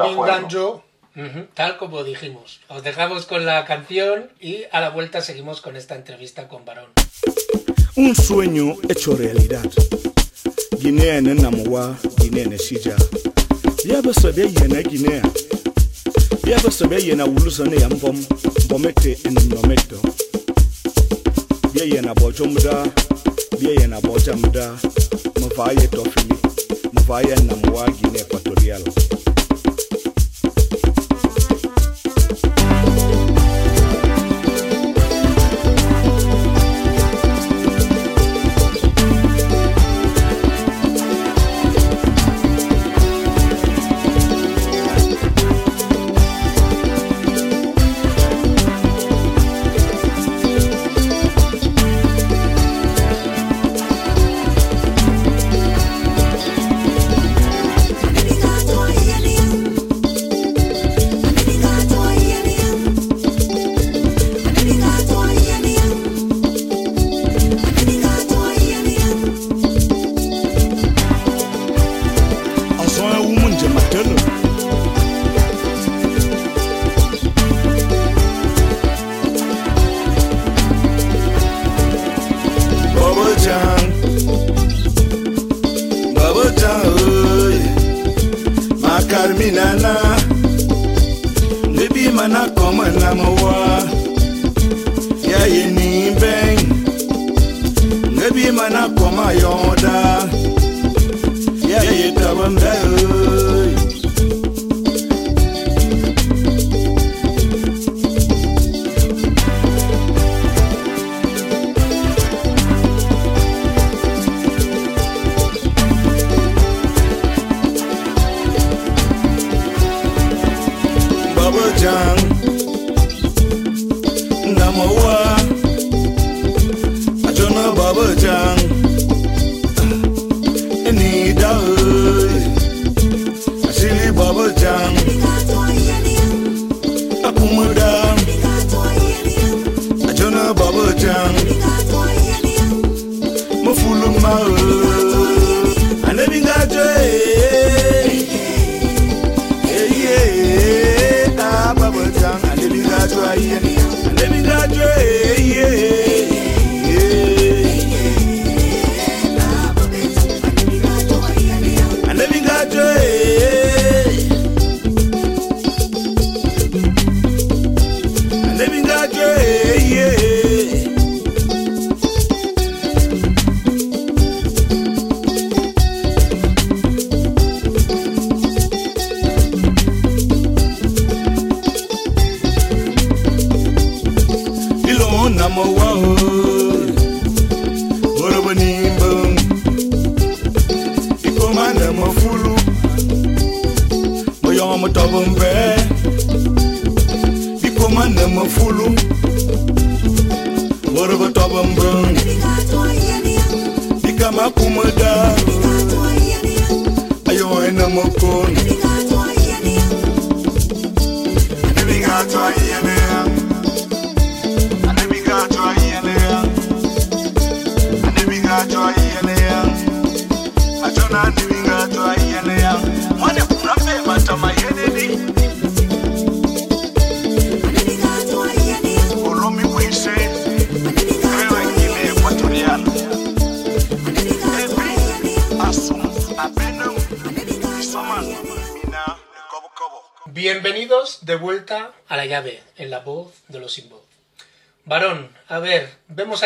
Binganjo, 1.17 1.39
ujú, 1.39 1.47
tal 1.55 1.79
como 1.79 2.05
dijimos. 2.05 2.61
Os 2.69 2.83
dejamos 2.83 3.27
con 3.27 3.45
la 3.47 3.64
canción 3.64 4.29
y 4.41 4.64
a 4.71 4.81
la 4.81 4.91
vuelta 4.91 5.23
seguimos 5.23 5.61
con 5.61 5.77
esta 5.77 5.95
entrevista 5.95 6.49
con 6.49 6.64
Varón. 6.64 6.91
Un 7.97 8.14
sueño 8.14 8.77
hecho 8.89 9.17
realidad. 9.17 9.64
Guinea 10.79 11.21
ne 11.21 11.35
namwa, 11.35 11.97
Guinea 12.19 12.47
ne 12.47 12.59
shija. 12.59 12.97
Ya 13.85 14.03
ba 14.03 14.12
sabe 14.12 14.53
yana 14.53 14.81
Guinea. 14.83 15.23
Ya 16.45 16.59
ba 16.62 16.71
sabe 16.71 17.03
yana 17.05 17.25
wulusa 17.25 17.64
ne 17.64 17.77
yambom, 17.81 18.17
bomete 18.69 19.19
en 19.25 19.35
nometo. 19.49 20.01
Ya 21.75 21.85
yana 21.85 22.12
bojomda, 22.14 22.85
ya 23.61 23.71
yana 23.81 24.01
bojamda. 24.01 24.77
Mavaye 25.41 25.89
tofili, 25.89 26.37
mavaye 26.93 27.35
namwa 27.37 27.87
Guinea 27.91 28.23
Equatorial. 28.23 28.83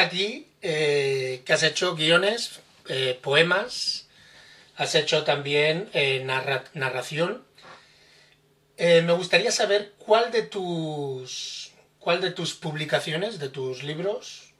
Vemos 0.01 0.07
aquí 0.07 0.46
eh, 0.62 1.42
que 1.44 1.53
has 1.53 1.62
hecho 1.62 1.94
guiones, 1.94 2.61
eh, 2.88 3.18
poemas, 3.22 4.09
has 4.76 4.94
hecho 4.94 5.24
también 5.24 5.88
eh, 5.92 6.22
narra- 6.24 6.64
narración. 6.74 7.44
Me 8.78 9.12
gustaría 9.12 9.53
saber 9.53 9.92
cuál 9.98 10.32
de 10.32 10.42
tus 10.42 11.72
cuál 11.98 12.22
de 12.22 12.30
tus 12.30 12.55
publicaciones, 12.55 13.38
de 13.38 13.51
tus 13.51 13.82
libros, 13.82 14.55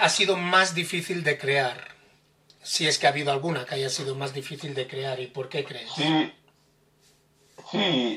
ha 0.00 0.08
sido 0.08 0.36
más 0.36 0.72
difícil 0.76 1.24
de 1.24 1.38
crear. 1.38 1.88
Si 2.62 2.86
es 2.86 2.98
que 2.98 3.08
ha 3.08 3.10
habido 3.10 3.32
alguna 3.32 3.64
que 3.64 3.74
haya 3.74 3.90
sido 3.90 4.14
más 4.14 4.32
difícil 4.32 4.74
de 4.74 4.86
crear 4.86 5.18
y 5.18 5.26
por 5.26 5.48
qué 5.48 5.64
crees. 5.64 5.90
Sí, 5.90 6.32
sí 7.72 8.16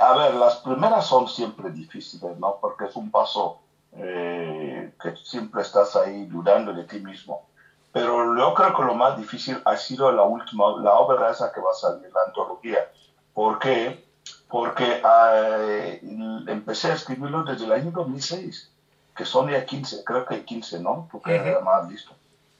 a 0.00 0.16
ver, 0.16 0.34
las 0.34 0.56
primeras 0.56 1.06
son 1.06 1.28
siempre 1.28 1.70
difíciles, 1.70 2.36
¿no? 2.38 2.58
Porque 2.60 2.86
es 2.86 2.96
un 2.96 3.12
paso 3.12 3.60
eh, 4.00 4.92
que 5.02 5.16
siempre 5.16 5.62
estás 5.62 5.96
ahí 5.96 6.26
dudando 6.26 6.72
de 6.72 6.84
ti 6.84 7.00
mismo. 7.00 7.46
Pero 7.92 8.36
yo 8.36 8.54
creo 8.54 8.76
que 8.76 8.82
lo 8.82 8.94
más 8.94 9.16
difícil 9.16 9.60
ha 9.64 9.76
sido 9.76 10.12
la 10.12 10.22
última, 10.22 10.64
la 10.82 10.94
obra 10.94 11.30
esa 11.30 11.52
que 11.52 11.60
va 11.60 11.70
a 11.70 11.74
salir, 11.74 12.10
la 12.12 12.20
antología. 12.26 12.90
¿Por 13.34 13.58
qué? 13.58 14.04
Porque 14.48 15.02
eh, 15.04 16.00
empecé 16.46 16.90
a 16.90 16.94
escribirlo 16.94 17.42
desde 17.42 17.64
el 17.64 17.72
año 17.72 17.90
2006, 17.90 18.70
que 19.16 19.24
son 19.24 19.48
ya 19.48 19.64
15, 19.64 20.04
creo 20.04 20.24
que 20.26 20.44
15, 20.44 20.80
¿no? 20.80 21.08
Tú 21.10 21.20
que 21.20 21.34
Ujú. 21.34 21.48
además 21.48 21.82
has 21.82 21.88
visto. 21.88 22.12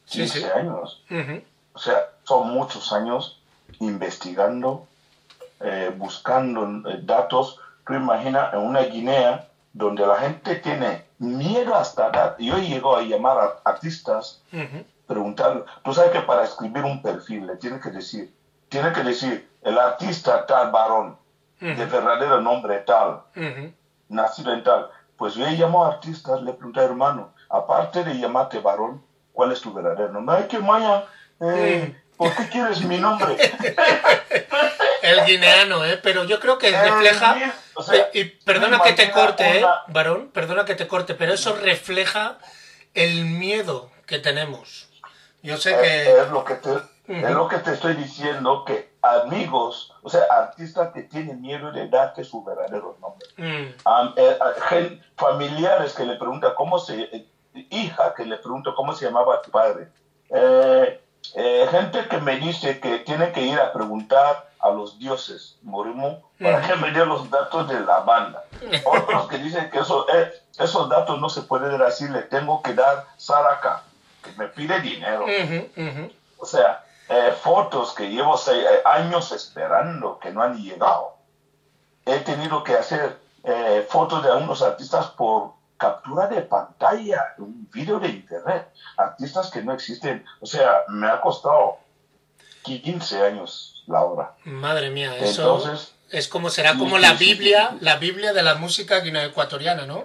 Sí, 0.04 0.18
15 0.20 0.38
sí. 0.40 0.44
años. 0.54 1.04
O 1.72 1.78
sea, 1.78 2.10
son 2.24 2.50
muchos 2.50 2.92
años 2.92 3.40
investigando, 3.78 4.86
eh, 5.60 5.92
buscando 5.96 6.88
eh, 6.88 7.00
datos. 7.02 7.60
Tú 7.86 7.94
imaginas 7.94 8.52
en 8.54 8.60
una 8.60 8.80
Guinea 8.80 9.48
donde 9.72 10.06
la 10.06 10.16
gente 10.16 10.56
tiene 10.56 11.07
miedo 11.18 11.74
hasta 11.74 12.10
dar. 12.10 12.36
Yo 12.38 12.58
llego 12.58 12.96
a 12.96 13.02
llamar 13.02 13.38
a 13.38 13.70
artistas, 13.70 14.42
Ujú. 14.52 14.84
preguntar. 15.06 15.64
Tú 15.82 15.92
sabes 15.92 16.10
que 16.12 16.20
para 16.20 16.44
escribir 16.44 16.84
un 16.84 17.02
perfil 17.02 17.46
le 17.46 17.56
tiene 17.56 17.80
que 17.80 17.90
decir, 17.90 18.32
tiene 18.68 18.92
que 18.92 19.02
decir 19.02 19.50
el 19.62 19.78
artista 19.78 20.46
tal 20.46 20.70
varón, 20.70 21.16
de 21.60 21.84
verdadero 21.84 22.40
nombre 22.40 22.78
tal, 22.80 23.22
nacido 24.08 24.52
en 24.52 24.62
tal. 24.62 24.88
Pues 25.16 25.34
yo 25.34 25.46
llamo 25.46 25.84
a 25.84 25.88
artistas, 25.88 26.40
le 26.42 26.52
pregunto, 26.52 26.80
hermano, 26.80 27.32
aparte 27.48 28.04
de 28.04 28.16
llamarte 28.16 28.60
varón, 28.60 29.02
¿cuál 29.32 29.50
es 29.50 29.60
tu 29.60 29.72
verdadero 29.72 30.12
nombre? 30.12 30.36
Ay, 30.36 30.44
que 30.46 30.60
Maya, 30.60 31.04
eh, 31.40 32.00
¿por 32.16 32.32
qué 32.36 32.48
quieres 32.48 32.80
mi 32.84 32.98
nombre? 32.98 33.36
El 35.10 35.24
guineano, 35.24 35.84
¿eh? 35.84 35.98
Pero 36.02 36.24
yo 36.24 36.38
creo 36.40 36.58
que 36.58 36.70
refleja... 36.70 37.36
o 37.74 37.82
sea, 37.82 38.08
y 38.12 38.24
perdona 38.24 38.80
que 38.80 38.92
te 38.92 39.10
corte, 39.10 39.60
¿eh? 39.60 39.66
Varón, 39.88 40.30
perdona 40.32 40.64
que 40.64 40.74
te 40.74 40.86
corte, 40.86 41.14
pero 41.14 41.32
eso 41.34 41.56
refleja 41.56 42.38
el 42.94 43.24
miedo 43.24 43.90
que 44.06 44.18
tenemos. 44.18 44.88
Yo 45.42 45.56
sé 45.56 45.72
Eh, 45.72 45.80
que... 45.82 46.20
es, 46.22 46.28
lo 46.30 46.44
que 46.44 46.54
te, 46.54 46.70
es 47.06 47.30
lo 47.30 47.48
que 47.48 47.58
te 47.58 47.72
estoy 47.74 47.94
diciendo, 47.94 48.64
que 48.64 48.90
amigos, 49.02 49.92
o 50.02 50.10
sea, 50.10 50.22
artistas 50.30 50.92
que 50.92 51.02
tienen 51.02 51.40
miedo 51.40 51.70
de 51.72 51.88
darte 51.88 52.24
su 52.24 52.42
verdadero 52.44 52.96
nombre. 53.00 53.28
Mm, 53.36 53.74
Am- 53.84 54.14
eh, 54.16 54.38
eh, 54.72 55.00
familiares 55.16 55.92
que 55.94 56.04
le 56.04 56.16
preguntan 56.16 56.52
cómo 56.56 56.78
se... 56.78 57.00
eh, 57.02 57.26
hija 57.70 58.14
que 58.14 58.24
le 58.24 58.36
pregunto 58.36 58.74
cómo 58.74 58.92
se 58.94 59.04
llamaba 59.06 59.42
tu 59.42 59.50
padre. 59.50 59.88
Eh, 60.30 61.00
eh, 61.34 61.66
gente 61.70 62.06
que 62.08 62.18
me 62.18 62.36
dice 62.36 62.78
que 62.80 62.98
tiene 62.98 63.32
que 63.32 63.42
ir 63.42 63.58
a 63.58 63.72
preguntar 63.72 64.47
a 64.60 64.70
los 64.70 64.98
dioses 64.98 65.56
Morimu 65.62 66.20
para 66.40 66.58
Mm. 66.60 66.66
que 66.66 66.76
me 66.76 66.90
den 66.90 67.08
los 67.08 67.30
datos 67.30 67.68
de 67.68 67.80
la 67.80 68.00
banda. 68.00 68.44
Otros 68.84 69.28
que 69.28 69.38
dicen 69.38 69.70
que 69.70 69.78
eso, 69.80 70.06
eh, 70.12 70.32
esos 70.58 70.88
datos 70.88 71.20
no 71.20 71.28
se 71.28 71.42
pueden 71.42 71.70
dar 71.70 71.82
así, 71.84 72.08
le 72.08 72.22
tengo 72.22 72.60
que 72.62 72.74
dar 72.74 73.06
Saraka, 73.16 73.82
que 74.22 74.32
me 74.32 74.48
pide 74.48 74.80
dinero. 74.80 75.26
O 76.38 76.46
sea, 76.46 76.84
eh, 77.08 77.32
fotos 77.40 77.94
que 77.94 78.10
llevo 78.10 78.36
seis, 78.36 78.64
eh, 78.64 78.82
años 78.84 79.32
esperando 79.32 80.18
que 80.18 80.30
no 80.32 80.42
han 80.42 80.56
llegado. 80.62 81.14
He 82.04 82.18
tenido 82.20 82.64
que 82.64 82.74
hacer 82.74 83.18
eh, 83.44 83.86
fotos 83.88 84.22
de 84.22 84.30
algunos 84.30 84.60
artistas 84.62 85.06
por 85.10 85.52
captura 85.76 86.26
de 86.26 86.42
pantalla, 86.42 87.34
un 87.38 87.68
vídeo 87.72 88.00
de 88.00 88.08
internet, 88.08 88.68
artistas 88.96 89.50
que 89.50 89.62
no 89.62 89.72
existen. 89.72 90.24
O 90.40 90.46
sea, 90.46 90.82
me 90.88 91.08
ha 91.08 91.20
costado. 91.20 91.78
15 92.64 93.22
años 93.24 93.82
la 93.86 94.02
obra. 94.02 94.34
Madre 94.44 94.90
mía, 94.90 95.16
eso 95.16 95.42
Entonces, 95.42 95.94
es 96.10 96.28
como 96.28 96.50
será 96.50 96.76
como 96.76 96.98
la 96.98 97.14
Biblia, 97.14 97.76
la 97.80 97.96
Biblia 97.96 98.32
de 98.32 98.42
la 98.42 98.54
música 98.56 99.00
guineoecuatoriana, 99.00 99.86
¿no? 99.86 100.04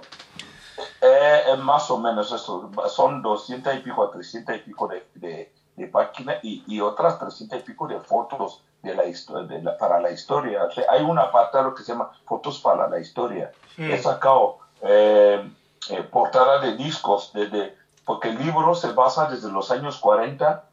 Eh, 1.02 1.42
eh, 1.48 1.58
más 1.58 1.90
o 1.92 1.98
menos 1.98 2.32
eso, 2.32 2.72
son 2.90 3.22
200 3.22 3.76
y 3.76 3.80
pico 3.80 4.04
a 4.06 4.12
300 4.12 4.56
y 4.56 4.60
pico 4.60 4.88
de, 4.88 5.06
de, 5.16 5.54
de 5.76 5.88
páginas 5.88 6.38
y, 6.44 6.64
y 6.68 6.80
otras 6.80 7.20
300 7.20 7.60
y 7.60 7.62
pico 7.64 7.88
de 7.88 8.00
fotos 8.00 8.62
de 8.82 8.96
la 8.96 9.04
de 9.04 9.62
la- 9.62 9.78
para 9.78 10.00
la 10.00 10.12
historia. 10.12 10.64
O 10.66 10.72
sea, 10.72 10.86
hay 10.90 11.04
un 11.04 11.18
apartado 11.18 11.74
que 11.74 11.84
se 11.84 11.94
llama 11.94 12.12
Fotos 12.26 12.60
para 12.60 12.88
la 12.90 13.00
Historia. 13.00 13.52
Mm. 13.78 13.92
He 13.92 13.98
sacado 13.98 14.60
eh, 14.82 15.50
eh, 15.90 16.04
portada 16.04 16.60
de 16.60 16.76
discos, 16.76 17.32
desde, 17.34 17.78
porque 18.06 18.30
el 18.30 18.38
libro 18.38 18.76
se 18.76 18.92
basa 18.92 19.30
desde 19.30 19.50
los 19.52 19.72
años 19.72 19.98
40 20.00 20.66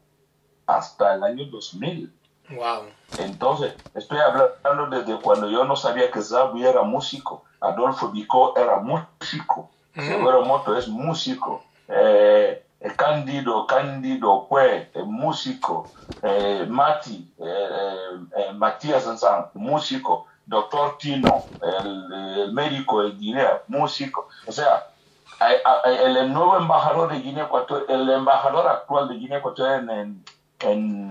hasta 0.76 1.14
el 1.14 1.22
año 1.24 1.46
2000. 1.46 2.12
Wow. 2.50 2.82
Entonces, 3.18 3.74
estoy 3.94 4.18
hablando 4.18 4.96
desde 4.98 5.20
cuando 5.20 5.48
yo 5.48 5.64
no 5.64 5.76
sabía 5.76 6.10
que 6.10 6.20
Zabi 6.20 6.66
era 6.66 6.82
músico, 6.82 7.44
Adolfo 7.60 8.08
Vico 8.08 8.54
era 8.56 8.76
músico, 8.76 9.70
Mm. 9.94 10.02
Seguro 10.02 10.44
Moto 10.44 10.76
es 10.76 10.86
músico, 10.86 11.64
eh, 11.88 12.64
eh, 12.80 12.92
Cándido, 12.96 13.66
Cándido 13.66 14.46
Cue, 14.48 14.88
eh, 14.94 15.02
músico, 15.04 15.90
eh, 16.22 16.64
Mati, 16.68 17.34
eh, 17.38 17.68
eh, 18.36 18.52
Matías 18.54 19.02
Zanzán, 19.02 19.46
músico, 19.54 20.26
Doctor 20.46 20.96
Tino, 20.98 21.44
el, 21.60 22.12
el 22.12 22.52
médico 22.52 23.02
de 23.02 23.10
Guinea, 23.12 23.62
músico, 23.66 24.28
o 24.46 24.52
sea, 24.52 24.86
el 25.84 26.32
nuevo 26.32 26.56
embajador 26.56 27.10
de 27.12 27.20
Guinea 27.20 27.44
Ecuatorial, 27.44 27.86
el 27.88 28.10
embajador 28.10 28.68
actual 28.68 29.08
de 29.08 29.14
Guinea 29.16 29.38
Ecuatorial 29.38 29.90
en, 29.90 29.90
en 29.90 30.24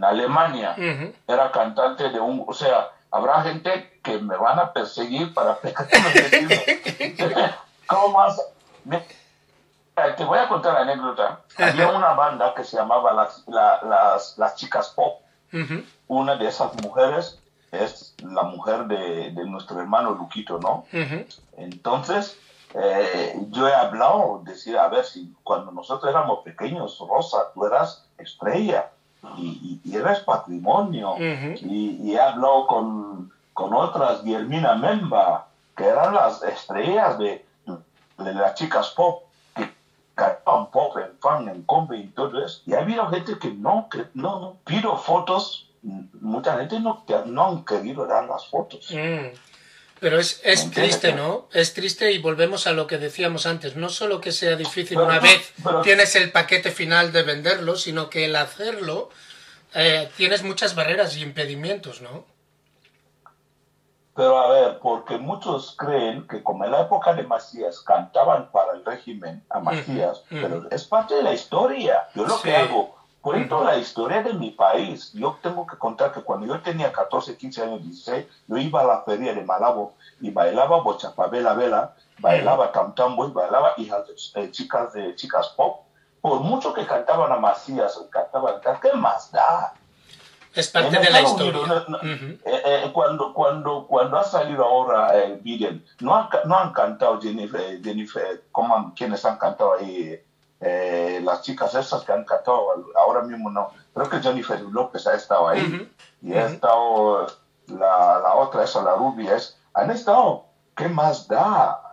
Alemania, 0.03 0.75
Ujú. 0.77 1.13
era 1.27 1.51
cantante 1.51 2.09
de 2.09 2.19
un, 2.19 2.43
o 2.47 2.53
sea, 2.53 2.89
habrá 3.11 3.41
gente 3.41 3.99
que 4.03 4.17
me 4.19 4.37
van 4.37 4.59
a 4.59 4.71
perseguir 4.73 5.33
para. 5.33 5.57
¿Cómo 7.87 8.09
más? 8.17 8.39
Me- 8.85 9.03
te 10.15 10.23
voy 10.23 10.39
a 10.39 10.47
contar 10.47 10.73
la 10.75 10.79
anécdota. 10.81 11.41
Había 11.57 11.89
una 11.89 12.13
banda 12.13 12.53
que 12.53 12.63
se 12.63 12.77
llamaba 12.77 13.11
las, 13.13 13.43
la- 13.47 13.81
las, 13.83 14.37
las 14.37 14.55
Chicas 14.55 14.89
Pop. 14.89 15.21
Una 16.07 16.35
de 16.35 16.47
esas 16.47 16.73
mujeres 16.83 17.39
es 17.71 18.15
la 18.23 18.43
mujer 18.43 18.85
de, 18.85 19.31
de 19.31 19.45
nuestro 19.45 19.79
hermano 19.79 20.11
Luquito, 20.11 20.59
¿no? 20.59 20.85
Entonces, 21.57 22.37
eh, 22.75 23.35
yo 23.49 23.67
he 23.67 23.73
hablado, 23.73 24.41
decir, 24.43 24.77
a 24.77 24.87
ver, 24.87 25.03
si 25.05 25.33
cuando 25.43 25.71
nosotros 25.71 26.09
éramos 26.09 26.39
pequeños, 26.43 26.97
Rosa, 26.99 27.51
tú 27.53 27.65
eras 27.65 28.05
estrella 28.17 28.89
y, 29.37 29.79
y- 29.83 29.95
eres 29.95 30.19
patrimonio. 30.19 31.15
Y, 31.61 31.97
y 32.01 32.15
he 32.15 32.19
hablado 32.19 32.67
con, 32.67 33.31
con 33.53 33.73
otras, 33.73 34.23
Guillermina 34.23 34.75
Memba, 34.75 35.47
que 35.75 35.85
eran 35.85 36.13
las 36.13 36.43
estrellas 36.43 37.17
de, 37.17 37.45
de 37.65 38.33
las 38.33 38.53
chicas 38.55 38.89
pop, 38.95 39.23
que 39.55 39.71
cantaban 40.15 40.69
pop 40.71 40.97
en 40.97 41.17
fan, 41.19 41.47
en 41.47 41.63
combi 41.63 41.99
y 41.99 42.07
todo 42.07 42.43
eso. 42.43 42.61
Y 42.65 42.73
ha 42.73 42.79
habido 42.79 43.07
gente 43.09 43.37
que 43.39 43.51
no, 43.51 43.87
que 43.89 44.05
no, 44.13 44.39
no. 44.39 44.55
Pido 44.65 44.95
fotos, 44.97 45.67
mucha 46.21 46.57
gente 46.57 46.79
no, 46.79 47.03
no 47.25 47.45
han 47.47 47.65
querido 47.65 48.05
dar 48.05 48.25
las 48.25 48.47
fotos. 48.47 48.91
Mm. 48.91 49.33
Pero 49.99 50.17
es, 50.19 50.39
es 50.45 50.71
triste, 50.71 51.13
¿no? 51.13 51.49
Es 51.51 51.73
triste 51.73 52.11
y 52.11 52.19
volvemos 52.19 52.67
a 52.67 52.71
lo 52.71 52.87
que 52.87 52.97
decíamos 52.97 53.45
antes. 53.45 53.75
No 53.75 53.89
solo 53.89 54.21
que 54.21 54.31
sea 54.31 54.55
difícil 54.55 54.95
Pero 54.97 55.05
una 55.05 55.19
vez 55.19 55.53
pero- 55.63 55.81
tienes 55.81 56.15
el 56.15 56.31
paquete 56.31 56.71
final 56.71 57.11
de 57.11 57.23
venderlo, 57.23 57.75
sino 57.75 58.09
que 58.09 58.25
el 58.25 58.35
hacerlo 58.35 59.09
eh, 59.75 60.09
tienes 60.17 60.43
muchas 60.43 60.73
barreras 60.75 61.15
y 61.17 61.21
impedimientos, 61.21 62.01
¿no? 62.01 62.25
Pero 64.15 64.37
a 64.39 64.49
ver, 64.51 64.79
porque 64.79 65.17
muchos 65.17 65.75
creen 65.77 66.27
que 66.27 66.43
como 66.43 66.65
en 66.65 66.71
la 66.71 66.81
época 66.81 67.13
de 67.13 67.23
Macías 67.23 67.79
cantaban 67.81 68.51
para 68.51 68.73
el 68.73 68.83
régimen 68.83 69.45
a 69.49 69.59
Macías, 69.59 70.23
pero 70.29 70.67
es 70.71 70.83
parte 70.85 71.15
de 71.15 71.23
la 71.23 71.33
historia. 71.33 72.07
Yo 72.15 72.25
lo 72.25 72.35
Sí. 72.37 72.43
que 72.49 72.55
hago, 72.55 72.97
cuento 73.21 73.63
la 73.63 73.77
historia 73.77 74.21
de 74.23 74.33
mi 74.33 74.51
país. 74.51 75.11
Yo 75.13 75.37
tengo 75.41 75.65
que 75.67 75.77
contar 75.77 76.11
que 76.13 76.21
cuando 76.21 76.45
yo 76.45 76.61
tenía 76.61 76.91
14, 76.91 77.35
15 77.37 77.63
años, 77.63 77.81
16, 77.83 78.25
yo 78.47 78.57
iba 78.57 78.81
a 78.81 78.85
la 78.85 79.01
feria 79.01 79.33
de 79.33 79.43
Malabo 79.43 79.93
y 80.21 80.29
bailaba 80.31 80.81
bochapabela 80.81 81.53
vela, 81.53 81.95
bailaba 82.19 82.71
tamtambo 82.71 83.27
y 83.27 83.31
bailaba 83.31 83.73
hijas 83.77 84.05
de- 84.07 84.41
eh, 84.43 84.51
chicas 84.51 84.93
de 84.93 85.15
chicas 85.15 85.49
pop. 85.49 85.81
Por 86.21 86.41
mucho 86.41 86.73
que 86.73 86.85
cantaban 86.85 87.31
a 87.31 87.37
Macías, 87.37 87.99
cantaban, 88.09 88.55
¿qué 88.81 88.91
más 88.93 89.31
da? 89.31 89.73
Es 90.53 90.67
parte 90.69 90.97
En 90.97 91.03
de 91.03 91.09
la 91.11 91.21
historia. 91.21 91.59
Unidos, 91.61 91.89
no- 91.89 91.97
no- 92.01 92.13
Ujú. 92.15 92.25
eh, 92.43 92.61
eh, 92.65 92.89
cuando, 92.91 93.33
cuando, 93.33 93.85
cuando 93.87 94.17
ha 94.17 94.23
salido 94.23 94.65
ahora 94.65 95.15
el 95.15 95.37
Biden, 95.37 95.85
no 96.01 96.15
han, 96.15 96.27
no 96.45 96.57
han 96.57 96.73
cantado 96.73 97.21
Jennifer, 97.21 97.61
eh, 97.61 97.79
Jennifer 97.83 98.43
¿cómo 98.51 98.75
han- 98.75 98.91
quienes 98.91 99.23
han 99.25 99.37
cantado 99.37 99.75
ahí? 99.75 100.19
Eh, 100.61 101.21
las 101.23 101.41
chicas 101.41 101.73
esas 101.75 102.03
que 102.03 102.11
han 102.11 102.25
cantado 102.25 102.91
ahora 102.97 103.21
mismo 103.21 103.49
no. 103.49 103.69
Creo 103.93 104.09
que 104.09 104.19
Jennifer 104.19 104.59
López 104.61 105.07
ha 105.07 105.15
estado 105.15 105.47
ahí. 105.47 105.61
Ujú. 105.61 105.87
Y 106.21 106.33
ha 106.33 106.47
estado 106.47 107.27
la, 107.67 108.19
la 108.21 108.35
otra, 108.35 108.63
esa, 108.65 108.81
la 108.83 108.95
rubia, 108.95 109.35
es, 109.35 109.57
han 109.73 109.89
estado. 109.91 110.45
¿Qué 110.75 110.87
más 110.89 111.27
da? 111.27 111.85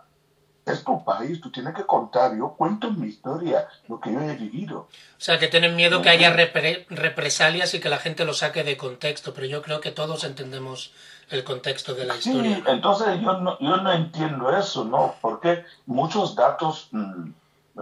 Es 0.65 0.83
tu 0.83 1.01
país, 1.05 1.39
tú 1.39 1.49
tienes 1.49 1.73
que 1.75 1.85
contar. 1.85 2.35
Yo 2.37 2.49
cuento 2.57 2.91
mi 2.91 3.07
historia, 3.07 3.69
lo 3.87 4.01
que 4.01 4.11
yo 4.11 4.19
he 4.19 4.35
vivido. 4.35 4.79
O 4.79 4.87
sea, 5.17 5.39
que 5.39 5.47
tienen 5.47 5.77
miedo 5.77 6.01
que 6.01 6.09
haya 6.09 6.35
repre- 6.35 6.85
represalias 6.89 7.73
y 7.73 7.79
que 7.79 7.87
la 7.87 7.99
gente 7.99 8.25
lo 8.25 8.33
saque 8.33 8.65
de 8.65 8.75
contexto, 8.75 9.33
pero 9.33 9.47
yo 9.47 9.61
creo 9.61 9.79
que 9.79 9.91
todos 9.91 10.25
entendemos 10.25 10.91
el 11.29 11.45
contexto 11.45 11.95
de 11.95 12.03
la 12.05 12.15
Sí, 12.15 12.31
historia. 12.31 12.61
entonces 12.67 13.07
yo 13.21 13.33
no, 13.39 13.57
yo 13.59 13.77
no 13.77 13.93
entiendo 13.93 14.49
eso, 14.57 14.83
¿no? 14.83 15.15
Porque 15.21 15.63
muchos 15.85 16.35
datos 16.35 16.89
mm, 16.91 17.29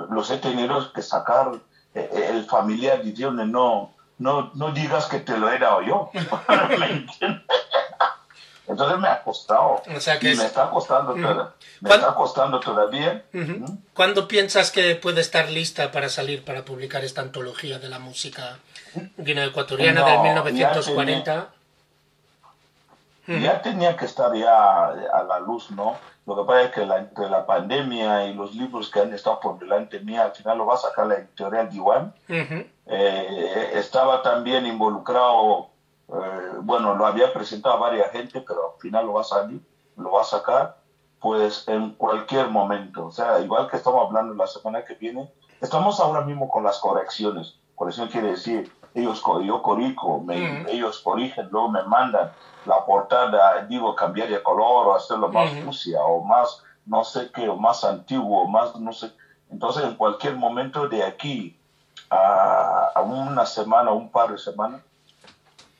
los 0.10 0.30
he 0.32 0.38
tenido 0.38 0.92
que 0.94 1.02
sacar. 1.02 1.52
eh, 1.94 2.10
eh, 2.14 2.28
el 2.32 2.46
familiar 2.46 3.02
diciendo, 3.02 3.46
no, 3.46 3.94
no, 4.18 4.52
no 4.56 4.72
digas 4.72 5.06
que 5.06 5.20
te 5.20 5.38
lo 5.38 5.50
he 5.50 5.58
dado 5.60 5.82
yo. 5.82 6.10
¿Me 6.78 6.86
entiendes? 6.92 7.42
Entonces 8.68 8.98
me 9.00 9.08
ha 9.08 9.22
costado. 9.24 9.82
O 9.96 10.00
sea 10.00 10.18
que 10.20 10.28
y 10.30 10.32
es- 10.32 10.38
me 10.40 10.46
está 10.46 10.70
costando, 10.72 11.14
toda- 11.14 11.54
me 11.82 11.88
¿Cuándo- 11.90 12.08
está 12.08 12.18
costando 12.18 12.60
todavía. 12.60 13.24
¿Mm? 13.32 13.64
¿Cuándo 13.94 14.28
piensas 14.28 14.72
que 14.72 14.96
puede 14.96 15.22
estar 15.22 15.50
lista 15.52 15.92
para 15.92 16.10
salir, 16.10 16.44
para 16.44 16.66
publicar 16.66 17.04
esta 17.06 17.22
antología 17.22 17.78
de 17.80 17.88
la 17.90 18.00
música 18.00 18.58
guineoecuatoriana 19.18 20.02
No, 20.02 20.06
del 20.08 20.16
ya 20.16 20.22
1940? 20.24 21.48
Ya 23.28 23.62
tenía 23.62 23.96
que 23.98 24.06
estar 24.06 24.34
ya 24.36 24.88
a 24.88 25.24
la 25.28 25.40
luz, 25.40 25.72
¿no? 25.72 25.98
Lo 26.26 26.36
que 26.36 26.44
pasa 26.44 26.62
es 26.64 26.72
que 26.72 26.86
la- 26.86 26.98
entre 26.98 27.30
la 27.30 27.46
pandemia 27.46 28.26
y 28.26 28.34
los 28.34 28.56
libros 28.56 28.90
que 28.90 29.00
han 29.00 29.14
estado 29.14 29.40
por 29.40 29.60
delante 29.60 30.00
mía, 30.00 30.24
al 30.24 30.32
final 30.34 30.58
lo 30.58 30.66
va 30.66 30.74
a 30.74 30.78
sacar 30.78 31.08
la 31.08 31.16
editorial 31.16 31.70
Diwan. 31.70 32.14
Ujú. 32.28 32.66
Eh, 32.88 33.72
estaba 33.74 34.22
también 34.22 34.66
involucrado, 34.66 35.70
eh, 36.10 36.52
bueno, 36.62 36.96
lo 36.96 37.06
había 37.06 37.32
presentado 37.32 37.76
a 37.76 37.80
varias 37.80 38.12
gente, 38.12 38.42
pero 38.42 38.74
al 38.74 38.80
final 38.82 39.06
lo 39.06 39.14
va 39.14 39.22
a 39.22 39.26
salir, 39.26 39.62
lo 39.98 40.12
va 40.12 40.22
a 40.22 40.26
sacar, 40.26 40.78
pues 41.20 41.68
en 41.68 41.92
cualquier 41.92 42.50
momento. 42.50 43.06
O 43.06 43.12
sea, 43.12 43.40
igual 43.40 43.68
que 43.70 43.78
estamos 43.78 44.06
hablando 44.08 44.34
la 44.34 44.48
semana 44.48 44.84
que 44.84 44.96
viene, 44.96 45.32
estamos 45.62 46.00
ahora 46.00 46.22
mismo 46.22 46.50
con 46.50 46.64
las 46.64 46.80
correcciones. 46.80 47.56
Corrección 47.76 48.08
quiere 48.10 48.32
decir, 48.32 48.72
ellos, 48.96 49.22
yo 49.44 49.62
corrijo, 49.62 50.20
me- 50.22 50.62
Ujú. 50.62 50.70
ellos 50.70 51.00
corrigen, 51.04 51.48
luego 51.52 51.70
me 51.70 51.84
mandan 51.84 52.34
la 52.66 52.84
portada, 52.86 53.62
digo, 53.68 53.94
cambiar 53.96 54.30
de 54.30 54.42
color 54.42 54.88
o 54.88 54.96
hacerlo 54.96 55.28
más 55.30 55.52
Ujú. 55.52 55.66
sucia 55.66 56.02
o 56.04 56.24
más, 56.24 56.64
no 56.86 57.04
sé 57.04 57.30
qué, 57.34 57.48
o 57.50 57.56
más 57.58 57.84
antiguo, 57.84 58.44
o 58.44 58.48
más, 58.48 58.76
no 58.78 58.92
sé. 58.94 59.12
Entonces, 59.52 59.84
en 59.84 59.96
cualquier 59.96 60.36
momento 60.36 60.88
de 60.88 61.04
aquí 61.04 61.60
a, 62.10 62.92
a 62.96 63.02
una 63.02 63.46
semana, 63.46 63.92
un 63.92 64.10
par 64.10 64.32
de 64.32 64.38
semanas, 64.38 64.82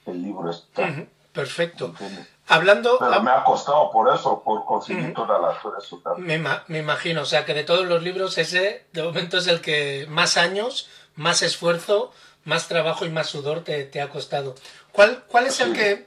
el 0.06 0.22
libro 0.22 0.50
está. 0.50 0.88
Perfecto. 1.34 1.86
¿entiendes? 1.88 2.28
Hablando, 2.48 2.98
Pero 3.00 3.22
me 3.22 3.32
ha 3.32 3.44
costado 3.44 3.92
por 3.92 4.14
eso, 4.14 4.42
por 4.44 4.66
conseguir 4.66 5.06
Ujú. 5.12 5.26
todas 5.26 5.42
las 5.42 5.58
cosas. 5.60 5.92
me, 6.18 6.38
me 6.68 6.80
imagino, 6.80 7.24
o 7.24 7.26
sea, 7.26 7.44
que 7.46 7.54
de 7.54 7.64
todos 7.64 7.86
los 7.86 8.04
libros 8.04 8.38
ese 8.38 8.86
de 8.94 9.04
momento 9.04 9.38
es 9.38 9.48
el 9.48 9.62
que 9.62 10.06
más 10.10 10.38
años, 10.38 10.88
más 11.16 11.42
esfuerzo, 11.42 12.12
más 12.46 12.68
trabajo 12.68 13.06
y 13.06 13.10
más 13.10 13.28
sudor 13.30 13.64
te, 13.64 13.84
te 13.84 14.02
ha 14.02 14.08
costado. 14.10 14.56
¿Cuál, 14.92 15.24
cuál 15.28 15.48
es 15.48 15.60
el 15.60 15.74
que, 15.74 16.06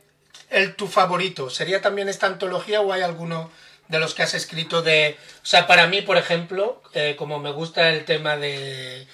el 0.51 0.75
tu 0.77 0.87
favorito? 0.87 1.51
¿Sería 1.51 1.81
también 1.83 2.09
esta 2.09 2.27
antología 2.27 2.81
o 2.81 2.93
hay 2.93 3.03
alguno 3.03 3.51
de 3.89 3.99
los 3.99 4.15
que 4.15 4.23
has 4.23 4.35
escrito 4.35 4.83
de... 4.83 5.17
O 5.43 5.47
sea, 5.47 5.67
para 5.67 5.87
mí, 5.87 6.01
por 6.03 6.17
ejemplo, 6.17 6.83
eh, 6.95 7.15
como 7.19 7.39
me 7.39 7.51
gusta 7.53 7.91
el 7.91 8.05
tema 8.05 8.37
de, 8.37 9.07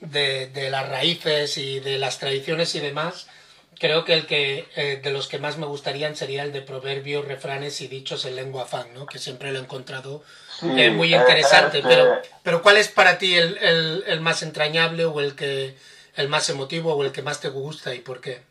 de, 0.00 0.46
de 0.48 0.70
las 0.70 0.88
raíces 0.88 1.56
y 1.58 1.80
de 1.80 1.98
las 1.98 2.18
tradiciones 2.18 2.74
y 2.74 2.80
demás, 2.80 3.28
creo 3.78 4.04
que 4.04 4.14
el 4.14 4.26
que 4.26 4.68
eh, 4.76 5.00
de 5.02 5.10
los 5.10 5.28
que 5.28 5.38
más 5.38 5.56
me 5.56 5.66
gustarían 5.66 6.16
sería 6.16 6.42
el 6.42 6.52
de 6.52 6.62
proverbios, 6.62 7.24
refranes 7.26 7.80
y 7.80 7.86
dichos 7.88 8.24
en 8.24 8.36
lengua 8.36 8.66
fan, 8.66 8.88
¿no? 8.92 9.06
Que 9.06 9.18
siempre 9.20 9.52
lo 9.52 9.58
he 9.58 9.62
encontrado 9.62 10.22
Sí, 10.60 10.66
eh, 10.76 10.90
muy 10.90 11.14
eh, 11.14 11.16
interesante. 11.16 11.78
este- 11.78 11.88
Pero, 11.88 12.20
pero 12.42 12.62
¿cuál 12.62 12.76
es 12.76 12.88
para 12.88 13.18
ti 13.18 13.36
el, 13.36 13.56
el, 13.58 14.04
el 14.08 14.20
más 14.20 14.42
entrañable 14.42 15.04
o 15.04 15.20
el 15.20 15.36
que 15.36 15.76
el 16.18 16.28
más 16.28 16.50
emotivo 16.50 16.92
o 16.94 17.04
el 17.04 17.12
que 17.12 17.22
más 17.22 17.40
te 17.40 17.48
gusta 17.48 17.94
y 17.94 18.00
por 18.00 18.20
qué? 18.20 18.42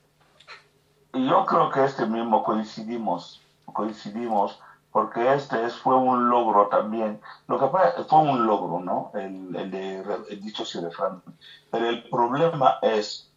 yo 1.14 1.46
creo 1.46 1.70
que 1.72 1.84
este 1.84 2.06
mismo 2.06 2.44
coincidimos, 2.44 3.42
coincidimos, 3.74 4.60
porque 4.92 5.34
este 5.34 5.66
es, 5.66 5.76
fue 5.76 5.96
un 5.96 6.30
logro 6.30 6.68
también. 6.68 7.20
Lo 7.48 7.60
que 7.60 7.66
pasa 7.68 8.04
fue 8.08 8.20
un 8.20 8.46
logro, 8.46 8.80
¿no? 8.80 9.12
El, 9.16 9.56
el 9.56 9.72
de 9.72 10.00
el 10.30 10.42
dicho 10.42 10.64
y 10.74 10.80
refrán. 10.80 11.22
Pero 11.72 11.90
el 11.90 12.04
problema 12.10 12.78
es, 12.82 13.30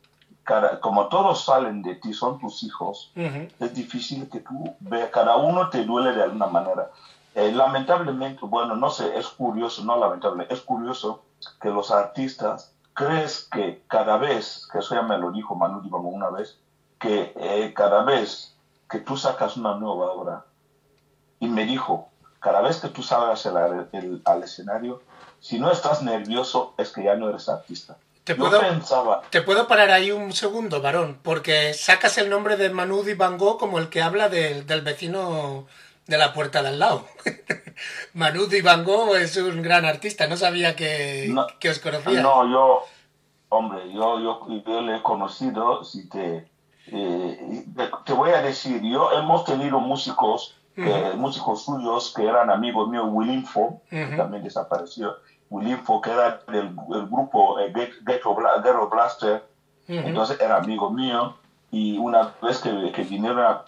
cada- 0.44 0.78
como 0.80 1.08
todos 1.08 1.44
salen 1.44 1.82
de 1.82 1.94
ti, 1.96 2.12
son 2.12 2.38
tus 2.38 2.62
hijos, 2.62 3.12
es 3.58 3.74
difícil 3.74 4.28
que 4.28 4.40
tú 4.40 4.74
veas, 4.80 5.10
cada 5.10 5.36
uno 5.36 5.70
te 5.70 5.84
duele 5.84 6.12
de 6.12 6.22
alguna 6.22 6.46
manera. 6.46 6.90
Eh, 7.34 7.50
lamentablemente, 7.52 8.40
bueno, 8.42 8.76
no 8.76 8.90
sé, 8.90 9.16
es 9.18 9.26
curioso, 9.28 9.84
no 9.84 9.96
lamentable, 9.98 10.46
es 10.50 10.60
curioso 10.60 11.22
que 11.60 11.70
los 11.70 11.90
artistas, 11.90 12.72
crees 13.00 13.48
que 13.50 13.82
cada 13.88 14.16
vez, 14.18 14.68
que 14.70 14.78
eso 14.78 14.94
ya 14.94 15.02
me 15.02 15.16
lo 15.16 15.30
dijo 15.32 15.54
Manu 15.54 15.80
Dibango 15.80 16.08
una 16.08 16.28
vez, 16.30 16.58
que 16.98 17.32
eh, 17.36 17.72
cada 17.74 18.02
vez 18.04 18.54
que 18.90 18.98
tú 18.98 19.16
sacas 19.16 19.56
una 19.56 19.74
nueva 19.76 20.12
obra, 20.12 20.44
y 21.38 21.48
me 21.48 21.64
dijo, 21.64 22.10
cada 22.40 22.60
vez 22.60 22.76
que 22.78 22.88
tú 22.88 23.02
salgas 23.02 23.46
el- 23.46 23.88
el- 23.92 24.22
al 24.26 24.42
escenario, 24.42 25.00
si 25.40 25.58
no 25.58 25.70
estás 25.70 26.02
nervioso 26.02 26.74
es 26.76 26.90
que 26.92 27.04
ya 27.04 27.14
no 27.14 27.30
eres 27.30 27.48
artista. 27.48 27.96
¿Te 28.24 28.34
Yo 28.36 28.38
puedo, 28.44 28.60
pensaba, 28.60 29.22
te 29.30 29.40
puedo 29.40 29.66
parar 29.66 29.90
ahí 29.90 30.10
un 30.12 30.32
segundo, 30.34 30.82
varón, 30.82 31.18
porque 31.22 31.72
sacas 31.72 32.18
el 32.18 32.28
nombre 32.28 32.58
de 32.58 32.68
Manu 32.68 33.02
Dibango 33.02 33.56
como 33.56 33.78
el 33.78 33.88
que 33.88 34.02
habla 34.02 34.28
del 34.28 34.82
vecino 34.82 35.66
de 36.10 36.18
la 36.18 36.32
puerta 36.34 36.60
de 36.62 36.68
al 36.68 36.78
lado. 36.80 37.06
Manu 38.14 38.46
Dibango 38.46 39.16
es 39.16 39.36
un 39.36 39.62
gran 39.62 39.84
artista, 39.86 40.26
no 40.26 40.36
sabía 40.36 40.76
que, 40.76 41.28
No, 41.30 41.46
que 41.58 41.70
os 41.70 41.78
conocía. 41.78 42.20
No, 42.20 42.46
yo, 42.50 42.84
hombre, 43.48 43.92
yo, 43.92 44.18
yo, 44.20 44.46
yo 44.66 44.80
le 44.82 44.96
he 44.96 45.02
conocido, 45.02 45.84
si 45.84 46.08
te, 46.08 46.48
eh, 46.88 47.64
te, 48.04 48.12
voy 48.12 48.30
a 48.30 48.42
decir, 48.42 48.82
yo 48.82 49.12
hemos 49.12 49.44
tenido 49.44 49.78
músicos, 49.80 50.56
que- 50.74 51.12
músicos 51.16 51.64
suyos 51.64 52.12
que 52.14 52.26
eran 52.26 52.50
amigos 52.50 52.88
míos, 52.88 53.06
Willinfo, 53.08 53.80
que 53.88 54.04
Ujú. 54.06 54.16
también 54.16 54.42
desapareció, 54.42 55.16
Willinfo, 55.48 56.00
que 56.00 56.10
era 56.10 56.40
del 56.48 56.74
el 56.94 57.06
grupo 57.06 57.58
eh, 57.60 57.72
Ghetto, 57.74 58.34
Ghetto 58.34 58.88
Blaster, 58.88 59.44
entonces 59.88 60.40
era 60.40 60.56
amigo 60.56 60.90
mío, 60.90 61.36
y 61.70 61.98
una 61.98 62.34
vez 62.42 62.58
que, 62.58 62.92
que 62.92 63.02
vinieron 63.02 63.40
a 63.40 63.64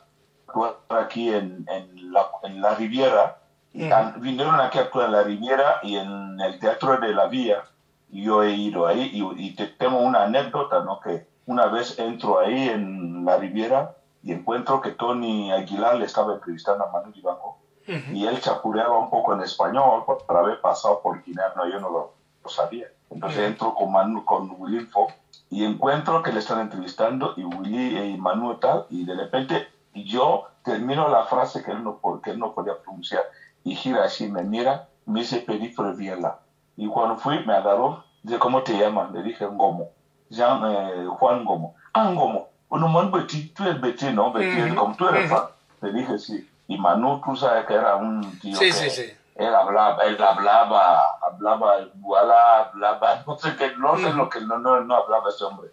actuar 0.53 1.03
aquí 1.03 1.33
en, 1.33 1.67
en, 1.69 2.13
la, 2.13 2.29
en 2.43 2.61
la 2.61 2.75
Riviera, 2.75 3.39
vinieron 3.73 4.61
aquí 4.61 4.79
a 4.79 4.83
actuar 4.83 5.07
en 5.07 5.13
la 5.13 5.23
Riviera 5.23 5.81
y 5.83 5.97
en 5.97 6.41
el 6.41 6.59
Teatro 6.59 6.99
de 6.99 7.13
la 7.13 7.27
Vía, 7.27 7.65
yo 8.09 8.43
he 8.43 8.51
ido 8.53 8.87
ahí, 8.87 9.11
y, 9.13 9.47
y 9.47 9.55
te, 9.55 9.67
tengo 9.67 9.99
una 9.99 10.25
anécdota, 10.25 10.85
¿no? 10.85 11.01
Que 11.01 11.25
una 11.47 11.67
vez 11.67 11.99
entro 11.99 12.39
ahí 12.39 12.69
en 12.69 13.25
la 13.25 13.37
Riviera 13.37 13.95
y 14.23 14.33
encuentro 14.33 14.81
que 14.81 14.91
Tony 14.91 15.51
Aguilar 15.51 15.97
le 15.97 16.05
estaba 16.05 16.35
entrevistando 16.35 16.85
a 16.85 16.91
Manu 16.91 17.11
Dibango, 17.11 17.57
Ujú. 17.89 18.13
y 18.13 18.27
él 18.27 18.41
chapureaba 18.41 18.97
un 18.97 19.11
poco 19.11 19.33
en 19.33 19.41
español 19.41 20.05
por, 20.07 20.19
haber 20.37 20.61
pasado 20.61 21.01
por 21.03 21.21
Guinea, 21.21 21.53
no, 21.57 21.67
yo 21.67 21.81
no 21.81 21.89
lo, 21.89 22.13
lo 22.45 22.49
sabía. 22.49 22.87
Entonces 23.11 23.41
Ujú. 23.41 23.49
entro 23.49 23.75
con, 23.75 23.91
Manu, 23.91 24.25
con 24.25 24.49
Willy 24.57 24.85
Fo 24.85 25.09
y 25.51 25.65
encuentro 25.65 26.23
que 26.23 26.33
le 26.33 26.39
están 26.39 26.61
entrevistando 26.61 27.35
y 27.37 27.45
Willy 27.45 27.99
y 28.13 28.17
Manu 28.19 28.55
tal, 28.57 28.85
y 28.89 29.05
de 29.05 29.15
repente 29.15 29.67
yo 29.95 30.49
termino 30.65 31.09
la 31.09 31.25
frase 31.25 31.63
que 31.63 31.71
él 31.73 31.83
no, 31.85 32.01
que 32.23 32.31
él 32.31 32.39
no 32.39 32.53
podía 32.55 32.79
pronunciar 32.81 33.25
y 33.65 33.75
gira 33.75 34.05
así, 34.05 34.31
me 34.31 34.43
mira, 34.43 34.89
me 35.07 35.21
dice 35.21 35.39
Perifero 35.39 35.95
Viela. 35.95 36.39
Y 36.77 36.89
cuando 36.89 37.17
fui, 37.17 37.45
me 37.45 37.55
agarró, 37.55 38.05
dice, 38.23 38.39
¿cómo 38.39 38.63
te 38.63 38.77
llamas? 38.77 39.13
Le 39.13 39.23
dije, 39.23 39.47
Ngomo. 39.47 39.91
Jean, 40.31 40.63
eh, 40.65 41.07
Juan 41.19 41.45
Ngomo. 41.45 41.75
Ah, 41.93 42.11
Ngomo. 42.11 42.49
Bueno, 42.69 42.89
man, 42.89 43.11
Betty, 43.11 43.49
tú 43.51 43.65
eres 43.65 43.81
Betty, 43.81 44.13
¿no? 44.13 44.29
Ujú, 44.29 44.75
como 44.75 44.97
tú 44.97 45.07
eres 45.09 45.29
fan. 45.31 45.45
Le 45.83 45.93
dije, 45.93 46.19
sí. 46.19 46.49
Y 46.69 46.79
Manu, 46.79 47.21
tú 47.23 47.37
sabes 47.37 47.67
que 47.67 47.75
era 47.75 47.97
un 47.97 48.23
tío 48.41 48.57
Sí, 48.57 48.67
que 48.67 48.73
sí, 48.73 48.91
sí. 48.91 49.13
él 49.35 49.55
hablaba, 49.55 50.03
él 50.05 50.17
hablaba, 50.23 51.03
hablaba 51.21 51.81
iguala, 51.83 52.61
hablaba, 52.61 53.23
no 53.27 53.37
sé 53.37 53.55
qué, 53.57 53.77
no 53.77 53.97
sé 53.99 54.13
lo 54.15 54.31
que 54.31 54.41
no, 54.41 54.59
no, 54.59 54.81
no 54.81 54.95
hablaba 54.97 55.29
ese 55.29 55.45
hombre. 55.45 55.69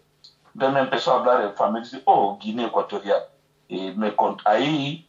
Entonces 0.53 0.73
me 0.73 0.79
empezó 0.81 1.13
a 1.13 1.19
hablar 1.19 1.41
en 1.41 1.53
familia, 1.55 1.89
dice, 1.89 2.01
oh, 2.05 2.37
Guinea 2.41 2.67
Ecuatorial. 2.67 3.23
Y 3.69 3.91
me 3.91 4.13
ahí, 4.45 5.07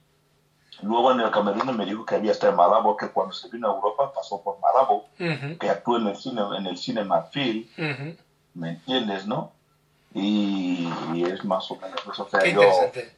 luego 0.82 1.12
en 1.12 1.20
el 1.20 1.30
Camerún 1.30 1.74
me 1.76 1.86
dijo 1.86 2.04
que 2.04 2.14
había 2.16 2.32
estado 2.32 2.52
en 2.52 2.58
Malabo, 2.58 2.96
que 2.96 3.08
cuando 3.08 3.32
se 3.34 3.48
vino 3.48 3.68
a 3.70 3.74
Europa 3.74 4.12
pasó 4.14 4.42
por 4.42 4.58
Malabo, 4.60 5.08
Ujú. 5.18 5.58
que 5.58 5.70
actuó 5.70 5.96
en 5.96 6.08
el 6.08 6.16
cine, 6.16 6.42
en 6.58 6.66
el 6.66 6.76
cine 6.76 7.02
Marfil, 7.04 7.70
Ujú. 7.78 8.16
¿me 8.54 8.70
entiendes, 8.70 9.26
no? 9.26 9.52
Y, 10.12 10.88
y 11.14 11.22
es 11.24 11.44
más 11.44 11.70
o 11.70 11.76
menos 11.76 12.00
eso. 12.12 12.24
O 12.24 12.28
sea, 12.28 12.44
yo, 12.44 12.62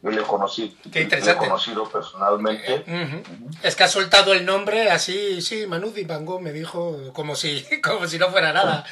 yo 0.03 0.11
le 0.11 0.23
conocí, 0.23 0.77
Qué 0.93 1.07
le 1.07 1.31
he 1.33 1.37
conocido 1.37 1.89
personalmente. 1.89 2.85
Ujú. 2.87 3.51
Es 3.63 3.75
que 3.75 3.85
ha 3.85 3.89
soltado 3.89 4.35
el 4.35 4.45
nombre 4.45 4.91
así, 4.91 5.41
sí, 5.41 5.67
Manu 5.67 5.91
Dibango 5.91 6.39
me 6.39 6.53
dijo 6.53 6.99
como 7.15 7.35
si, 7.35 7.65
como 7.83 8.07
si 8.07 8.19
no 8.19 8.29
fuera 8.29 8.53
nada. 8.53 8.85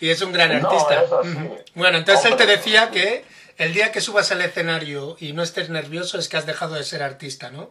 Y 0.00 0.08
es 0.08 0.22
un 0.22 0.32
gran 0.32 0.62
No, 0.62 0.68
artista. 0.70 1.00
así. 1.20 1.28
Ujú. 1.36 1.56
Bueno, 1.74 1.98
entonces 1.98 2.24
él 2.26 2.36
te 2.36 2.44
Hombre. 2.44 2.56
decía 2.56 2.90
que 2.90 3.24
el 3.58 3.74
día 3.74 3.92
que 3.92 4.00
subas 4.00 4.30
al 4.32 4.40
escenario 4.40 5.16
y 5.20 5.32
no 5.32 5.42
estés 5.42 5.68
nervioso 5.68 6.18
es 6.18 6.28
que 6.28 6.36
has 6.36 6.46
dejado 6.46 6.74
de 6.76 6.84
ser 6.84 7.02
artista, 7.02 7.50
¿no? 7.50 7.70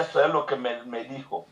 Eso 0.00 0.22
es 0.24 0.30
lo 0.30 0.44
que 0.46 0.56
me, 0.56 0.82
me 0.84 1.04
dijo. 1.04 1.46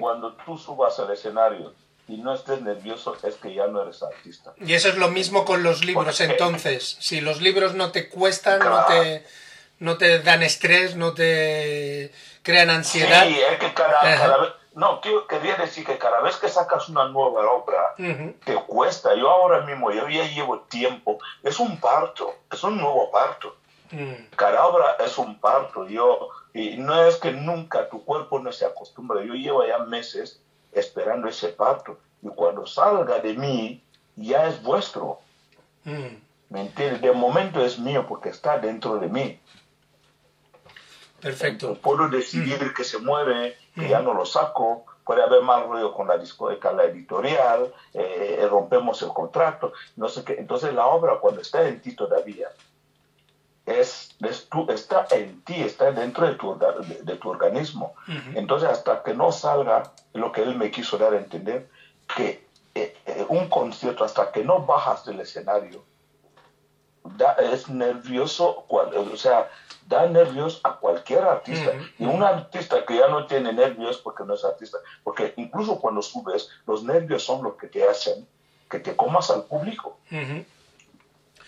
Cuando 0.00 0.32
tú 0.44 0.58
subas 0.58 0.98
al 0.98 1.12
escenario 1.12 1.72
y 2.08 2.16
no 2.16 2.34
estés 2.34 2.60
nervioso, 2.60 3.16
es 3.22 3.36
que 3.36 3.54
ya 3.54 3.68
no 3.68 3.82
eres 3.82 4.02
artista. 4.02 4.52
Y 4.58 4.74
eso 4.74 4.88
es 4.88 4.96
lo 4.96 5.08
mismo 5.10 5.44
con 5.44 5.62
los 5.62 5.84
libros, 5.84 6.16
Porque- 6.18 6.24
entonces. 6.32 6.96
Si 6.98 7.20
los 7.20 7.40
libros 7.40 7.74
no 7.74 7.92
te 7.92 8.08
cuestan, 8.08 8.58
no 8.58 8.84
te, 8.86 9.24
no 9.78 9.96
te 9.96 10.18
dan 10.18 10.42
estrés, 10.42 10.96
no 10.96 11.14
te 11.14 12.10
crean 12.42 12.68
ansiedad. 12.70 13.26
Sí, 13.28 13.38
es 13.40 13.58
que 13.60 13.72
cada, 13.72 14.00
cada 14.00 14.36
vez. 14.38 14.50
No, 14.80 14.98
quiero, 15.02 15.26
quería 15.26 15.56
decir 15.56 15.84
que 15.84 15.98
cada 15.98 16.22
vez 16.22 16.36
que 16.36 16.48
sacas 16.48 16.88
una 16.88 17.06
nueva 17.08 17.42
obra, 17.50 17.94
te 18.46 18.54
cuesta. 18.66 19.14
Yo 19.14 19.28
ahora 19.28 19.60
mismo, 19.66 19.90
yo 19.90 20.08
ya 20.08 20.26
llevo 20.26 20.60
tiempo. 20.60 21.18
Es 21.42 21.60
un 21.60 21.78
parto, 21.78 22.34
es 22.50 22.64
un 22.64 22.78
nuevo 22.78 23.10
parto. 23.10 23.54
Mm. 23.90 24.34
Cada 24.34 24.66
obra 24.66 24.96
es 25.04 25.18
un 25.18 25.38
parto. 25.38 25.86
Yo, 25.86 26.30
y 26.54 26.78
no 26.78 26.98
es 27.04 27.16
que 27.16 27.30
nunca 27.30 27.90
tu 27.90 28.02
cuerpo 28.06 28.38
no 28.38 28.50
se 28.52 28.64
acostumbra. 28.64 29.22
Yo 29.22 29.34
llevo 29.34 29.66
ya 29.66 29.80
meses 29.80 30.40
esperando 30.72 31.28
ese 31.28 31.48
parto. 31.48 31.98
Y 32.22 32.28
cuando 32.28 32.66
salga 32.66 33.18
de 33.18 33.34
mí, 33.34 33.84
ya 34.16 34.46
es 34.46 34.62
vuestro. 34.62 35.20
Mm. 35.84 36.16
¿Me 36.48 36.60
entiendes? 36.62 37.02
De 37.02 37.12
momento 37.12 37.62
es 37.62 37.78
mío 37.78 38.06
porque 38.08 38.30
está 38.30 38.58
dentro 38.58 38.98
de 38.98 39.08
mí. 39.08 39.38
Perfecto. 41.20 41.74
Puedo 41.74 42.08
decidir 42.08 42.72
que 42.72 42.82
se 42.82 42.96
muere, 42.98 43.58
que 43.74 43.88
ya 43.88 44.00
no 44.00 44.14
lo 44.14 44.24
saco. 44.24 44.84
Puede 45.04 45.22
haber 45.22 45.42
mal 45.42 45.68
rollo 45.68 45.92
con 45.92 46.06
la 46.06 46.18
discoteca, 46.18 46.72
la 46.72 46.84
editorial, 46.84 47.72
eh, 47.94 48.46
rompemos 48.48 49.02
el 49.02 49.08
contrato, 49.08 49.72
no 49.96 50.08
sé 50.08 50.22
qué. 50.24 50.36
Entonces 50.38 50.72
la 50.72 50.86
obra 50.86 51.18
cuando 51.18 51.40
está 51.40 51.66
en 51.66 51.80
ti 51.80 51.96
todavía, 51.96 52.48
es, 53.66 54.16
es 54.20 54.48
tú, 54.48 54.66
está 54.70 55.06
en 55.10 55.42
ti, 55.42 55.62
está 55.62 55.90
dentro 55.92 56.26
de 56.26 56.34
tu, 56.34 56.58
de, 56.58 57.02
de 57.02 57.16
tu 57.16 57.30
organismo. 57.30 57.94
Ujú. 58.06 58.38
Entonces 58.38 58.68
hasta 58.68 59.02
que 59.02 59.14
no 59.14 59.32
salga 59.32 59.92
lo 60.12 60.32
que 60.32 60.42
él 60.42 60.56
me 60.56 60.70
quiso 60.70 60.98
dar 60.98 61.14
a 61.14 61.18
entender, 61.18 61.68
que 62.14 62.44
eh, 62.74 62.96
eh, 63.06 63.26
un 63.28 63.48
concierto, 63.48 64.04
hasta 64.04 64.30
que 64.30 64.44
no 64.44 64.60
bajas 64.60 65.04
del 65.04 65.20
escenario, 65.20 65.82
da- 67.04 67.36
es 67.52 67.68
nervioso, 67.68 68.64
cual- 68.68 68.94
o 68.96 69.16
sea, 69.16 69.50
da 69.86 70.06
nervios 70.06 70.60
a 70.64 70.76
cualquier 70.76 71.24
artista. 71.24 71.72
Y 71.98 72.04
un 72.04 72.22
artista 72.22 72.84
que 72.84 72.96
ya 72.98 73.08
no 73.08 73.26
tiene 73.26 73.52
nervios 73.52 73.98
porque 73.98 74.22
no 74.24 74.34
es 74.34 74.44
artista, 74.44 74.78
porque 75.02 75.34
incluso 75.36 75.80
cuando 75.80 76.00
subes, 76.02 76.48
los 76.66 76.84
nervios 76.84 77.24
son 77.24 77.42
lo 77.42 77.56
que 77.56 77.66
te 77.66 77.88
hacen 77.88 78.26
que 78.70 78.78
te 78.78 78.94
comas 78.94 79.30
al 79.30 79.44
público. 79.44 79.98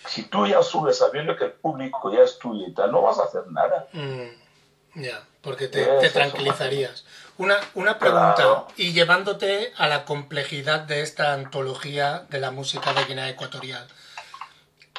Si 0.07 0.23
tú 0.23 0.45
ya 0.45 0.61
subes 0.61 0.97
sabiendo 0.97 1.37
que 1.37 1.45
el 1.45 1.51
público 1.53 2.11
ya 2.13 2.21
es 2.23 2.37
tuyo 2.37 2.67
y 2.67 2.73
tal, 2.73 2.91
no 2.91 3.01
vas 3.01 3.19
a 3.19 3.23
hacer 3.23 3.43
nada. 3.49 3.87
Mm, 3.93 5.01
ya, 5.01 5.23
porque 5.41 5.69
te, 5.69 6.09
tranquilizarías. 6.09 7.05
Una, 7.37 7.55
una 7.75 7.97
pregunta, 7.97 8.35
Claro. 8.35 8.67
y 8.75 8.91
llevándote 8.91 9.71
a 9.77 9.87
la 9.87 10.03
complejidad 10.03 10.81
de 10.81 11.01
esta 11.01 11.33
antología 11.33 12.25
de 12.29 12.39
la 12.39 12.51
música 12.51 12.93
de 12.93 13.05
Guinea 13.05 13.29
Ecuatorial. 13.29 13.87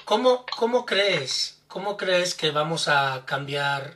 ¿Cómo, 0.05 0.44
cómo 0.57 0.84
crees, 0.84 1.62
cómo 1.68 1.96
crees 1.96 2.34
que 2.34 2.50
vamos 2.50 2.88
a 2.88 3.22
cambiar 3.24 3.94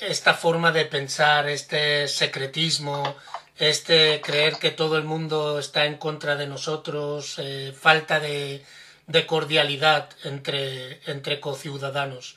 esta 0.00 0.34
forma 0.34 0.72
de 0.72 0.84
pensar, 0.86 1.48
este 1.48 2.08
secretismo, 2.08 3.16
este 3.56 4.20
creer 4.20 4.58
que 4.58 4.70
todo 4.70 4.96
el 4.96 5.04
mundo 5.04 5.58
está 5.58 5.84
en 5.84 5.96
contra 5.98 6.36
de 6.36 6.46
nosotros, 6.46 7.34
eh, 7.38 7.72
falta 7.78 8.20
de, 8.20 8.64
de 9.06 9.26
cordialidad 9.26 10.08
entre, 10.24 11.00
entre 11.10 11.40
cociudadanos? 11.40 12.36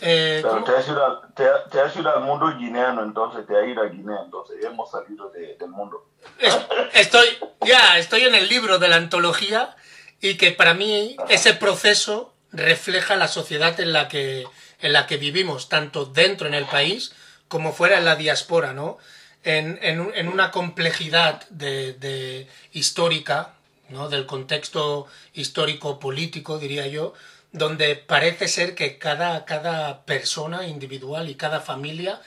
Eh, 0.00 0.40
Pero 0.42 0.54
¿cómo- 0.54 0.64
te 0.66 0.76
has, 0.76 0.88
ido 0.88 1.04
al, 1.04 1.34
te, 1.34 1.44
te 1.70 1.80
has 1.80 1.94
ido 1.96 2.14
al 2.14 2.22
mundo 2.22 2.46
guineano, 2.58 3.02
entonces 3.02 3.46
te 3.46 3.56
has 3.58 3.66
ido 3.68 3.82
a 3.82 3.86
Guinea, 3.86 4.18
entonces 4.24 4.56
ya 4.60 4.68
hemos 4.68 4.90
salido 4.90 5.30
de- 5.30 5.56
del 5.56 5.68
mundo. 5.70 6.06
Es- 6.38 6.58
Estoy, 6.94 7.26
ya, 7.62 7.98
estoy 7.98 8.22
en 8.22 8.34
el 8.34 8.48
libro 8.48 8.78
de 8.78 8.88
la 8.88 8.96
antología 8.96 9.76
y 10.24 10.36
que 10.38 10.52
para 10.52 10.72
mí 10.72 11.16
ese 11.28 11.52
proceso 11.52 12.32
refleja 12.50 13.14
la 13.14 13.28
sociedad 13.28 13.78
en 13.78 13.92
la 13.92 14.08
que, 14.08 14.46
en 14.80 14.94
la 14.94 15.06
que 15.06 15.18
vivimos, 15.18 15.68
tanto 15.68 16.06
dentro 16.06 16.46
en 16.46 16.54
el 16.54 16.64
país 16.64 17.12
como 17.46 17.74
fuera 17.74 17.98
en 17.98 18.06
la 18.06 18.16
diáspora, 18.16 18.72
¿no? 18.72 18.96
En, 19.42 19.78
en 19.82 20.10
en 20.14 20.28
una 20.28 20.50
complejidad 20.50 21.46
de, 21.50 21.92
de 21.92 22.48
histórica, 22.72 23.52
¿no? 23.90 24.08
Del 24.08 24.24
contexto 24.24 25.06
histórico-político, 25.34 26.58
diría 26.58 26.86
yo, 26.86 27.12
donde 27.52 27.94
parece 27.94 28.48
ser 28.48 28.74
que 28.74 28.96
cada, 28.96 29.44
cada 29.44 30.06
persona 30.06 30.66
individual 30.66 31.28
y 31.28 31.34
cada 31.34 31.60
familia 31.60 32.22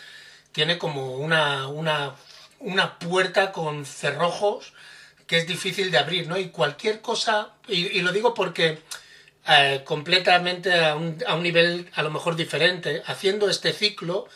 tiene 0.51 0.77
como 0.77 1.15
una, 1.15 1.67
una, 1.67 2.13
una 2.59 2.99
puerta 2.99 3.51
con 3.51 3.87
cerrojos 3.87 4.73
que 5.27 5.37
es 5.37 5.45
difícil 5.45 5.91
de 5.91 5.99
abrir, 5.99 6.27
¿no? 6.27 6.37
Y 6.37 6.49
cualquier 6.49 7.01
cosa, 7.01 7.53
y, 7.67 7.87
y 7.87 8.01
lo 8.01 8.11
digo 8.11 8.33
porque 8.33 8.79
eh, 9.47 9.81
completamente 9.85 10.73
a 10.73 10.95
un, 10.95 11.23
a 11.27 11.35
un 11.35 11.43
nivel 11.43 11.89
a 11.93 12.01
lo 12.01 12.09
mejor 12.09 12.35
diferente, 12.35 13.03
haciendo 13.05 13.49
este 13.49 13.73
ciclo, 13.73 14.27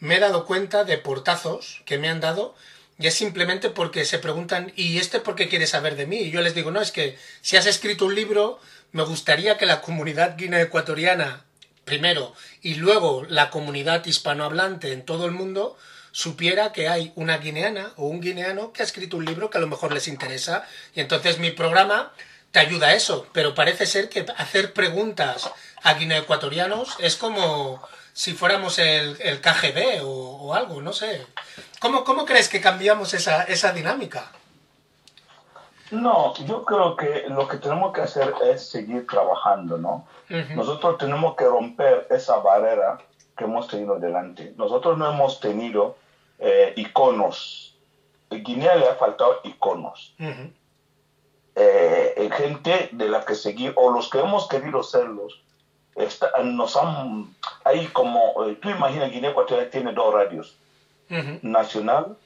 me 0.00 0.16
he 0.16 0.20
dado 0.20 0.44
cuenta 0.46 0.84
de 0.84 0.98
portazos 0.98 1.82
que 1.86 1.98
me 1.98 2.08
han 2.08 2.20
dado 2.20 2.54
y 3.00 3.06
es 3.06 3.14
simplemente 3.14 3.70
porque 3.70 4.04
se 4.04 4.18
preguntan, 4.18 4.72
¿y 4.76 4.98
este 4.98 5.20
por 5.20 5.34
qué 5.34 5.48
quiere 5.48 5.66
saber 5.66 5.96
de 5.96 6.06
mí? 6.06 6.18
Y 6.18 6.30
yo 6.30 6.42
les 6.42 6.54
digo, 6.54 6.70
no, 6.70 6.82
es 6.82 6.92
que 6.92 7.18
si 7.40 7.56
has 7.56 7.66
escrito 7.66 8.04
un 8.04 8.14
libro, 8.14 8.60
me 8.92 9.02
gustaría 9.04 9.56
que 9.56 9.64
la 9.64 9.80
comunidad 9.80 10.36
guineoecuatoriana, 10.36 11.44
primero, 11.84 12.34
y 12.60 12.74
luego 12.74 13.24
la 13.28 13.48
comunidad 13.48 14.04
hispanohablante 14.04 14.92
en 14.92 15.04
todo 15.04 15.24
el 15.24 15.32
mundo, 15.32 15.78
supiera 16.12 16.72
que 16.72 16.88
hay 16.88 17.12
una 17.16 17.38
guineana 17.38 17.92
o 17.96 18.06
un 18.06 18.20
guineano 18.20 18.72
que 18.72 18.82
ha 18.82 18.84
escrito 18.84 19.16
un 19.16 19.24
libro 19.24 19.50
que 19.50 19.58
a 19.58 19.60
lo 19.60 19.66
mejor 19.66 19.92
les 19.92 20.08
interesa. 20.08 20.66
Y 20.94 21.00
entonces 21.00 21.38
mi 21.38 21.50
programa 21.50 22.12
te 22.50 22.58
ayuda 22.58 22.88
a 22.88 22.94
eso, 22.94 23.26
pero 23.32 23.54
parece 23.54 23.86
ser 23.86 24.08
que 24.08 24.26
hacer 24.36 24.72
preguntas 24.72 25.50
a 25.82 25.94
guineoecuatorianos 25.94 26.96
es 26.98 27.16
como 27.16 27.80
si 28.12 28.34
fuéramos 28.34 28.78
el, 28.78 29.16
el 29.20 29.40
KGB 29.40 30.04
o, 30.04 30.08
o 30.08 30.54
algo, 30.54 30.82
no 30.82 30.92
sé. 30.92 31.26
¿Cómo, 31.80 32.04
cómo 32.04 32.24
crees 32.24 32.48
que 32.48 32.60
cambiamos 32.60 33.14
esa, 33.14 33.44
esa 33.44 33.72
dinámica? 33.72 34.32
No, 35.90 36.34
yo 36.44 36.64
creo 36.64 36.96
que 36.96 37.24
lo 37.28 37.48
que 37.48 37.56
tenemos 37.56 37.92
que 37.92 38.02
hacer 38.02 38.32
es 38.44 38.68
seguir 38.68 39.06
trabajando, 39.06 39.76
¿no? 39.76 40.06
Nosotros 40.54 40.98
tenemos 40.98 41.34
que 41.34 41.44
romper 41.44 42.06
esa 42.10 42.36
barrera 42.36 42.98
que 43.36 43.44
hemos 43.44 43.66
tenido 43.66 43.98
delante. 43.98 44.54
Nosotros 44.56 44.96
no 44.96 45.10
hemos 45.10 45.40
tenido 45.40 45.96
eh, 46.40 46.72
iconos. 46.76 47.76
En 48.30 48.42
Guinea 48.44 48.74
le 48.76 48.88
ha 48.88 48.94
faltado 48.94 49.40
iconos. 49.44 50.14
Eh, 51.56 52.30
gente 52.32 52.88
de 52.92 53.08
la 53.08 53.24
que 53.24 53.34
seguir, 53.34 53.72
o 53.76 53.90
los 53.90 54.08
que 54.08 54.20
hemos 54.20 54.48
querido 54.48 54.82
serlos, 54.82 55.42
está- 55.96 56.30
nos 56.44 56.76
han, 56.76 57.34
hay 57.64 57.86
como, 57.88 58.44
eh, 58.46 58.56
tú 58.62 58.70
imaginas, 58.70 59.10
Guinea 59.10 59.30
Ecuatorial 59.30 59.68
tiene 59.70 59.92
dos 59.92 60.14
radios, 60.14 60.56
nacional, 61.42 62.16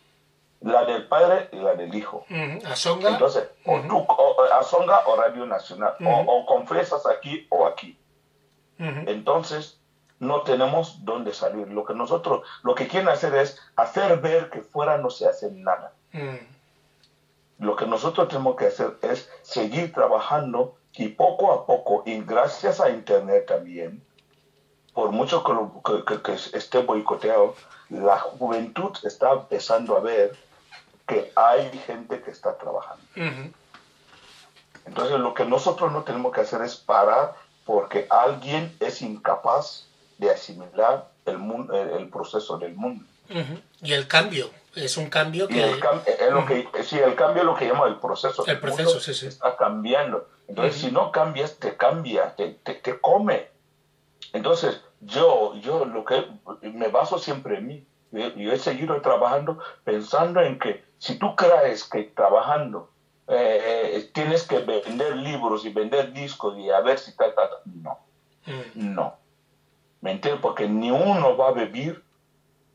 la 0.61 0.85
del 0.85 1.07
padre 1.09 1.49
y 1.53 1.57
la 1.57 1.75
del 1.75 1.95
hijo. 1.95 2.25
Ujú. 2.31 2.67
Asonga. 2.71 3.11
Entonces, 3.11 3.49
o 3.65 3.81
tú, 3.81 3.97
o, 3.99 4.13
o 4.39 4.43
Azonga 4.53 5.03
o 5.07 5.17
Radio 5.17 5.47
Nacional, 5.47 5.95
o- 6.05 6.21
o, 6.21 6.47
confiesas 6.47 7.05
aquí 7.07 7.47
o 7.51 7.67
aquí. 7.67 7.97
Entonces, 9.09 9.79
no 10.21 10.43
tenemos 10.43 11.05
dónde 11.05 11.33
salir. 11.33 11.69
Lo 11.69 11.85
que 11.85 11.95
nosotros, 11.95 12.43
lo 12.63 12.75
que 12.75 12.87
quieren 12.89 13.09
hacer 13.09 13.35
es 13.35 13.59
hacer 13.77 14.21
ver 14.21 14.51
que 14.51 14.63
fuera 14.63 14.97
no 14.99 15.11
se 15.11 15.27
hace 15.27 15.51
nada. 15.51 15.93
Mm. 16.13 16.37
Lo 17.59 17.77
que 17.77 17.87
nosotros 17.87 18.29
tenemos 18.29 18.57
que 18.57 18.67
hacer 18.67 18.97
es 19.03 19.29
seguir 19.43 19.93
trabajando 19.93 20.77
y 20.97 21.09
poco 21.09 21.53
a 21.53 21.67
poco, 21.67 22.03
y 22.07 22.21
gracias 22.23 22.81
a 22.81 22.89
Internet 22.91 23.47
también, 23.47 24.03
por 24.93 25.11
mucho 25.11 25.43
que, 25.43 25.53
lo- 25.53 25.83
que- 25.85 26.05
que- 26.05 26.23
que 26.23 26.33
esté 26.33 26.79
boicoteado, 26.79 27.55
la 27.91 28.17
juventud 28.19 28.93
está 29.03 29.33
empezando 29.33 29.97
a 29.97 30.01
ver 30.01 30.37
que 31.07 31.33
hay 31.37 31.71
gente 31.87 32.23
que 32.23 32.31
está 32.31 32.57
trabajando. 32.57 33.03
Entonces 34.87 35.19
lo 35.19 35.35
que 35.35 35.45
nosotros 35.45 35.91
no 35.93 36.03
tenemos 36.03 36.33
que 36.33 36.41
hacer 36.43 36.63
es 36.63 36.77
parar 36.77 37.35
porque 37.65 38.07
alguien 38.11 38.75
es 38.81 39.03
incapaz 39.03 39.87
de 40.19 40.31
asimilar 40.31 41.11
el, 41.27 41.39
mun- 41.39 41.71
el, 41.75 42.09
proceso 42.09 42.59
del 42.59 42.75
mundo. 42.75 43.05
Y 43.83 43.93
el 43.93 44.07
cambio. 44.07 44.51
Es 44.75 44.97
un 44.97 45.09
cambio 45.09 45.47
que... 45.47 45.63
el, 45.63 45.81
cam- 45.81 46.03
es 46.07 46.31
lo 46.33 46.45
que, 46.47 46.69
sí, 46.83 46.99
el 46.99 47.15
cambio 47.15 47.43
es 47.43 47.47
lo 47.47 47.55
que 47.55 47.67
llama 47.69 47.87
el 47.87 47.97
proceso. 48.01 48.45
El 48.47 48.59
proceso, 48.59 48.89
mundo 48.91 49.01
sí, 49.01 49.15
sí. 49.15 49.27
Está 49.27 49.57
cambiando. 49.57 50.29
Entonces, 50.49 50.81
si 50.81 50.91
no 50.91 51.13
cambias, 51.13 51.57
te 51.59 51.77
cambia, 51.77 52.35
te, 52.35 52.49
te, 52.55 52.75
te 52.75 53.01
come. 53.01 53.49
Entonces, 54.33 54.81
yo, 55.01 55.55
yo 55.57 55.85
lo 55.85 56.05
que 56.05 56.27
me 56.63 56.89
baso 56.89 57.19
siempre 57.19 57.59
en 57.59 57.67
mí. 57.69 57.87
Yo, 58.11 58.29
yo 58.35 58.53
he 58.53 58.59
seguido 58.59 59.01
trabajando 59.01 59.59
pensando 59.85 60.41
en 60.41 60.59
que 60.59 60.85
si 60.99 61.19
tú 61.19 61.35
crees 61.37 61.85
que 61.85 62.03
trabajando 62.05 62.91
eh, 63.29 64.11
tienes 64.13 64.43
que 64.45 64.59
vender 64.61 65.17
libros 65.17 65.65
y 65.65 65.71
vender 65.71 66.13
discos 66.13 66.59
y 66.59 66.69
a 66.71 66.81
ver 66.81 66.99
si 66.99 67.17
tal, 67.17 67.35
tal, 67.35 67.49
tal, 67.49 67.59
no, 67.83 67.99
Mm. 68.47 68.95
no. 68.95 69.17
¿Me 70.05 70.11
entiendes? 70.11 70.43
Porque 70.43 70.69
ni 70.69 70.91
uno 70.91 71.35
va 71.35 71.49
a 71.49 71.53
vivir 71.53 72.05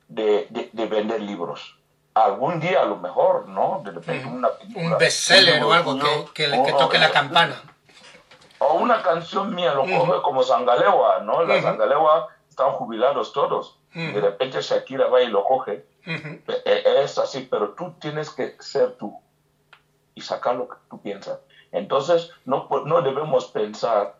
de, 0.07 0.47
de, 0.49 0.71
de 0.73 0.85
vender 0.87 1.21
libros. 1.21 1.77
Algún 2.15 2.59
día 2.59 2.81
a 2.81 2.85
lo 2.85 2.95
mejor, 2.97 3.47
¿no? 3.47 3.81
De 3.85 3.91
repente 3.91 4.25
Ujú. 4.25 4.35
una 4.35 4.49
película, 4.49 4.85
Un 4.93 4.97
bestseller 4.97 5.63
o 5.63 5.71
algo 5.71 5.99
que, 5.99 6.25
que, 6.33 6.63
que 6.65 6.73
toque 6.73 6.97
la 6.97 7.11
campana. 7.11 7.61
o 8.57 8.73
una 8.73 9.03
canción 9.03 9.53
mía 9.53 9.75
lo 9.75 9.83
coge 9.83 10.21
como 10.23 10.41
Sangalewa, 10.41 11.19
¿no? 11.19 11.43
La 11.43 11.53
Ujú. 11.57 11.63
Sangalewa 11.65 12.29
están 12.49 12.71
jubilados 12.71 13.31
todos. 13.31 13.77
De 13.93 14.19
repente 14.19 14.59
Shakira 14.61 15.05
va 15.07 15.21
y 15.21 15.27
lo 15.27 15.43
coge. 15.45 15.85
E- 16.07 16.41
e- 16.65 17.03
Es 17.03 17.19
así, 17.19 17.47
pero 17.49 17.69
tú 17.75 17.93
tienes 18.01 18.31
que 18.31 18.55
ser 18.59 18.93
tú 18.97 19.19
y 20.15 20.21
sacar 20.21 20.55
lo 20.55 20.67
que 20.67 20.77
tú 20.89 20.99
piensas. 20.99 21.39
Entonces, 21.71 22.31
no, 22.45 22.67
no 22.85 23.01
debemos 23.03 23.45
pensar 23.51 24.15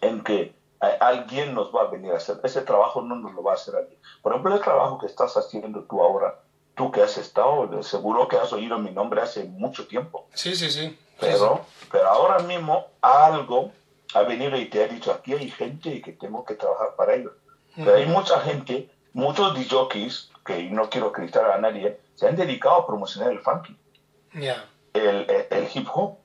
en 0.00 0.24
que 0.24 0.52
alguien 1.00 1.54
nos 1.54 1.74
va 1.74 1.82
a 1.82 1.86
venir 1.86 2.12
a 2.12 2.16
hacer. 2.16 2.40
Ese 2.44 2.62
trabajo 2.62 3.02
no 3.02 3.16
nos 3.16 3.32
lo 3.32 3.42
va 3.42 3.52
a 3.52 3.54
hacer 3.54 3.74
alguien. 3.76 3.98
Por 4.22 4.32
ejemplo, 4.32 4.54
el 4.54 4.60
trabajo 4.60 4.98
que 4.98 5.06
estás 5.06 5.36
haciendo 5.36 5.82
tú 5.84 6.02
ahora, 6.02 6.40
tú 6.74 6.90
que 6.90 7.02
has 7.02 7.16
estado, 7.18 7.82
seguro 7.82 8.26
que 8.28 8.36
has 8.36 8.52
oído 8.52 8.78
mi 8.78 8.90
nombre 8.90 9.20
hace 9.22 9.44
mucho 9.44 9.86
tiempo. 9.86 10.26
Sí, 10.34 10.54
sí, 10.54 10.70
sí. 10.70 10.88
Sí, 10.88 10.96
Pero, 11.20 11.60
pero 11.92 12.08
ahora 12.08 12.40
mismo 12.40 12.86
algo 13.00 13.70
ha 14.14 14.22
venido 14.22 14.56
y 14.56 14.66
te 14.66 14.82
ha 14.82 14.88
dicho, 14.88 15.12
aquí 15.12 15.32
hay 15.32 15.48
gente 15.50 16.00
que 16.02 16.12
tengo 16.12 16.44
que 16.44 16.54
trabajar 16.54 16.94
para 16.96 17.14
ellos. 17.14 17.32
Pero 17.76 17.94
hay 17.94 18.06
mucha 18.06 18.40
gente, 18.40 18.88
muchos 19.12 19.54
DJs, 19.54 20.30
que 20.44 20.64
no 20.70 20.88
quiero 20.90 21.12
criticar 21.12 21.50
a 21.50 21.58
nadie, 21.58 21.98
se 22.14 22.26
han 22.28 22.36
dedicado 22.36 22.76
a 22.76 22.86
promocionar 22.86 23.32
el 23.32 23.40
funky, 23.40 23.76
el- 24.92 25.46
el 25.50 25.68
hip 25.72 25.88
hop, 25.92 26.18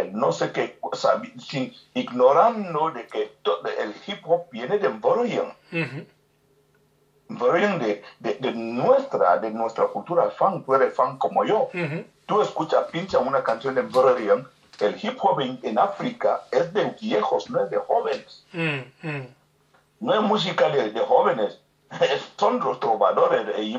el 0.00 0.12
no 0.12 0.32
sé 0.32 0.52
qué, 0.52 0.78
cosa, 0.80 1.20
sin, 1.38 1.72
ignorando 1.94 2.90
de 2.90 3.06
que 3.06 3.36
to- 3.42 3.60
el 3.66 3.94
hip 4.06 4.20
hop 4.26 4.42
viene 4.50 4.78
de 4.78 4.88
Ujú. 5.72 6.06
Mboroyan 7.28 7.78
de, 7.78 8.02
de, 8.20 8.34
de 8.34 8.52
nuestra, 8.52 9.38
de 9.38 9.50
nuestra 9.50 9.86
cultura 9.86 10.30
funk, 10.30 10.64
tú 10.66 10.74
eres 10.74 10.94
fan 10.94 11.16
como 11.18 11.44
yo. 11.44 11.68
Tú 12.26 12.40
escuchas, 12.42 12.84
pincha 12.90 13.18
una 13.18 13.42
canción 13.42 13.74
de 13.74 13.82
Mboroyan, 13.82 14.46
el 14.80 14.96
hip 15.02 15.18
hop 15.22 15.40
en, 15.40 15.58
en 15.62 15.78
África 15.78 16.42
es 16.50 16.72
de 16.72 16.94
viejos, 17.00 17.48
no 17.50 17.62
es 17.64 17.70
de 17.70 17.78
jóvenes. 17.78 18.44
Mm, 18.52 19.08
mm. 19.08 19.26
no 20.00 20.14
es 20.14 20.20
música 20.22 20.68
de, 20.68 20.90
de 20.90 21.00
jóvenes, 21.00 21.60
son 22.38 22.60
los 22.60 22.78
trovadores 22.80 23.46
eh, 23.56 23.62
y 23.62 23.78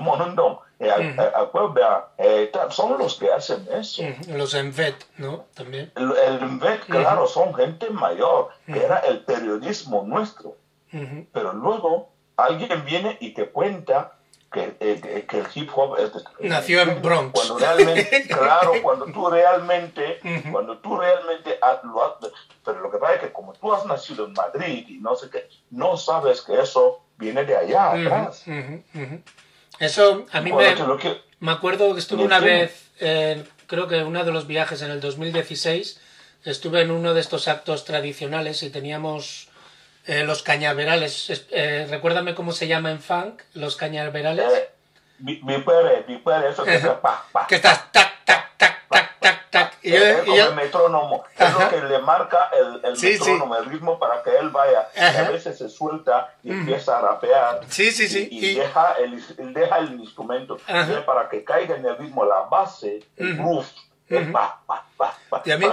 Eh, 0.77 0.91
al 0.91 1.49
pueblo, 1.51 2.09
eh, 2.17 2.51
son 2.69 2.97
los 2.97 3.15
que 3.17 3.31
hacen 3.31 3.65
eso. 3.71 4.03
Mm. 4.03 4.35
Los 4.35 4.53
Envet, 4.53 4.95
¿no? 5.17 5.45
También. 5.53 5.91
El, 5.95 6.11
el 6.17 6.41
Mbet, 6.45 6.85
claro, 6.85 7.27
son 7.27 7.53
gente 7.55 7.89
mayor, 7.89 8.49
que 8.65 8.83
era 8.83 8.99
el 8.99 9.19
periodismo 9.23 10.03
nuestro, 10.05 10.57
pero 11.31 11.53
luego 11.53 12.09
alguien 12.37 12.83
viene 12.85 13.17
y 13.21 13.31
te 13.33 13.47
cuenta 13.49 14.11
que, 14.51 14.75
eh, 14.79 15.25
que- 15.27 15.39
el 15.39 15.47
hip 15.53 15.69
hop 15.75 15.97
es 15.99 16.13
de- 16.13 16.47
Nació 16.49 16.81
en 16.81 17.01
Bronx. 17.01 17.33
Cuando 17.33 17.57
realmente, 17.57 18.25
claro, 18.29 18.71
cuando 18.83 19.05
tú 19.07 19.29
realmente, 19.29 20.19
cuando 20.51 20.77
tú 20.79 20.97
realmente 20.97 21.57
has- 21.61 21.83
lo 21.83 22.03
has- 22.03 22.31
pero 22.63 22.79
lo 22.81 22.89
que 22.91 22.97
pasa 22.97 23.15
es 23.15 23.19
que 23.21 23.31
como 23.33 23.51
tú 23.53 23.73
has 23.73 23.85
nacido 23.85 24.25
en 24.25 24.33
Madrid 24.33 24.85
y 24.87 24.97
no 24.99 25.15
sé 25.15 25.29
qué, 25.29 25.47
no 25.71 25.97
sabes 25.97 26.41
que 26.41 26.59
eso 26.59 27.01
viene 27.17 27.43
de 27.45 27.55
allá 27.57 27.91
atrás. 27.91 28.43
Eso 29.79 30.25
a 30.31 30.41
mí 30.41 30.51
me, 30.51 30.57
que- 30.75 31.21
me 31.39 31.51
acuerdo 31.51 31.93
que 31.93 31.99
estuve 31.99 32.19
¿Me 32.19 32.25
una 32.25 32.39
vez, 32.39 32.89
eh, 32.99 33.43
creo 33.67 33.87
que 33.87 34.03
uno 34.03 34.23
de 34.23 34.31
los 34.31 34.47
viajes 34.47 34.81
en 34.81 34.91
el 34.91 35.01
2016, 35.01 35.99
estuve 36.45 36.81
en 36.81 36.91
uno 36.91 37.13
de 37.13 37.21
estos 37.21 37.47
actos 37.47 37.85
tradicionales 37.85 38.63
y 38.63 38.69
teníamos 38.69 39.49
eh, 40.07 40.23
los 40.23 40.43
cañaverales. 40.43 41.29
Es- 41.29 41.47
eh, 41.51 41.87
recuérdame 41.89 42.35
cómo 42.35 42.51
se 42.51 42.67
llama 42.67 42.91
en 42.91 43.01
funk, 43.01 43.41
los 43.53 43.75
cañaverales. 43.75 44.45
Eh, 45.19 45.39
mi, 45.43 45.57
padre, 45.59 46.03
mi 46.07 46.17
padre, 46.17 46.49
eso 46.49 46.63
que 46.63 46.79
se 46.79 46.89
pa, 46.89 47.25
pa, 47.31 47.47
que 47.47 47.55
estás 47.55 47.91
tac, 47.91 48.23
tac, 48.25 48.57
tac, 48.57 48.87
tac, 48.89 49.19
tac, 49.19 49.49
tac, 49.49 49.73
Y 49.81 49.93
es 49.95 50.23
y 50.23 50.25
como 50.25 50.35
el 50.43 50.55
metrónomo, 50.55 51.23
es 51.37 51.53
lo 51.53 51.69
que 51.69 51.81
le 51.81 51.99
marca 51.99 52.49
el, 52.57 52.81
el 52.83 52.97
metrónomo, 53.01 53.55
el 53.55 53.65
ritmo 53.65 53.99
para 53.99 54.21
que 54.23 54.35
él 54.37 54.49
vaya. 54.49 54.89
A 54.97 55.29
veces 55.29 55.57
se 55.57 55.69
suelta 55.69 56.33
y 56.43 56.51
empieza 56.51 56.97
a 56.97 57.01
rapear. 57.01 57.61
Sí, 57.69 57.91
sí, 57.91 58.07
sí. 58.07 58.27
Y, 58.31 58.55
deja, 58.55 58.93
el, 58.93 59.53
deja 59.53 59.77
el 59.79 59.99
instrumento. 59.99 60.57
Para 61.05 61.29
que 61.29 61.43
caiga 61.43 61.75
en 61.75 61.85
el 61.85 61.97
ritmo, 61.97 62.25
la 62.25 62.41
base, 62.41 63.03
el 63.17 63.37
groove, 63.37 63.67
el 64.09 64.31
pa, 64.31 64.59
pa, 64.65 64.85
pa, 64.97 65.13
pa, 65.29 65.41
Y 65.45 65.51
a 65.51 65.57
mí- 65.57 65.65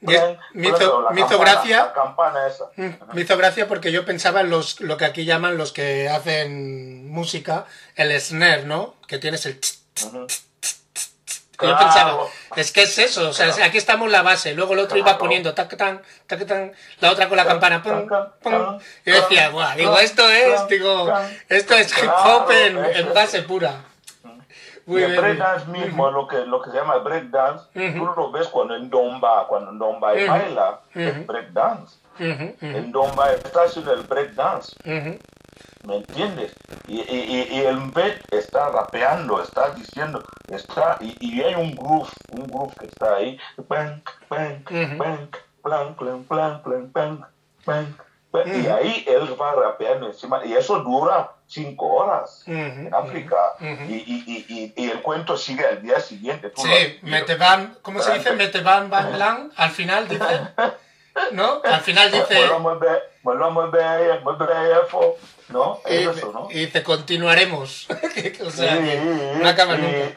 me 0.00 0.68
hizo- 0.68 1.08
eso 1.16 1.38
gracia- 1.38 1.92
esa. 2.48 2.64
Mm, 2.76 3.14
Me 3.14 3.22
hizo 3.22 3.36
gracia 3.36 3.66
porque 3.66 3.90
yo 3.92 4.04
pensaba 4.04 4.40
en 4.42 4.50
los, 4.50 4.80
lo 4.80 4.96
que 4.96 5.04
aquí 5.06 5.24
llaman 5.24 5.56
los 5.56 5.72
que 5.72 6.08
hacen 6.08 7.10
música, 7.10 7.64
el 7.94 8.18
snare, 8.20 8.64
¿no? 8.64 8.94
Que 9.08 9.18
tienes 9.18 9.46
el... 9.46 9.58
tss, 9.58 9.80
tss, 9.94 10.42
que 11.58 11.66
Yo 11.66 11.72
Claro. 11.72 11.78
pensaba, 11.78 12.18
es 12.56 12.70
que 12.70 12.82
es 12.82 12.98
eso, 12.98 13.30
o 13.30 13.32
sea, 13.32 13.46
Claro. 13.50 13.64
aquí 13.64 13.78
estamos 13.78 14.10
la 14.10 14.20
base, 14.20 14.52
luego 14.52 14.74
el 14.74 14.80
otro 14.80 14.98
iba 14.98 15.06
Claro. 15.06 15.18
poniendo 15.20 15.54
tac 15.54 15.74
tan, 15.78 16.02
tac 16.26 16.46
tan, 16.46 16.72
la 17.00 17.10
otra 17.10 17.28
con 17.28 17.36
la 17.38 17.46
campana, 17.46 17.82
pum, 17.82 18.06
pum. 18.42 18.78
Y 19.06 19.10
yo 19.10 19.22
decía, 19.22 19.48
guau, 19.48 19.74
digo, 19.74 19.98
esto 19.98 20.28
es, 20.30 20.68
digo, 20.68 21.10
esto 21.48 21.74
es 21.74 21.88
hip 21.96 22.04
Claro, 22.04 22.44
hop 22.44 22.50
en, 22.50 23.14
base 23.14 23.40
pura. 23.42 23.84
Muy 24.86 25.00
y 25.00 25.04
el 25.04 25.16
breakdance 25.20 25.66
mismo, 25.66 26.10
lo, 26.12 26.28
que, 26.28 26.46
lo 26.46 26.62
que 26.62 26.70
se 26.70 26.76
llama 26.76 26.96
breakdance, 26.98 27.64
Ujú. 27.74 27.98
tú 27.98 28.20
lo 28.20 28.30
ves 28.30 28.46
cuando 28.48 28.76
en 28.76 28.88
Domba, 28.88 29.46
cuando 29.48 29.72
en 29.72 29.78
Domba 29.78 30.12
Ujú. 30.14 30.26
baila, 30.28 30.80
Ujú. 30.94 31.00
es 31.00 31.26
breakdance. 31.26 31.96
En 32.18 32.92
Domba 32.92 33.32
está 33.32 33.64
haciendo 33.64 33.92
el 33.92 34.02
breakdance. 34.02 34.76
¿me 35.86 35.96
entiendes? 35.98 36.54
Y, 36.88 37.00
y, 37.00 37.48
y, 37.50 37.60
el 37.60 37.78
bet 37.92 38.20
está 38.32 38.70
rapeando, 38.70 39.40
está 39.40 39.70
diciendo, 39.70 40.22
está, 40.48 40.98
y, 41.00 41.16
y 41.20 41.42
hay 41.42 41.54
un 41.54 41.74
groove, 41.76 42.10
un 42.32 42.46
groove 42.46 42.74
que 42.76 42.86
está 42.86 43.16
ahí, 43.16 43.38
bang, 43.68 44.02
Ujú. 44.30 44.98
bang, 44.98 45.28
plan, 45.62 45.94
plan, 45.94 46.24
plan, 46.24 46.62
plan, 46.92 47.26
bang, 47.64 47.86
y 48.46 48.66
ahí 48.66 49.04
él 49.06 49.40
va 49.40 49.52
rapeando 49.54 50.06
encima, 50.06 50.44
y 50.44 50.54
eso 50.54 50.80
dura 50.80 51.30
cinco 51.46 51.86
horas 51.86 52.42
Ujú, 52.46 52.56
en 52.56 52.94
África, 52.94 53.36
ujú. 53.60 53.84
y, 53.88 53.94
y, 53.94 54.24
y, 54.26 54.46
y, 54.48 54.74
y 54.84 54.90
el 54.90 55.02
cuento 55.02 55.36
sigue 55.36 55.64
al 55.64 55.82
día 55.82 56.00
siguiente. 56.00 56.50
tú 56.50 56.62
Sí, 56.62 56.98
Meteban, 57.02 57.76
¿cómo 57.82 58.00
se 58.00 58.14
dice? 58.14 58.32
Meteban 58.32 58.90
Van 58.90 59.12
Blanc, 59.14 59.52
al 59.56 59.70
final 59.70 60.08
dice, 60.08 60.40
¿no? 61.32 61.60
Al 61.64 61.80
final 61.80 62.10
dice, 62.10 62.34
bien, 62.34 62.48
fo, 64.88 65.16
¿no? 65.48 65.80
y, 65.88 65.94
Es 65.94 66.16
eso, 66.16 66.32
¿no? 66.32 66.48
y 66.50 66.66
dice, 66.66 66.82
continuaremos. 66.82 67.86
o 68.44 68.50
sea, 68.50 68.78
que 68.80 69.38
no 69.40 69.48
acaba 69.48 69.76
nunca. 69.76 70.12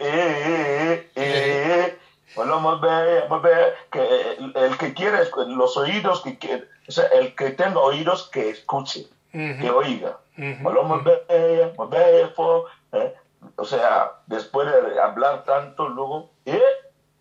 Bueno, 2.36 2.59
muy 2.59 2.80
bien, 2.80 3.23
muy 3.27 3.39
bien, 3.41 3.55
que 3.91 4.32
el, 4.38 4.53
el 4.55 4.77
que 4.77 4.93
quiere, 4.93 5.19
los 5.47 5.77
oídos, 5.77 6.21
que 6.21 6.38
quiere, 6.38 6.65
o 6.88 6.91
sea, 6.91 7.05
el 7.07 7.36
que 7.36 7.51
tenga 7.51 7.80
oídos, 7.80 8.30
que 8.32 8.49
escuche, 8.49 9.07
que 9.32 9.59
Ujú, 9.69 9.77
oiga. 9.77 10.17
Ujú, 10.39 10.63
Bueno, 10.63 10.83
muy 10.83 10.99
bien, 11.03 11.73
muy 11.77 11.87
bien, 11.87 12.29
fo, 12.35 12.65
¿eh? 12.93 13.13
O 13.55 13.63
sea, 13.65 14.11
después 14.27 14.67
de 14.71 14.99
hablar 14.99 15.43
tanto, 15.45 15.87
luego, 15.87 16.31
eh, 16.45 16.61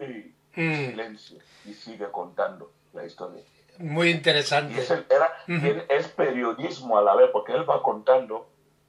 y 0.01 0.61
Mm. 0.61 0.75
silencio, 0.91 1.39
y 1.65 1.73
sigue 1.75 2.11
contando 2.11 2.71
la 2.93 3.05
historia. 3.05 3.43
Muy 3.79 4.09
Y 4.09 4.13
interesante. 4.13 4.81
ese 4.81 5.05
era, 5.09 5.31
Ujú. 5.47 5.61
tiene- 5.61 5.85
es 5.89 6.09
periodismo 6.09 6.99
a 6.99 7.03
la 7.03 7.15
vez, 7.15 7.31
porque 7.33 7.53
él 7.53 7.69
va 7.69 7.83
contando. 7.83 8.49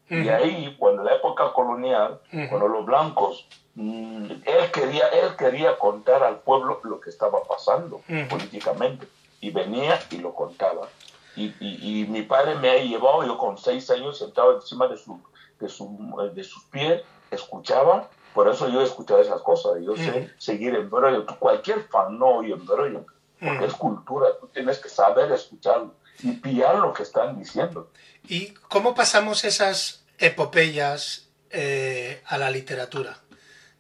Y 0.09 0.21
Ujú. 0.21 0.31
ahí, 0.31 0.75
cuando 0.79 1.03
la 1.03 1.13
época 1.15 1.51
colonial, 1.53 2.19
Ujú. 2.33 2.49
cuando 2.49 2.67
los 2.67 2.85
blancos, 2.85 3.47
mm, 3.75 4.31
él, 4.45 4.71
quería, 4.73 5.07
él 5.09 5.35
quería 5.37 5.77
contar 5.77 6.23
al 6.23 6.39
pueblo 6.39 6.79
lo 6.83 6.99
que 6.99 7.11
estaba 7.11 7.43
pasando 7.47 8.01
políticamente. 8.27 9.07
Y 9.41 9.51
venía 9.51 9.99
y 10.09 10.17
lo 10.17 10.33
contaba. 10.33 10.87
Y, 11.35 11.55
y- 11.59 12.01
y 12.01 12.07
mi 12.07 12.23
padre 12.23 12.55
me 12.55 12.69
ha 12.69 12.77
llevado, 12.77 13.25
yo 13.25 13.37
con 13.37 13.57
seis 13.57 13.89
años, 13.89 14.17
sentado 14.17 14.55
encima 14.55 14.87
de, 14.87 14.97
su, 14.97 15.21
de, 15.59 15.69
su, 15.69 16.31
de 16.33 16.43
sus 16.43 16.63
pies, 16.65 17.01
escuchaba. 17.31 18.09
Por 18.33 18.47
eso 18.47 18.67
yo 18.69 18.81
escuchaba 18.81 19.21
esas 19.21 19.41
cosas. 19.41 19.73
Yo 19.83 19.95
sé 19.95 20.09
Ujú. 20.09 20.29
seguir 20.37 20.75
en 20.75 20.89
Broyo. 20.89 21.25
Cualquier 21.39 21.81
fan 21.87 22.17
no 22.19 22.27
oye 22.37 22.53
en 22.53 22.65
Broyo. 22.65 23.05
Porque 23.39 23.55
Ujú. 23.57 23.65
es 23.65 23.73
cultura. 23.73 24.27
Tú 24.39 24.47
tienes 24.47 24.79
que 24.79 24.89
saber 24.89 25.31
escucharlo 25.31 25.95
y 26.21 26.33
pillar 26.33 26.75
lo 26.79 26.93
que 26.93 27.03
están 27.03 27.39
diciendo. 27.39 27.89
¿Y 28.27 28.47
cómo 28.67 28.93
pasamos 28.93 29.45
esas 29.45 30.03
epopeyas 30.17 31.29
eh, 31.51 32.21
a 32.25 32.37
la 32.37 32.49
literatura? 32.51 33.19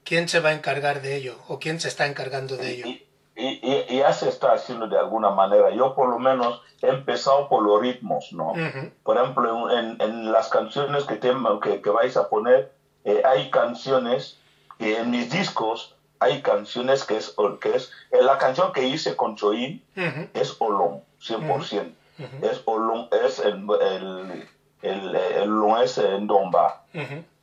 ¿Quién 0.03 0.27
se 0.29 0.39
va 0.39 0.49
a 0.49 0.53
encargar 0.53 1.01
de 1.01 1.15
ello? 1.17 1.37
¿O 1.47 1.59
quién 1.59 1.79
se 1.79 1.87
está 1.89 2.07
encargando 2.07 2.57
de 2.57 2.71
ello? 2.71 2.87
Y, 2.87 3.05
y- 3.39 3.59
y- 3.61 3.85
y 3.87 3.97
ya 3.99 4.11
se 4.13 4.27
está 4.27 4.53
haciendo 4.53 4.87
de 4.87 4.97
alguna 4.97 5.29
manera. 5.29 5.69
Yo 5.71 5.93
por 5.95 6.09
lo 6.09 6.17
menos 6.19 6.61
he 6.81 6.89
empezado 6.89 7.47
por 7.47 7.63
los 7.63 7.79
ritmos, 7.81 8.31
¿no? 8.31 8.51
Ujú, 8.51 8.91
Por 9.03 9.17
ejemplo, 9.17 9.69
en, 9.71 9.95
en 9.99 10.31
las 10.31 10.49
canciones 10.49 11.05
que, 11.05 11.15
te- 11.15 11.31
que, 11.61 11.81
que 11.81 11.89
vais 11.89 12.15
a 12.17 12.27
poner, 12.27 12.69
eh, 13.03 13.21
hay 13.25 13.49
canciones 13.49 14.37
que 14.77 14.97
en 14.97 15.09
mis 15.09 15.29
discos 15.29 15.93
hay 16.19 16.41
canciones 16.41 17.05
que 17.05 17.15
es, 17.17 17.33
que 17.61 17.75
es 17.75 17.89
eh, 18.11 18.21
la 18.21 18.37
canción 18.37 18.71
que 18.73 18.83
hice 18.83 19.15
con 19.15 19.35
Choín 19.35 19.81
ujú, 19.95 20.27
es 20.33 20.55
Olón, 20.59 21.01
100%. 21.21 21.93
ujú, 22.19 22.45
Es 22.45 22.61
Olón, 22.65 23.07
es 23.11 23.39
el, 23.39 23.65
el, 23.79 24.45
el, 24.81 25.15
el 25.15 25.49
es 25.81 25.97
en 25.97 26.27
Domba. 26.27 26.81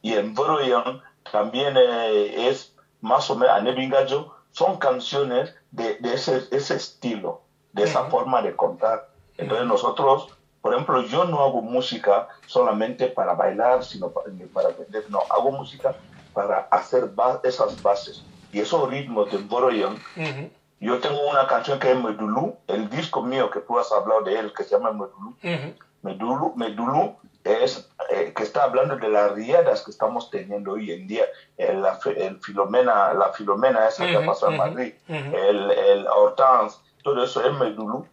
y 0.02 0.12
en 0.14 0.34
Broyan 0.34 1.00
también 1.32 1.74
eh, 1.78 2.48
es 2.48 2.70
más 3.00 3.28
o 3.30 3.34
menos 3.34 3.56
Anebingayo, 3.56 4.28
son 4.52 4.76
canciones 4.76 5.52
de, 5.76 5.96
de 5.98 6.14
ese, 6.14 6.42
ese 6.50 6.74
estilo, 6.74 7.42
de 7.72 7.84
esa 7.84 8.00
Ujú. 8.02 8.10
forma 8.10 8.40
de 8.42 8.56
contar. 8.56 9.08
Entonces 9.36 9.66
nosotros, 9.66 10.30
por 10.62 10.72
ejemplo, 10.72 11.02
yo 11.02 11.24
no 11.26 11.42
hago 11.44 11.60
música 11.60 12.28
solamente 12.46 13.08
para 13.08 13.34
bailar, 13.34 13.84
sino 13.84 14.10
para, 14.10 14.30
para 14.54 14.70
vender, 14.70 15.04
no, 15.10 15.20
hago 15.30 15.50
música 15.52 15.94
para 16.32 16.60
hacer 16.70 17.06
ba- 17.06 17.40
esas 17.44 17.80
bases 17.82 18.24
y 18.50 18.60
esos 18.60 18.88
ritmos 18.88 19.30
de 19.30 19.36
Broyan. 19.38 19.94
ujú, 20.16 20.50
Yo 20.80 20.98
tengo 21.00 21.28
una 21.28 21.46
canción 21.46 21.78
que 21.78 21.90
es 21.92 21.96
Medulú, 22.02 22.56
el 22.66 22.88
disco 22.88 23.22
mío 23.22 23.50
que 23.50 23.60
tú 23.60 23.78
has 23.78 23.92
hablado 23.92 24.22
de 24.22 24.38
él, 24.38 24.52
que 24.54 24.64
se 24.64 24.70
llama 24.76 24.92
Medulú, 24.92 25.34
ujú, 25.42 25.74
Medulu, 26.02 26.54
Medulu 26.56 27.16
es 27.46 27.88
eh, 28.10 28.32
que 28.36 28.42
está 28.42 28.64
hablando 28.64 28.96
de 28.96 29.08
las 29.08 29.32
riadas 29.32 29.82
que 29.82 29.90
estamos 29.90 30.30
teniendo 30.30 30.72
hoy 30.72 30.92
en 30.92 31.06
día, 31.06 31.24
el, 31.56 31.82
la, 31.82 31.98
el 32.16 32.40
Filomena, 32.40 33.12
la 33.14 33.32
Filomena 33.32 33.88
esa 33.88 34.06
que 34.06 34.18
pasó 34.26 34.50
en 34.50 34.56
Madrid, 34.56 34.92
el, 35.08 35.70
el 35.70 36.06
Hortense, 36.08 36.78
todo 37.02 37.22
eso 37.24 37.44
es 37.46 37.52
Medulu. 37.58 38.06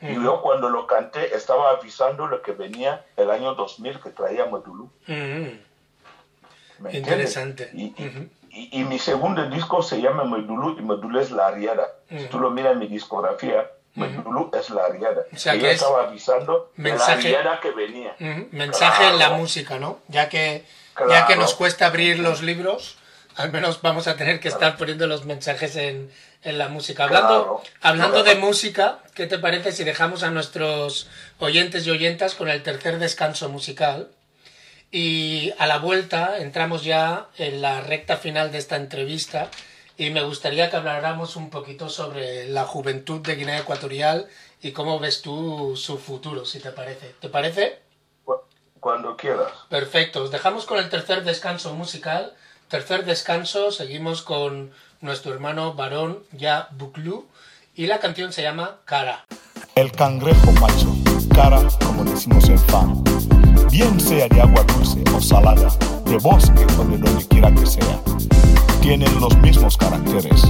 Y 0.00 0.14
yo 0.14 0.42
cuando 0.42 0.68
lo 0.68 0.86
canté 0.88 1.32
estaba 1.34 1.70
avisando 1.70 2.26
lo 2.26 2.42
que 2.42 2.50
venía 2.52 3.04
el 3.16 3.30
año 3.30 3.54
2000 3.54 4.00
que 4.00 4.10
traía 4.10 4.46
Medulu. 4.46 4.84
ujú. 5.08 5.58
¿me 6.80 6.96
Interesante. 6.96 7.70
Y, 7.72 7.94
y- 7.96 8.08
Ujú. 8.08 8.28
y- 8.50 8.80
y 8.80 8.84
mi 8.84 8.98
segundo 8.98 9.48
disco 9.48 9.80
se 9.82 10.00
llama 10.00 10.24
Medulu 10.24 10.76
y 10.78 10.82
Medulu 10.82 11.20
es 11.20 11.30
la 11.30 11.52
riada. 11.52 11.86
Si 12.08 12.26
tú 12.26 12.40
lo 12.40 12.50
miras 12.50 12.72
en 12.72 12.80
mi 12.80 12.88
discografía, 12.88 13.70
Es 14.58 14.70
la 14.70 14.88
riada. 14.88 15.22
O 15.32 15.36
sea 15.36 15.54
y 15.54 15.58
que 15.58 15.64
yo 15.64 15.70
es 15.70 15.74
estaba 15.82 16.04
avisando 16.04 16.72
de 16.76 16.82
mensaje- 16.82 17.30
la 17.32 17.40
riada 17.42 17.60
que 17.60 17.70
venía. 17.72 18.16
Mensaje 18.50 19.08
en 19.08 19.18
la 19.18 19.30
música, 19.30 19.78
¿no? 19.78 20.00
Ya 20.08 20.28
que, 20.28 20.64
ya 21.08 21.26
que 21.26 21.36
nos 21.36 21.54
cuesta 21.54 21.86
abrir 21.86 22.18
los 22.18 22.42
libros, 22.42 22.96
al 23.36 23.52
menos 23.52 23.82
vamos 23.82 24.08
a 24.08 24.16
tener 24.16 24.40
que 24.40 24.48
estar 24.48 24.76
poniendo 24.76 25.06
los 25.06 25.24
mensajes 25.24 25.76
en, 25.76 26.10
en 26.42 26.58
la 26.58 26.68
música. 26.68 27.04
Hablando, 27.04 27.62
hablando 27.80 28.22
de 28.22 28.34
música, 28.36 28.98
¿qué 29.14 29.26
te 29.26 29.38
parece 29.38 29.72
si 29.72 29.84
dejamos 29.84 30.22
a 30.22 30.30
nuestros 30.30 31.08
oyentes 31.38 31.86
y 31.86 31.90
oyentas 31.90 32.34
con 32.34 32.48
el 32.48 32.62
tercer 32.62 32.98
descanso 32.98 33.48
musical? 33.48 34.08
Y 34.90 35.52
a 35.58 35.66
la 35.66 35.78
vuelta 35.78 36.36
entramos 36.38 36.84
ya 36.84 37.26
en 37.38 37.62
la 37.62 37.80
recta 37.80 38.16
final 38.18 38.52
de 38.52 38.58
esta 38.58 38.76
entrevista 38.76 39.48
y 40.06 40.10
me 40.10 40.22
gustaría 40.24 40.68
que 40.68 40.76
habláramos 40.76 41.36
un 41.36 41.48
poquito 41.50 41.88
sobre 41.88 42.48
la 42.48 42.64
juventud 42.64 43.20
de 43.20 43.36
Guinea 43.36 43.58
Ecuatorial 43.60 44.26
y 44.60 44.72
cómo 44.72 44.98
ves 44.98 45.22
tú 45.22 45.74
su 45.76 45.96
futuro, 45.98 46.44
si 46.44 46.58
te 46.58 46.70
parece. 46.72 47.14
¿Te 47.20 47.28
parece? 47.28 47.80
Cu- 48.24 48.40
Cuando 48.80 49.16
quieras. 49.16 49.52
Perfecto, 49.68 50.24
os 50.24 50.30
dejamos 50.32 50.66
con 50.66 50.78
el 50.78 50.88
tercer 50.88 51.22
descanso 51.24 51.74
musical. 51.74 52.34
Tercer 52.68 53.04
descanso, 53.04 53.70
seguimos 53.70 54.22
con 54.22 54.72
nuestro 55.00 55.32
hermano 55.32 55.74
varón 55.74 56.24
Ya 56.32 56.68
Buklu 56.72 57.26
y 57.76 57.86
la 57.86 58.00
canción 58.00 58.32
se 58.32 58.42
llama 58.42 58.78
Cara. 58.84 59.24
El 59.74 59.92
cangrejo 59.92 60.50
macho, 60.52 60.92
cara 61.34 61.60
como 61.84 62.02
decimos 62.04 62.48
en 62.48 62.58
fan. 62.58 63.04
Bien 63.70 64.00
sea 64.00 64.26
de 64.28 64.40
agua 64.40 64.64
dulce 64.64 65.02
o 65.14 65.20
salada, 65.20 65.68
de 66.04 66.18
bosque 66.18 66.64
o 66.78 66.84
de 66.84 66.98
donde 66.98 67.28
quiera 67.28 67.54
que 67.54 67.66
sea 67.66 68.00
tienen 68.82 69.20
los 69.20 69.34
mismos 69.38 69.76
caracteres. 69.76 70.42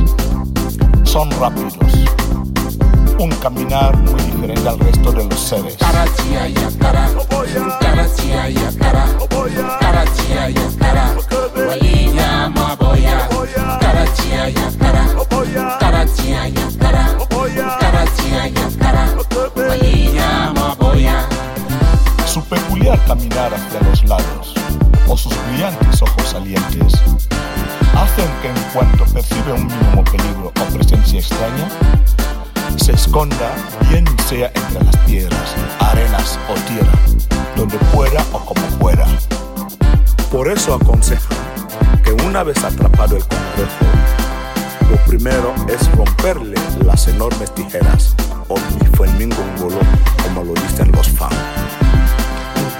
Son 1.04 1.30
rápidos. 1.32 1.76
Un 3.18 3.30
caminar 3.42 3.94
muy 3.98 4.20
diferente 4.22 4.68
al 4.68 4.78
resto 4.78 5.12
de 5.12 5.24
los 5.26 5.38
seres. 5.38 5.76
Su 22.26 22.42
peculiar 22.44 22.98
caminar 23.04 23.52
hacia 23.52 23.80
los 23.90 24.04
lados 24.04 24.54
o 25.06 25.16
sus 25.18 25.34
brillantes 25.48 26.00
ojos 26.00 26.28
salientes 26.30 26.94
hacen 27.96 28.30
que 28.40 28.48
en 28.48 28.60
cuanto 28.72 29.04
percibe 29.06 29.52
un 29.52 29.66
mínimo 29.66 30.04
peligro 30.04 30.52
o 30.60 30.74
presencia 30.74 31.18
extraña, 31.20 31.68
se 32.76 32.92
esconda 32.92 33.52
bien 33.88 34.04
sea 34.28 34.50
entre 34.54 34.84
las 34.84 34.96
piedras, 34.98 35.54
arenas 35.80 36.38
o 36.48 36.54
tierra, 36.72 36.92
donde 37.56 37.78
fuera 37.94 38.24
o 38.32 38.38
como 38.40 38.62
fuera. 38.80 39.06
Por 40.30 40.48
eso 40.48 40.74
aconseja 40.74 41.34
que 42.04 42.12
una 42.12 42.42
vez 42.42 42.62
atrapado 42.64 43.16
el 43.16 43.26
cangrejo, 43.26 43.84
lo 44.90 44.96
primero 45.06 45.54
es 45.68 45.90
romperle 45.92 46.56
las 46.84 47.08
enormes 47.08 47.54
tijeras 47.54 48.14
o 48.48 48.56
ngolo, 49.58 49.78
como 50.22 50.44
lo 50.44 50.54
dicen 50.54 50.90
los 50.92 51.08
fans. 51.08 51.34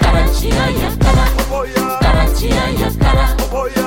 Tarachia 0.01 0.71
yakara, 0.71 1.27
tarachia 2.01 3.82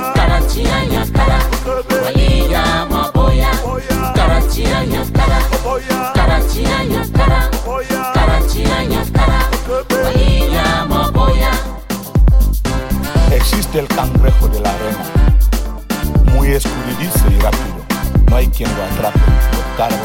Existe 13.30 13.78
el 13.80 13.88
cangrejo 13.88 14.48
de 14.48 14.60
la 14.60 14.70
arena, 14.70 16.32
muy 16.32 16.48
escurridizo 16.48 17.30
y 17.30 17.38
rápido. 17.40 17.84
No 18.30 18.36
hay 18.36 18.46
quien 18.48 18.74
lo 18.76 18.84
atrape 18.84 19.18
por 19.52 19.76
cara. 19.76 19.96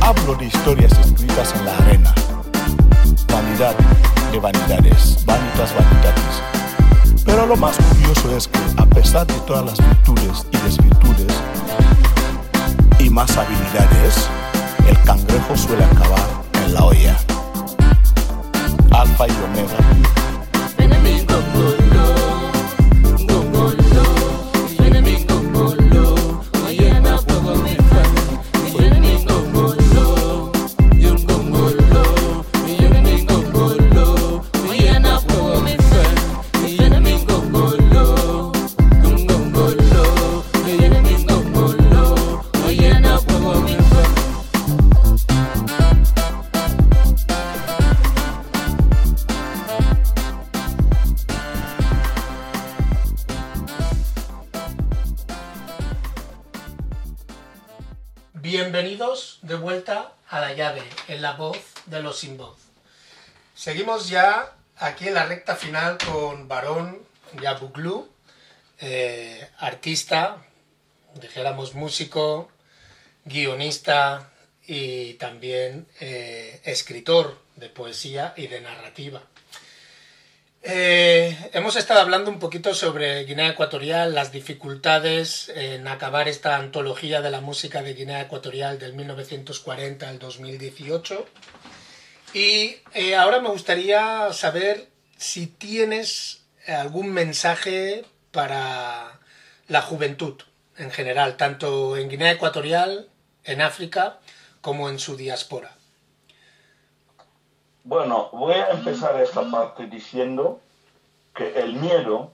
Hablo 0.00 0.34
de 0.36 0.46
historias 0.46 0.92
escritas 0.92 1.54
en 1.58 1.64
la 1.66 1.76
arena. 1.76 2.14
Vanidad 3.32 3.74
de 4.32 4.38
vanidades, 4.38 5.24
vanitas 5.26 5.74
vanitatis. 5.74 6.59
Pero 7.24 7.46
lo 7.46 7.56
más 7.56 7.76
curioso 7.76 8.36
es 8.36 8.48
que, 8.48 8.58
a 8.76 8.86
pesar 8.86 9.26
de 9.26 9.34
todas 9.46 9.64
las 9.64 9.78
virtudes 9.78 10.46
y 10.50 10.56
desvirtudes 10.58 11.34
y 12.98 13.10
más 13.10 13.36
habilidades, 13.36 14.28
el 14.88 15.00
cangrejo 15.02 15.56
suele 15.56 15.84
acabar 15.84 16.28
en 16.64 16.74
la 16.74 16.84
olla. 16.84 17.16
Alfa 18.90 19.28
y 19.28 19.30
Omega. 19.30 20.29
En 61.10 61.22
la 61.22 61.32
voz 61.32 61.58
de 61.86 62.00
los 62.02 62.20
sin 62.20 62.36
voz. 62.36 62.56
Seguimos 63.54 64.08
ya 64.08 64.54
aquí 64.76 65.08
en 65.08 65.14
la 65.14 65.26
recta 65.26 65.56
final 65.56 65.98
con 65.98 66.46
Barón 66.46 67.02
Yabuglu, 67.42 68.08
eh, 68.78 69.50
artista, 69.58 70.38
dijéramos 71.20 71.74
músico, 71.74 72.48
guionista 73.24 74.30
y 74.66 75.14
también 75.14 75.88
eh, 75.98 76.60
escritor 76.64 77.36
de 77.56 77.68
poesía 77.68 78.32
y 78.36 78.46
de 78.46 78.60
narrativa. 78.60 79.20
Eh, 80.62 81.50
hemos 81.54 81.76
estado 81.76 82.00
hablando 82.00 82.30
un 82.30 82.38
poquito 82.38 82.74
sobre 82.74 83.24
Guinea 83.24 83.48
Ecuatorial, 83.48 84.14
las 84.14 84.30
dificultades 84.30 85.50
en 85.54 85.88
acabar 85.88 86.28
esta 86.28 86.56
antología 86.56 87.22
de 87.22 87.30
la 87.30 87.40
música 87.40 87.82
de 87.82 87.94
Guinea 87.94 88.20
Ecuatorial 88.20 88.78
del 88.78 88.92
1940 88.92 90.06
al 90.06 90.18
2018. 90.18 91.26
Y 92.34 92.76
eh, 92.92 93.16
ahora 93.16 93.40
me 93.40 93.48
gustaría 93.48 94.32
saber 94.34 94.88
si 95.16 95.46
tienes 95.46 96.44
algún 96.66 97.10
mensaje 97.10 98.04
para 98.30 99.18
la 99.66 99.80
juventud 99.80 100.42
en 100.76 100.90
general, 100.90 101.36
tanto 101.38 101.96
en 101.96 102.08
Guinea 102.10 102.32
Ecuatorial, 102.32 103.08
en 103.44 103.62
África, 103.62 104.20
como 104.60 104.90
en 104.90 104.98
su 104.98 105.16
diáspora. 105.16 105.79
Bueno, 107.84 108.28
voy 108.32 108.54
a 108.54 108.70
empezar 108.70 109.20
esta 109.20 109.50
parte 109.50 109.86
diciendo 109.86 110.60
que 111.34 111.58
el 111.60 111.74
miedo, 111.74 112.32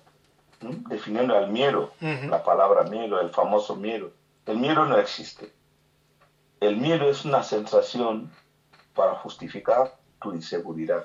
¿m? 0.61 0.76
definiendo 0.88 1.37
el 1.37 1.49
miedo, 1.49 1.92
Ujú. 2.00 2.29
la 2.29 2.42
palabra 2.42 2.84
miedo, 2.84 3.21
el 3.21 3.30
famoso 3.30 3.76
miedo, 3.76 4.11
el 4.46 4.57
miedo 4.58 4.84
no 4.87 4.99
existe. 4.99 5.53
El 6.61 6.76
miedo 6.76 7.08
es 7.08 7.25
una 7.25 7.42
sensación 7.42 8.30
para 8.95 9.14
justificar 9.16 9.96
tu 10.21 10.33
inseguridad. 10.33 11.04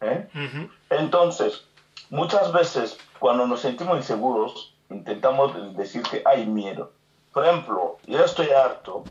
¿eh? 0.00 0.28
Ujú, 0.32 0.70
Entonces, 0.90 1.64
muchas 2.08 2.52
veces 2.52 2.96
cuando 3.18 3.46
nos 3.46 3.60
sentimos 3.60 3.96
inseguros, 3.96 4.74
intentamos 4.88 5.76
decir 5.76 6.02
que 6.02 6.22
hay 6.24 6.46
miedo. 6.46 6.92
Por 7.32 7.44
ejemplo, 7.44 7.98
yo 8.06 8.24
estoy 8.24 8.50
harto, 8.50 9.04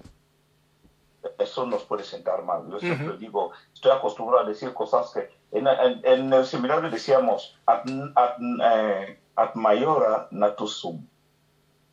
eso 1.38 1.66
nos 1.66 1.84
puede 1.84 2.04
sentar 2.04 2.44
mal. 2.44 2.64
Yo 2.70 2.80
siempre 2.80 3.10
Ujú. 3.10 3.18
digo, 3.18 3.52
estoy 3.74 3.92
acostumbrado 3.92 4.44
a 4.46 4.48
decir 4.48 4.74
cosas 4.74 5.12
que 5.12 5.30
en, 5.52 5.68
en- 5.68 6.02
en 6.04 6.34
el 6.34 6.46
seminario 6.46 6.90
decíamos, 6.90 7.58
ad, 7.66 7.84
ad, 8.16 8.34
eh, 8.64 9.20
ad 9.36 9.54
mayora 9.56 10.28
natus 10.32 10.78
sum, 10.78 11.06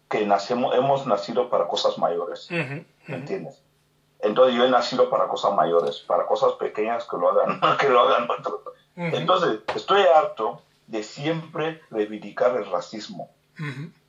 que 0.09 0.27
nacemos, 0.27 0.75
hemos 0.75 1.07
nacido 1.07 1.49
para 1.51 1.67
cosas 1.67 1.97
mayores. 1.99 2.47
ujú, 2.51 2.59
¿Me 2.59 2.85
ujú. 3.07 3.15
entiendes? 3.15 3.63
Entonces 4.21 4.55
yo 4.55 4.65
he 4.65 4.71
nacido 4.71 5.11
para 5.11 5.27
cosas 5.27 5.53
mayores, 5.55 5.99
para 6.01 6.27
cosas 6.27 6.53
pequeñas 6.53 7.05
que 7.09 7.17
lo 7.17 7.31
hagan, 7.31 7.61
que 7.79 7.89
lo 7.89 8.01
hagan 8.01 8.29
otros. 8.31 8.61
Ujú. 8.97 9.17
Entonces, 9.17 9.61
estoy 9.75 10.03
harto 10.03 10.63
de 10.87 11.03
siempre 11.03 11.81
reivindicar 11.91 12.55
el 12.57 12.71
racismo. 12.71 13.31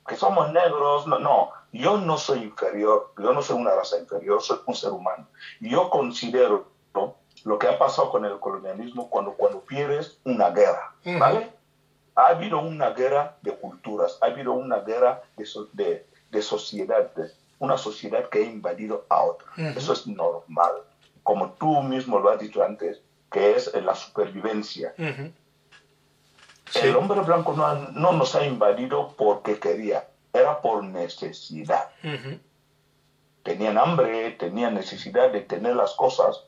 Que 0.06 0.16
somos 0.16 0.52
negros, 0.52 1.06
no, 1.06 1.18
no, 1.18 1.50
yo 1.74 1.98
no 1.98 2.16
soy 2.18 2.38
inferior, 2.42 3.12
yo 3.18 3.32
no 3.32 3.42
soy 3.42 3.56
una 3.60 3.74
raza 3.74 3.98
inferior, 3.98 4.40
soy 4.42 4.58
un 4.66 4.74
ser 4.74 4.90
humano. 4.92 5.26
Yo 5.60 5.90
considero 5.90 6.68
¿no? 6.94 7.16
lo 7.44 7.58
que 7.58 7.66
ha 7.68 7.78
pasado 7.78 8.10
con 8.10 8.24
el 8.24 8.38
colonialismo 8.38 9.10
cuando, 9.10 9.32
cuando 9.32 9.60
pierdes 9.60 10.18
una 10.24 10.50
guerra. 10.50 10.94
¿vale? 11.18 11.50
Ha 12.16 12.28
habido 12.28 12.60
una 12.60 12.90
guerra 12.90 13.36
de 13.42 13.54
culturas, 13.56 14.18
ha 14.22 14.26
habido 14.26 14.52
una 14.52 14.78
guerra 14.80 15.22
de, 15.36 15.44
so- 15.44 15.68
de, 15.72 16.06
de 16.30 16.42
sociedades, 16.42 17.36
una 17.58 17.76
sociedad 17.76 18.28
que 18.28 18.38
ha 18.38 18.42
invadido 18.42 19.04
a 19.08 19.22
otra. 19.22 19.48
Eso 19.76 19.92
es 19.92 20.06
normal, 20.06 20.72
como 21.24 21.50
tú 21.52 21.82
mismo 21.82 22.18
lo 22.20 22.30
has 22.30 22.38
dicho 22.38 22.62
antes, 22.62 23.00
que 23.32 23.56
es 23.56 23.74
la 23.74 23.94
supervivencia. 23.96 24.94
El 24.96 25.32
Sí. 26.70 26.88
hombre 26.90 27.20
blanco 27.20 27.52
no, 27.52 27.66
ha- 27.66 27.88
no 27.94 28.12
nos 28.12 28.34
ha 28.34 28.44
invadido 28.46 29.14
porque 29.16 29.58
quería, 29.58 30.08
era 30.34 30.60
por 30.60 30.84
necesidad. 30.84 31.88
Tenían 33.42 33.78
hambre, 33.78 34.32
tenían 34.32 34.74
necesidad 34.74 35.30
de 35.30 35.40
tener 35.42 35.76
las 35.76 35.94
cosas 35.94 36.42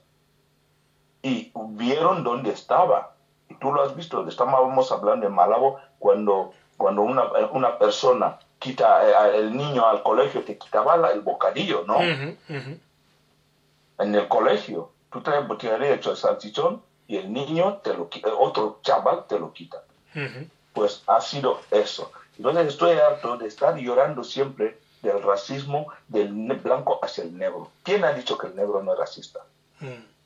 y 1.22 1.52
vieron 1.54 2.24
dónde 2.24 2.50
estaba. 2.50 3.14
Y 3.48 3.54
tú 3.54 3.72
lo 3.72 3.82
has 3.82 3.94
visto, 3.96 4.26
estábamos 4.28 4.90
hablando 4.92 5.26
en 5.26 5.32
Malabo 5.32 5.78
cuando, 5.98 6.52
cuando 6.76 7.02
una, 7.02 7.24
una 7.52 7.78
persona 7.78 8.38
quita 8.58 9.28
eh, 9.28 9.36
el 9.38 9.56
niño 9.56 9.86
al 9.86 10.02
colegio, 10.02 10.42
te 10.44 10.58
quitaba 10.58 10.96
la- 10.96 11.10
el 11.10 11.20
bocadillo, 11.20 11.84
¿no? 11.86 11.98
En 13.98 14.14
el 14.14 14.26
colegio, 14.28 14.90
tú 15.10 15.20
traes 15.22 15.46
botella 15.46 15.76
hecho 15.94 16.10
de 16.10 16.16
salchichón 16.16 16.82
y 17.06 17.16
el 17.18 17.32
niño, 17.32 17.76
te 17.84 17.94
lo 17.94 18.08
quita, 18.08 18.34
otro 18.34 18.80
chaval 18.82 19.26
te 19.28 19.38
lo 19.38 19.52
quita. 19.52 19.82
Pues 20.72 21.02
ha 21.06 21.20
sido 21.20 21.60
eso. 21.70 22.10
Entonces 22.36 22.68
estoy 22.68 22.98
harto 22.98 23.36
de 23.36 23.46
estar 23.46 23.76
llorando 23.76 24.24
siempre 24.24 24.78
del 25.02 25.22
racismo 25.22 25.86
del 26.08 26.32
blanco 26.32 26.98
hacia 27.02 27.24
el 27.24 27.36
negro. 27.36 27.70
¿Quién 27.82 28.04
ha 28.04 28.12
dicho 28.12 28.36
que 28.36 28.48
el 28.48 28.56
negro 28.56 28.82
no 28.82 28.92
es 28.92 28.98
racista? 28.98 29.40
mm. 29.80 30.16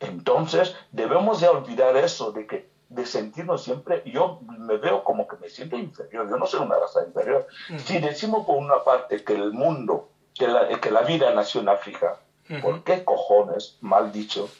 Entonces 0.00 0.74
debemos 0.90 1.40
ya 1.40 1.50
olvidar 1.50 1.96
eso 1.96 2.32
de 2.32 2.46
que 2.46 2.72
de 2.88 3.06
sentirnos 3.06 3.62
siempre, 3.62 4.02
yo 4.04 4.40
me 4.58 4.76
veo 4.76 5.02
como 5.02 5.26
que 5.26 5.36
me 5.36 5.48
siento 5.48 5.76
inferior, 5.76 6.28
yo 6.28 6.36
no 6.36 6.46
soy 6.46 6.60
una 6.60 6.78
raza 6.78 7.04
inferior. 7.06 7.46
Si 7.84 7.98
decimos 7.98 8.44
por 8.44 8.56
una 8.56 8.84
parte 8.84 9.24
que 9.24 9.34
el 9.34 9.52
mundo, 9.52 10.10
que 10.34 10.46
la, 10.46 10.68
que 10.78 10.90
la 10.90 11.02
vida 11.02 11.32
nació 11.34 11.62
en 11.62 11.70
África, 11.70 12.18
¿por 12.60 12.82
qué 12.84 13.02
cojones, 13.04 13.78
mal 13.80 14.12
dicho, 14.12 14.50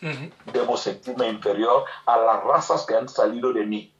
debo 0.52 0.76
sentirme 0.76 1.28
inferior 1.28 1.84
a 2.06 2.16
las 2.16 2.42
razas 2.44 2.86
que 2.86 2.94
han 2.94 3.08
salido 3.08 3.52
de 3.52 3.66
mí? 3.66 3.92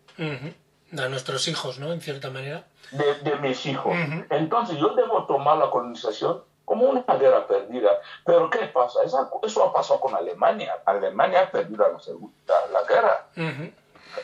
A 0.98 1.08
nuestros 1.08 1.48
hijos, 1.48 1.78
¿no? 1.78 1.92
En 1.92 2.00
cierta 2.00 2.30
manera. 2.30 2.64
de, 2.90 3.14
de 3.20 3.36
mis 3.36 3.64
hijos. 3.66 3.92
Ujú. 3.94 4.24
Entonces 4.30 4.76
yo 4.78 4.94
debo 4.94 5.24
tomar 5.26 5.56
la 5.56 5.70
colonización 5.70 6.42
como 6.64 6.86
una 6.90 7.02
guerra 7.16 7.46
perdida. 7.46 7.90
Pero 8.26 8.50
¿qué 8.50 8.66
pasa? 8.66 9.02
Esa- 9.04 9.30
eso 9.42 9.64
ha 9.64 9.72
pasado 9.72 10.00
con 10.00 10.14
Alemania. 10.14 10.74
Alemania 10.84 11.42
ha 11.42 11.50
perdido 11.50 11.90
la, 11.90 11.98
segunda- 12.00 12.34
la 12.72 12.82
guerra. 12.82 13.26
Ujú. 13.36 13.70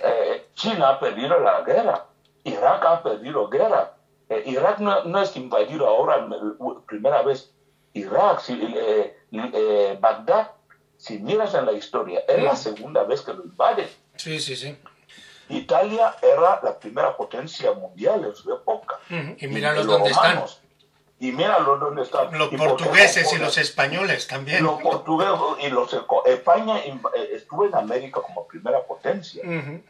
Eh, 0.05 0.49
China 0.55 0.91
ha 0.91 1.01
perdido 1.01 1.39
la 1.41 1.63
guerra. 1.63 2.05
Irak 2.45 2.85
ha 2.85 3.03
perdido 3.03 3.49
guerra. 3.49 3.95
Eh, 4.29 4.43
Irak 4.47 4.79
no, 4.81 5.05
no 5.05 5.21
es 5.23 5.35
invadido 5.37 5.87
ahora 5.87 6.27
primera 6.87 7.23
vez. 7.23 7.51
Irak, 7.95 8.41
si, 8.41 8.53
eh, 8.77 9.17
eh, 9.33 9.99
Bagdad, 10.01 10.51
si 10.99 11.19
miras 11.19 11.55
en 11.55 11.65
la 11.67 11.73
historia, 11.73 12.23
es 12.29 12.43
la 12.43 12.55
segunda 12.55 13.05
vez 13.05 13.23
que 13.23 13.33
lo 13.33 13.45
invade. 13.45 13.89
Sí, 14.17 14.39
sí, 14.41 14.55
sí. 14.57 14.77
Italia 15.49 16.15
era 16.23 16.61
la 16.63 16.79
primera 16.79 17.17
potencia 17.17 17.73
mundial 17.73 18.25
en 18.25 18.35
su 18.35 18.53
época. 18.53 18.99
Ujú. 19.11 19.37
Y 19.39 19.47
míralos 19.49 19.87
los 19.87 19.95
dónde 19.99 20.11
están. 20.11 20.45
Y 21.21 21.33
míralos 21.33 21.81
dónde 21.81 22.03
están. 22.03 22.39
Los 22.39 22.53
¿Y 22.53 22.57
portugueses 22.57 23.33
y 23.33 23.39
los 23.39 23.59
españoles 23.59 24.29
también. 24.29 24.63
Los 24.63 24.81
portugueses 24.81 25.37
y 25.61 25.69
los... 25.69 25.93
España 26.27 26.85
inv- 26.85 27.11
eh, 27.17 27.31
estuvo 27.33 27.65
en 27.67 27.75
América 27.75 28.21
como 28.21 28.47
primera 28.47 28.85
potencia. 28.85 29.43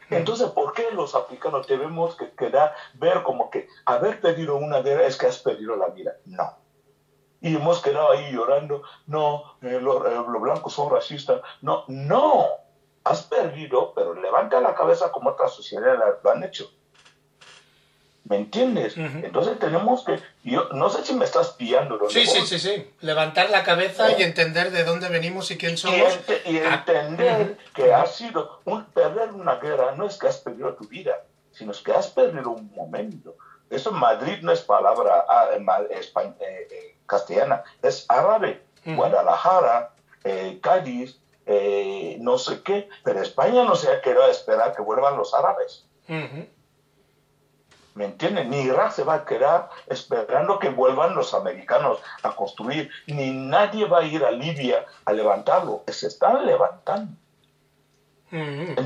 Entonces, 0.09 0.49
¿por 0.49 0.73
qué 0.73 0.89
los 0.91 1.13
africanos 1.13 1.67
tenemos 1.67 2.15
que 2.15 2.31
quedar, 2.31 2.73
ver 2.95 3.21
como 3.21 3.51
que 3.51 3.67
haber 3.85 4.19
perdido 4.21 4.55
una 4.55 4.81
guerra 4.81 5.05
es 5.05 5.17
que 5.17 5.27
has 5.27 5.37
perdido 5.37 5.75
la 5.75 5.89
vida? 5.89 6.13
No. 6.25 6.57
Y 7.41 7.55
hemos 7.55 7.81
quedado 7.81 8.11
ahí 8.11 8.33
llorando, 8.33 8.81
no, 9.07 9.55
eh, 9.61 9.79
los, 9.81 10.05
eh, 10.07 10.15
los 10.15 10.41
blancos 10.41 10.73
son 10.73 10.89
racistas. 10.89 11.41
No, 11.61 11.83
no. 11.87 12.47
Has 13.03 13.23
perdido, 13.23 13.93
pero 13.95 14.13
levanta 14.13 14.59
la 14.61 14.75
cabeza 14.75 15.11
como 15.11 15.31
otras 15.31 15.53
sociedades 15.53 15.99
lo 16.23 16.31
han 16.31 16.43
hecho. 16.43 16.71
¿Me 18.25 18.35
entiendes? 18.37 18.95
Entonces 18.95 19.57
tenemos 19.57 20.03
que, 20.03 20.19
yo 20.43 20.69
no 20.73 20.91
sé 20.91 21.03
si 21.03 21.13
me 21.15 21.25
estás 21.25 21.49
pillando. 21.53 21.97
¿dónde 21.97 22.13
Sí, 22.13 22.27
sí, 22.27 22.45
sí, 22.45 22.59
sí. 22.59 22.93
Levantar 23.01 23.49
la 23.49 23.63
cabeza 23.63 24.11
y 24.11 24.21
entender 24.21 24.69
de 24.69 24.83
dónde 24.83 25.09
venimos 25.09 25.49
y 25.49 25.57
quién 25.57 25.73
Y, 25.73 25.77
somos. 25.77 26.19
y 26.45 26.59
Ah, 26.59 26.83
entender 26.85 27.57
que 27.73 27.91
ha 27.91 28.05
sido 28.05 28.59
un 28.65 28.85
perder 28.85 29.31
una 29.31 29.55
guerra 29.55 29.95
no 29.95 30.05
es 30.05 30.19
que 30.19 30.27
has 30.27 30.37
perdido 30.37 30.75
tu 30.75 30.87
vida, 30.87 31.23
sino 31.51 31.71
es 31.71 31.79
que 31.79 31.91
has 31.91 32.07
perdido 32.07 32.51
un 32.51 32.71
momento. 32.75 33.35
Eso 33.67 33.91
Madrid 33.91 34.39
no 34.43 34.51
es 34.51 34.61
palabra 34.61 35.25
ah, 35.27 35.49
eh, 35.51 35.65
eh, 35.89 36.67
eh, 36.69 36.97
castellana, 37.07 37.63
es 37.81 38.05
árabe. 38.09 38.61
Ujú. 38.85 38.95
Guadalajara, 38.95 39.93
eh, 40.23 40.59
Cádiz, 40.61 41.19
eh, 41.51 42.17
no 42.21 42.37
sé 42.37 42.61
qué, 42.61 42.87
pero 43.03 43.21
España 43.21 43.63
no 43.63 43.73
se 43.75 43.89
ha 43.91 44.01
quedado 44.01 44.25
a 44.25 44.29
esperar 44.29 44.75
que 44.75 44.83
vuelvan 44.83 45.17
los 45.17 45.33
árabes. 45.33 45.85
¿Me 47.95 48.05
entienden? 48.05 48.49
Ni 48.51 48.61
Irak 48.61 48.91
se 48.91 49.03
va 49.03 49.15
a 49.15 49.25
quedar 49.25 49.67
esperando 49.87 50.59
que 50.59 50.69
vuelvan 50.69 51.15
los 51.15 51.33
americanos 51.33 51.97
a 52.21 52.35
construir, 52.35 52.89
ni 53.07 53.31
nadie 53.31 53.85
va 53.85 53.99
a 53.99 54.03
ir 54.05 54.23
a 54.23 54.31
Libia 54.31 54.85
a 55.05 55.11
levantarlo. 55.11 55.81
Se 55.87 56.05
están 56.07 56.45
levantando. 56.45 57.11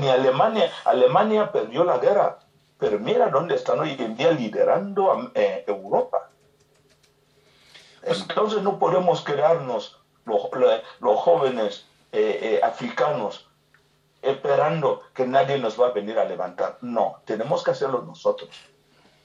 Ni 0.00 0.08
Alemania, 0.08 0.70
Alemania 0.86 1.52
perdió 1.52 1.84
la 1.84 1.98
guerra, 1.98 2.38
pero 2.78 2.98
mira 2.98 3.28
dónde 3.28 3.56
están 3.56 3.78
hoy 3.78 3.94
en 3.98 4.16
día 4.16 4.30
liderando 4.32 5.12
a 5.12 5.30
eh, 5.34 5.64
Europa. 5.68 6.30
Entonces 8.02 8.62
no 8.62 8.78
podemos 8.78 9.20
quedarnos 9.22 10.00
los- 10.24 10.48
los 11.00 11.20
jóvenes 11.20 11.86
eh, 12.14 12.38
eh, 12.42 12.60
africanos 12.62 13.48
esperando 14.22 15.02
que 15.14 15.26
nadie 15.26 15.58
nos 15.58 15.78
va 15.78 15.88
a 15.88 15.92
venir 15.92 16.18
a 16.18 16.24
levantar. 16.24 16.78
No, 16.80 17.20
tenemos 17.26 17.62
que 17.62 17.72
hacerlo 17.72 18.02
nosotros. 18.02 18.48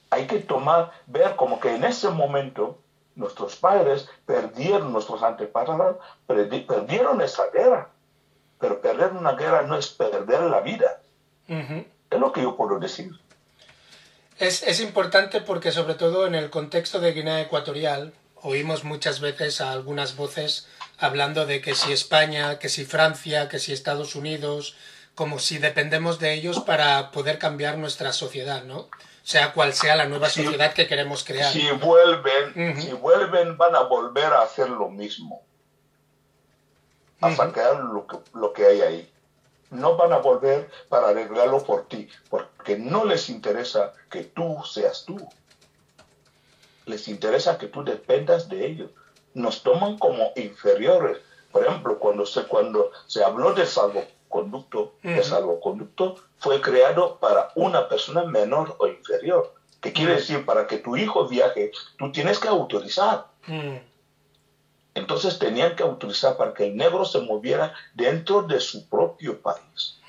Hay 0.09 0.27
que 0.27 0.39
tomar, 0.39 0.91
ver 1.07 1.35
como 1.37 1.59
que 1.59 1.73
en 1.75 1.83
ese 1.85 2.09
momento 2.09 2.79
nuestros 3.15 3.55
padres 3.55 4.09
perdieron, 4.25 4.91
nuestros 4.91 5.23
antepasados 5.23 5.97
perdi- 6.27 6.65
perdieron 6.65 7.21
esa 7.21 7.43
guerra. 7.53 7.89
Pero 8.59 8.81
perder 8.81 9.13
una 9.13 9.33
guerra 9.33 9.61
no 9.61 9.77
es 9.77 9.87
perder 9.87 10.41
la 10.41 10.59
vida. 10.59 10.99
Ujú. 11.47 11.85
Es 12.09 12.19
lo 12.19 12.31
que 12.33 12.41
yo 12.41 12.57
puedo 12.57 12.77
decir. 12.79 13.11
Es, 14.37 14.63
es 14.63 14.81
importante 14.81 15.39
porque 15.41 15.71
sobre 15.71 15.93
todo 15.95 16.27
en 16.27 16.35
el 16.35 16.49
contexto 16.49 16.99
de 16.99 17.13
Guinea 17.13 17.41
Ecuatorial 17.41 18.13
oímos 18.41 18.83
muchas 18.83 19.19
veces 19.21 19.61
a 19.61 19.71
algunas 19.71 20.15
voces 20.17 20.67
hablando 20.99 21.45
de 21.45 21.61
que 21.61 21.75
si 21.75 21.91
España, 21.91 22.59
que 22.59 22.69
si 22.69 22.85
Francia, 22.85 23.47
que 23.49 23.59
si 23.59 23.71
Estados 23.73 24.15
Unidos, 24.15 24.75
como 25.15 25.39
si 25.39 25.57
dependemos 25.57 26.19
de 26.19 26.33
ellos 26.33 26.59
para 26.61 27.11
poder 27.11 27.39
cambiar 27.39 27.77
nuestra 27.77 28.13
sociedad, 28.13 28.63
¿no? 28.63 28.89
Sea 29.23 29.53
cual 29.53 29.73
sea 29.73 29.95
la 29.95 30.05
nueva 30.05 30.29
sociedad 30.29 30.73
que 30.73 30.87
queremos 30.87 31.23
crear. 31.23 31.51
Si 31.51 31.69
vuelven, 31.71 32.81
si 32.81 32.91
vuelven, 32.93 33.57
van 33.57 33.75
a 33.75 33.81
volver 33.81 34.25
a 34.25 34.41
hacer 34.41 34.69
lo 34.69 34.89
mismo. 34.89 35.41
A 37.21 37.27
Ujú. 37.27 37.35
sacar 37.35 37.75
lo 37.83 38.07
que, 38.07 38.17
lo 38.33 38.53
que 38.53 38.65
hay 38.65 38.81
ahí. 38.81 39.13
No 39.71 39.97
van 39.97 40.13
a 40.13 40.17
volver 40.17 40.69
para 40.87 41.09
arreglarlo 41.09 41.63
por 41.63 41.87
ti, 41.87 42.09
porque 42.29 42.77
no 42.77 43.05
les 43.05 43.29
interesa 43.29 43.93
que 44.09 44.23
tú 44.23 44.57
seas 44.67 45.03
tú. 45.05 45.29
Les 46.85 47.07
interesa 47.07 47.57
que 47.57 47.67
tú 47.67 47.83
dependas 47.83 48.49
de 48.49 48.65
ellos. 48.65 48.89
Nos 49.33 49.63
toman 49.63 49.97
como 49.97 50.31
inferiores. 50.35 51.17
Por 51.51 51.65
ejemplo, 51.65 51.99
cuando 51.99 52.25
se, 52.25 52.43
cuando 52.43 52.91
se 53.07 53.23
habló 53.23 53.53
de 53.53 53.65
salvoconducto, 53.65 54.93
el 55.03 55.23
salvoconducto 55.23 56.15
fue 56.37 56.61
creado 56.61 57.17
para 57.17 57.51
una 57.55 57.87
persona 57.87 58.23
menor 58.23 58.75
o 58.79 58.87
inferior. 58.87 59.53
¿Qué 59.81 59.93
quiere 59.93 60.15
decir? 60.15 60.45
Para 60.45 60.67
que 60.67 60.77
tu 60.77 60.97
hijo 60.97 61.27
viaje, 61.27 61.71
tú 61.97 62.11
tienes 62.11 62.39
que 62.39 62.47
autorizar. 62.47 63.27
Entonces 64.93 65.39
tenían 65.39 65.75
que 65.75 65.83
autorizar 65.83 66.35
para 66.37 66.53
que 66.53 66.65
el 66.65 66.75
negro 66.75 67.05
se 67.05 67.21
moviera 67.21 67.73
dentro 67.93 68.41
de 68.43 68.59
su 68.59 68.87
propio 68.89 69.41
país. 69.41 69.99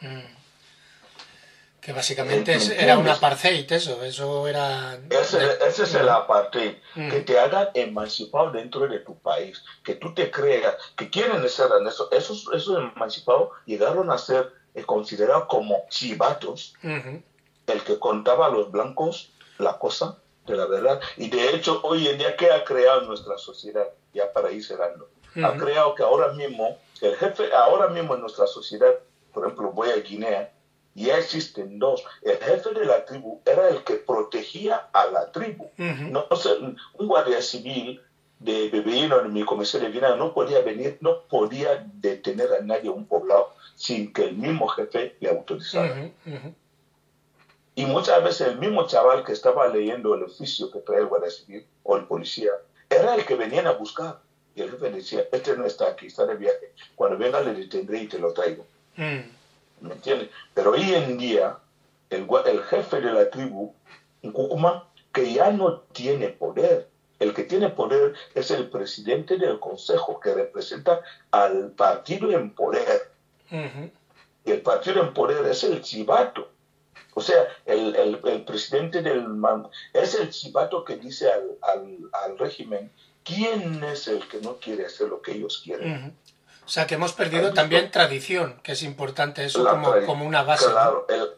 Mm. 1.81 1.85
Que 1.85 1.93
básicamente 1.93 2.55
es- 2.55 2.69
¿Me 2.69 2.83
era 2.85 2.99
un 2.99 3.09
apartheid, 3.09 3.71
eso, 3.73 4.03
eso 4.05 4.47
era... 4.47 4.99
Ese, 5.11 5.39
ese 5.67 5.83
es 5.85 5.95
el 5.95 6.09
apartheid, 6.09 6.77
Mm. 6.95 7.09
que 7.11 7.21
te 7.21 7.39
hagan 7.39 7.69
emancipado 7.75 8.51
dentro 8.51 8.87
de 8.89 8.99
tu 9.01 9.19
país, 9.19 9.63
que 9.85 9.95
tú 9.95 10.13
te 10.15 10.31
creas, 10.31 10.75
que 10.97 11.09
quieren 11.09 11.47
ser 11.49 11.69
eso. 11.87 12.09
Esos, 12.11 12.49
esos 12.53 12.79
emancipados 12.95 13.51
llegaron 13.67 14.11
a 14.11 14.19
ser 14.19 14.53
eh, 14.75 14.85
considerados 14.85 15.47
como 15.49 15.85
chivatos, 15.89 16.75
Ujú. 16.85 17.23
el 17.67 17.83
que 17.85 17.99
contaba 17.99 18.47
a 18.47 18.51
los 18.51 18.71
blancos 18.71 19.33
la 19.59 19.79
cosa 19.79 20.19
de 20.47 20.57
la 20.57 20.67
verdad. 20.67 21.01
Y 21.17 21.29
de 21.29 21.51
hecho, 21.55 21.81
hoy 21.83 22.07
en 22.09 22.19
día, 22.19 22.37
¿qué 22.37 22.51
ha 22.53 22.65
creado 22.65 23.03
nuestra 23.03 23.37
sociedad? 23.39 23.87
Ya 24.13 24.33
para 24.33 24.51
ir 24.53 24.65
cerrando. 24.65 25.09
Ha 25.43 25.51
Ujú. 25.51 25.59
creado 25.65 25.95
que 25.95 26.03
ahora 26.03 26.33
mismo, 26.33 26.77
el 27.01 27.17
jefe, 27.17 27.53
ahora 27.55 27.89
mismo 27.89 28.15
en 28.15 28.21
nuestra 28.21 28.47
sociedad, 28.47 28.93
por 29.33 29.45
ejemplo, 29.45 29.71
voy 29.73 29.91
a 29.91 29.97
Guinea, 29.97 30.53
ya 30.95 31.19
existen 31.19 31.79
dos. 31.79 32.05
El 32.23 32.39
jefe 32.39 32.75
de 32.75 32.85
la 32.85 33.05
tribu 33.05 33.41
era 33.45 33.69
el 33.69 33.85
que 33.85 33.95
protegía 33.95 34.89
a 34.93 35.07
la 35.07 35.31
tribu. 35.33 35.71
No 35.77 36.27
sé, 36.37 36.51
un 36.59 37.09
guardia 37.09 37.41
civil 37.43 38.01
de 38.41 38.71
Bebeino, 38.71 39.21
en 39.21 39.33
mi 39.33 39.45
comisión 39.45 39.83
de 39.83 39.91
Guinea, 39.91 40.17
no 40.17 40.33
podía 40.33 40.61
venir, 40.63 40.99
no 41.01 41.23
podía 41.23 41.87
detener 41.95 42.53
a 42.55 42.63
nadie 42.63 42.89
a 42.89 42.93
un 42.93 43.07
poblado 43.07 43.55
sin 43.77 44.13
que 44.13 44.25
el 44.25 44.37
mismo 44.37 44.67
jefe 44.69 45.17
le 45.21 45.31
autorizara. 45.31 46.11
Y 47.75 47.87
muchas 47.87 48.23
veces 48.25 48.49
el 48.49 48.59
mismo 48.59 48.87
chaval 48.87 49.25
que 49.25 49.33
estaba 49.33 49.69
leyendo 49.69 50.15
el 50.15 50.25
oficio 50.25 50.71
que 50.71 50.81
trae 50.81 51.01
el 51.01 51.07
guardia 51.07 51.31
civil 51.31 51.67
o 51.83 51.97
el 51.97 52.05
policía, 52.05 52.51
era 52.89 53.15
el 53.15 53.25
que 53.25 53.37
venían 53.37 53.67
a 53.67 53.73
buscar. 53.73 54.21
Y 54.55 54.63
el 54.63 54.71
jefe 54.71 54.91
decía, 54.91 55.25
este 55.31 55.57
no 55.57 55.65
está 55.65 55.89
aquí, 55.89 56.07
está 56.07 56.27
de 56.27 56.35
viaje. 56.35 56.73
Cuando 56.97 57.17
venga 57.17 57.41
le 57.41 57.55
detendré 57.55 58.03
y 58.03 58.07
te 58.09 58.19
lo 58.19 58.33
traigo. 58.33 58.67
Mm, 58.97 59.21
¿Me 59.81 59.95
entiendes? 59.95 60.29
Pero 60.55 60.73
hoy 60.73 60.93
en 60.95 61.17
día, 61.19 61.59
el, 62.11 62.27
el 62.47 62.63
jefe 62.65 63.01
de 63.01 63.13
la 63.13 63.31
tribu, 63.31 63.73
Cúcuma, 64.33 64.87
que 65.13 65.33
ya 65.33 65.51
no 65.51 65.81
tiene 65.93 66.29
poder. 66.29 66.89
El 67.19 67.35
que 67.35 67.45
tiene 67.45 67.69
poder 67.69 68.15
es 68.35 68.51
el 68.51 68.69
presidente 68.71 69.37
del 69.37 69.59
consejo 69.59 70.19
que 70.21 70.33
representa 70.35 71.01
al 71.31 71.71
partido 71.73 72.31
en 72.31 72.51
poder. 72.51 73.11
Y 74.45 74.51
el 74.51 74.63
partido 74.63 75.03
en 75.03 75.13
poder 75.13 75.45
es 75.47 75.65
el 75.65 75.83
chivato. 75.83 76.49
O 77.15 77.21
sea, 77.21 77.47
el, 77.67 77.95
el- 77.97 78.21
el 78.25 78.45
presidente 78.45 79.03
del 79.03 79.27
man- 79.29 79.69
es 79.93 80.15
el 80.15 80.31
chivato 80.31 80.85
que 80.85 80.97
dice 80.97 81.31
al, 81.31 81.59
al, 81.63 81.99
al 82.13 82.39
régimen 82.39 82.91
quién 83.25 83.83
es 83.85 84.09
el 84.09 84.27
que 84.29 84.41
no 84.41 84.57
quiere 84.57 84.87
hacer 84.87 85.09
lo 85.09 85.21
que 85.21 85.33
ellos 85.33 85.61
quieren. 85.65 86.15
O 86.71 86.73
sea 86.73 86.87
que 86.87 86.95
hemos 86.95 87.13
perdido 87.15 87.53
también 87.53 87.91
tradición, 87.91 88.61
que 88.63 88.71
es 88.73 88.85
importante 88.85 89.45
eso 89.45 89.65
La 89.65 89.73
como, 90.07 90.25
una 90.25 90.45
base. 90.45 90.67
¿no? 90.67 90.71
Claro, 90.71 91.07
el, 91.09 91.31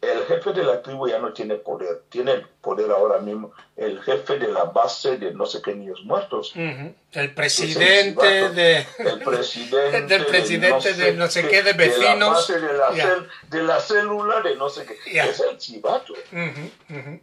el 0.00 0.24
jefe 0.26 0.52
de 0.52 0.64
la 0.64 0.82
tribu 0.82 1.06
ya 1.06 1.20
no 1.20 1.32
tiene 1.32 1.54
poder, 1.54 2.02
tiene 2.08 2.44
poder 2.60 2.90
ahora 2.90 3.20
mismo 3.20 3.52
el 3.76 4.02
jefe 4.02 4.36
de 4.40 4.48
la 4.48 4.64
base 4.64 5.16
de 5.16 5.32
no 5.32 5.46
sé 5.46 5.62
qué 5.62 5.76
niños 5.76 6.00
muertos. 6.02 6.50
El 6.56 6.92
Es 7.12 7.30
presidente 7.30 8.46
el 8.46 8.54
de... 8.56 8.86
el 8.98 9.18
presidente 9.24 10.00
del 10.08 10.26
presidente 10.26 10.94
de 10.94 11.12
no 11.12 11.28
sé 11.28 11.46
qué, 11.46 11.62
de 11.62 11.72
vecinos. 11.74 12.18
la 12.18 12.28
base 12.30 12.58
de 12.60 12.72
la, 12.72 12.90
cel- 12.90 13.28
de 13.48 13.62
la 13.62 13.78
célula 13.78 14.40
de 14.40 14.56
no 14.56 14.68
sé 14.68 14.84
qué. 14.86 15.12
Ya. 15.12 15.26
Es 15.26 15.38
el 15.38 15.56
chivato. 15.56 16.14
E 16.32 17.20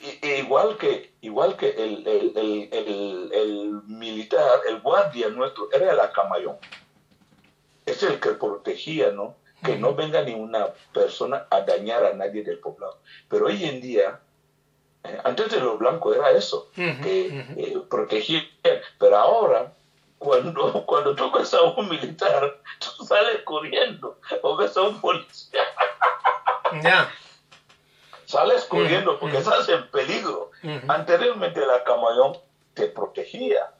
igual 0.00 0.76
que, 0.76 1.14
igual 1.20 1.56
que 1.56 1.70
el, 1.70 2.06
el, 2.06 2.32
el, 2.36 3.30
el, 3.32 3.82
militar, 3.86 4.60
el 4.68 4.80
guardia 4.80 5.28
nuestro, 5.28 5.68
era 5.72 5.92
el 5.92 6.00
acamayón. 6.00 6.56
Es 7.84 8.02
el 8.02 8.20
que 8.20 8.30
protegía, 8.30 9.10
¿no? 9.10 9.36
Que 9.64 9.76
no 9.76 9.94
venga 9.94 10.22
ni 10.22 10.34
una 10.34 10.68
persona 10.92 11.46
a 11.50 11.62
dañar 11.62 12.04
a 12.04 12.12
nadie 12.12 12.42
del 12.42 12.58
poblado. 12.58 12.98
Pero 13.28 13.46
hoy 13.46 13.64
en 13.64 13.80
día, 13.80 14.20
eh, 15.04 15.18
antes 15.24 15.50
de 15.50 15.60
los 15.60 15.78
blancos 15.78 16.16
era 16.16 16.30
eso, 16.30 16.70
que 16.74 17.46
eh, 17.56 17.78
protegían. 17.88 18.44
Pero 18.98 19.16
ahora, 19.16 19.72
cuando, 20.18 20.84
cuando 20.86 21.14
tú 21.14 21.30
ves 21.32 21.54
a 21.54 21.62
un 21.62 21.88
militar, 21.88 22.60
tú 22.78 23.04
sales 23.04 23.42
corriendo. 23.44 24.18
O 24.42 24.56
ves 24.56 24.76
a 24.76 24.82
un 24.82 25.00
policía, 25.00 25.62
Ya. 26.82 27.10
Sales 28.36 28.64
corriendo 28.66 29.18
porque 29.18 29.38
estás 29.38 29.68
en 29.70 29.88
peligro. 29.90 30.50
Anteriormente 30.88 31.64
la 31.64 31.82
camayón 31.84 32.36
te 32.74 32.86
protegía 32.88 33.70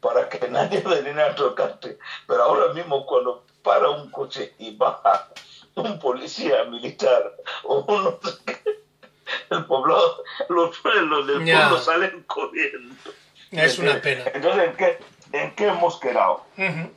para 0.00 0.28
que 0.28 0.46
nadie 0.56 0.80
viniera 0.86 1.26
a 1.32 1.34
tocarte. 1.34 1.98
Pero 2.26 2.42
ahora 2.44 2.72
mismo 2.74 3.04
cuando 3.06 3.44
para 3.62 3.88
un 3.90 4.10
coche 4.10 4.54
y 4.58 4.76
baja 4.76 5.28
un 5.74 5.98
policía 5.98 6.64
militar 6.64 7.34
o 7.64 7.80
uno 7.88 8.18
el 9.50 9.64
poblado, 9.66 10.22
los 10.48 10.78
pueblos 10.78 11.26
del 11.26 11.44
Ya. 11.44 11.58
pueblo 11.68 11.78
salen 11.82 12.22
corriendo. 12.24 12.94
Es 13.50 13.78
una 13.78 14.00
pena. 14.00 14.24
Entonces, 14.34 14.64
¿en 14.68 14.76
qué, 14.76 14.98
¿en 15.32 15.54
qué 15.56 15.66
hemos 15.68 15.98
quedado? 15.98 16.44
Ujú. 16.56 16.90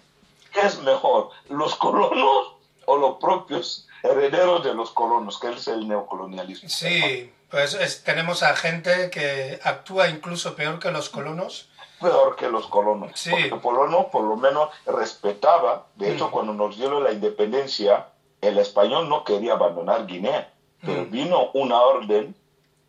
¿Qué 0.53 0.59
es 0.61 0.81
mejor? 0.83 1.29
¿Los 1.49 1.75
colonos 1.75 2.53
o 2.85 2.97
los 2.97 3.17
propios 3.19 3.87
herederos 4.03 4.63
de 4.63 4.73
los 4.73 4.91
colonos, 4.91 5.39
que 5.39 5.49
es 5.49 5.67
el 5.67 5.87
neocolonialismo? 5.87 6.69
Sí, 6.69 7.31
pues 7.49 7.73
es- 7.75 8.03
tenemos 8.03 8.43
a 8.43 8.55
gente 8.55 9.09
que 9.09 9.59
actúa 9.63 10.09
incluso 10.09 10.55
peor 10.55 10.79
que 10.79 10.91
los 10.91 11.09
colonos. 11.09 11.67
peor 11.99 12.35
que 12.35 12.49
los 12.49 12.65
colonos. 12.65 13.11
Sí. 13.13 13.29
Porque 13.29 13.45
el 13.49 13.61
colono 13.61 14.09
por 14.09 14.23
lo 14.23 14.35
menos 14.35 14.69
respetaba, 14.87 15.85
de 15.97 16.13
hecho 16.13 16.29
Mm. 16.29 16.31
cuando 16.31 16.53
nos 16.53 16.75
dieron 16.75 17.03
la 17.03 17.11
independencia, 17.11 18.07
el 18.41 18.57
español 18.57 19.07
no 19.07 19.23
quería 19.23 19.53
abandonar 19.53 20.07
Guinea, 20.07 20.51
pero 20.83 21.03
Mm. 21.03 21.11
vino 21.11 21.51
una 21.53 21.79
orden. 21.81 22.35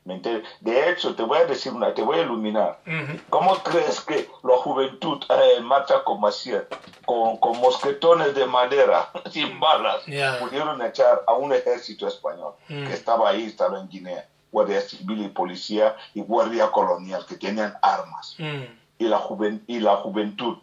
De 0.05 0.91
hecho, 0.91 1.15
te 1.15 1.23
voy 1.23 1.39
a 1.39 1.45
decir 1.45 1.73
una, 1.73 1.95
te 1.95 2.03
voy 2.03 2.19
a 2.19 2.23
iluminar. 2.23 2.79
¿Cómo 3.31 3.55
crees 3.63 4.01
que 4.01 4.29
la 4.43 4.57
juventud 4.57 5.23
eh, 5.29 5.61
mata 5.61 6.03
con 6.03 6.21
Maciel, 6.21 6.67
con, 7.07 7.37
con 7.37 7.59
mosquetones 7.61 8.35
de 8.35 8.47
madera, 8.47 9.11
sin 9.31 9.59
balas, 9.61 10.03
pudieron 10.41 10.83
echar 10.83 11.23
a 11.27 11.35
un 11.35 11.53
ejército 11.53 12.07
español 12.09 12.55
Mm. 12.69 12.87
que 12.87 12.93
estaba 12.95 13.31
ahí, 13.31 13.45
estaba 13.45 13.79
en 13.81 13.89
Guinea, 13.89 14.27
guardia 14.51 14.81
civil 14.81 15.23
y 15.25 15.29
policía 15.29 15.95
y 16.15 16.23
guardia 16.23 16.71
colonial 16.71 17.25
que 17.27 17.37
tenían 17.37 17.75
armas 17.83 18.35
Mm. 18.39 18.63
y 18.99 19.05
la, 19.07 19.19
juven- 19.19 19.63
y 19.67 19.79
la 19.81 19.97
juventud 19.97 20.59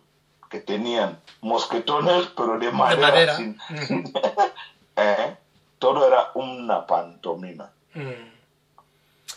que 0.50 0.60
tenían 0.60 1.20
mosquetones 1.42 2.28
pero 2.36 2.58
de 2.58 2.72
madera, 2.72 3.02
madera. 3.08 3.36
sin- 3.38 3.58
Ujú. 3.70 4.12
¿eh? 4.98 5.36
todo 5.80 6.06
era 6.06 6.32
una 6.34 6.86
pantomima 6.86 7.72
Mm. 7.96 8.39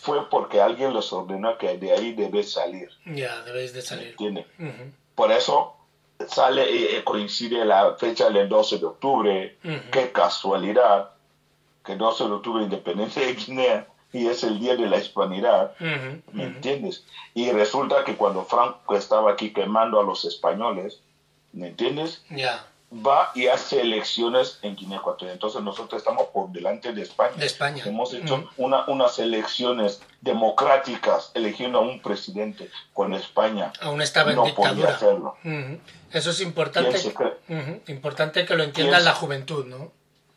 Fue 0.00 0.28
porque 0.30 0.60
alguien 0.60 0.92
les 0.94 1.12
ordenó 1.12 1.56
que 1.58 1.76
de 1.78 1.92
ahí 1.92 2.12
debe 2.14 2.42
salir 2.42 2.88
Ya, 3.06 3.42
debéis 3.42 3.72
de 3.72 3.82
salir. 3.82 4.08
¿entiendes? 4.08 4.46
Ujú. 4.58 4.90
por 5.14 5.30
eso 5.32 5.76
sale 6.28 6.70
y 6.70 6.84
eh, 6.96 7.04
coincide 7.04 7.64
la 7.64 7.94
fecha 7.96 8.30
del 8.30 8.48
12 8.48 8.78
de 8.78 8.86
octubre 8.86 9.56
Ujú. 9.64 9.90
qué 9.90 10.12
casualidad 10.12 11.10
que 11.84 11.96
12 11.96 12.24
de 12.24 12.30
octubre 12.32 12.62
independencia 12.62 13.22
de 13.26 13.34
Guinea 13.34 13.86
y 14.12 14.26
es 14.28 14.44
el 14.44 14.60
día 14.60 14.76
de 14.76 14.86
la 14.88 14.98
hispanidad 14.98 15.72
Ujú. 15.80 16.22
¿Me 16.32 16.46
Ujú. 16.46 16.54
entiendes? 16.56 17.04
Y 17.34 17.50
resulta 17.50 18.04
que 18.04 18.16
cuando 18.16 18.44
Franco 18.44 18.94
estaba 18.96 19.32
aquí 19.32 19.52
quemando 19.52 19.98
a 20.00 20.04
los 20.04 20.24
españoles, 20.24 21.00
¿me 21.52 21.68
entiendes? 21.68 22.22
Ya, 22.30 22.66
Va 22.94 23.30
y 23.34 23.46
hace 23.46 23.80
elecciones 23.80 24.58
en 24.60 24.76
Guinea 24.76 24.98
Ecuatorial. 24.98 25.32
Entonces 25.34 25.62
nosotros 25.62 26.02
estamos 26.02 26.26
por 26.26 26.50
delante 26.50 26.92
de 26.92 27.00
España. 27.02 27.32
de 27.36 27.46
España. 27.46 27.82
Hemos 27.86 28.12
hecho 28.12 28.50
una, 28.58 28.84
unas 28.86 29.18
elecciones 29.18 30.02
democráticas 30.20 31.30
eligiendo 31.34 31.78
a 31.78 31.82
un 31.82 32.02
presidente 32.02 32.70
con 32.92 33.14
España. 33.14 33.72
Aún 33.80 34.02
estaba 34.02 34.30
en 34.32 34.36
no 34.36 34.42
podía 34.42 34.72
dictadura. 34.74 34.94
hacerlo. 34.94 35.36
Ujú. 35.42 35.78
Eso 36.12 36.30
es 36.30 36.40
importante. 36.42 36.90
¿Quién 36.90 37.02
se 37.02 37.14
cree? 37.14 37.32
Ujú. 37.48 37.80
Importante 37.90 38.44
que 38.44 38.54
lo 38.56 38.62
entienda 38.64 38.96
¿Quién 38.98 39.04
la 39.06 39.14
juventud, 39.14 39.64
¿no? 39.64 39.76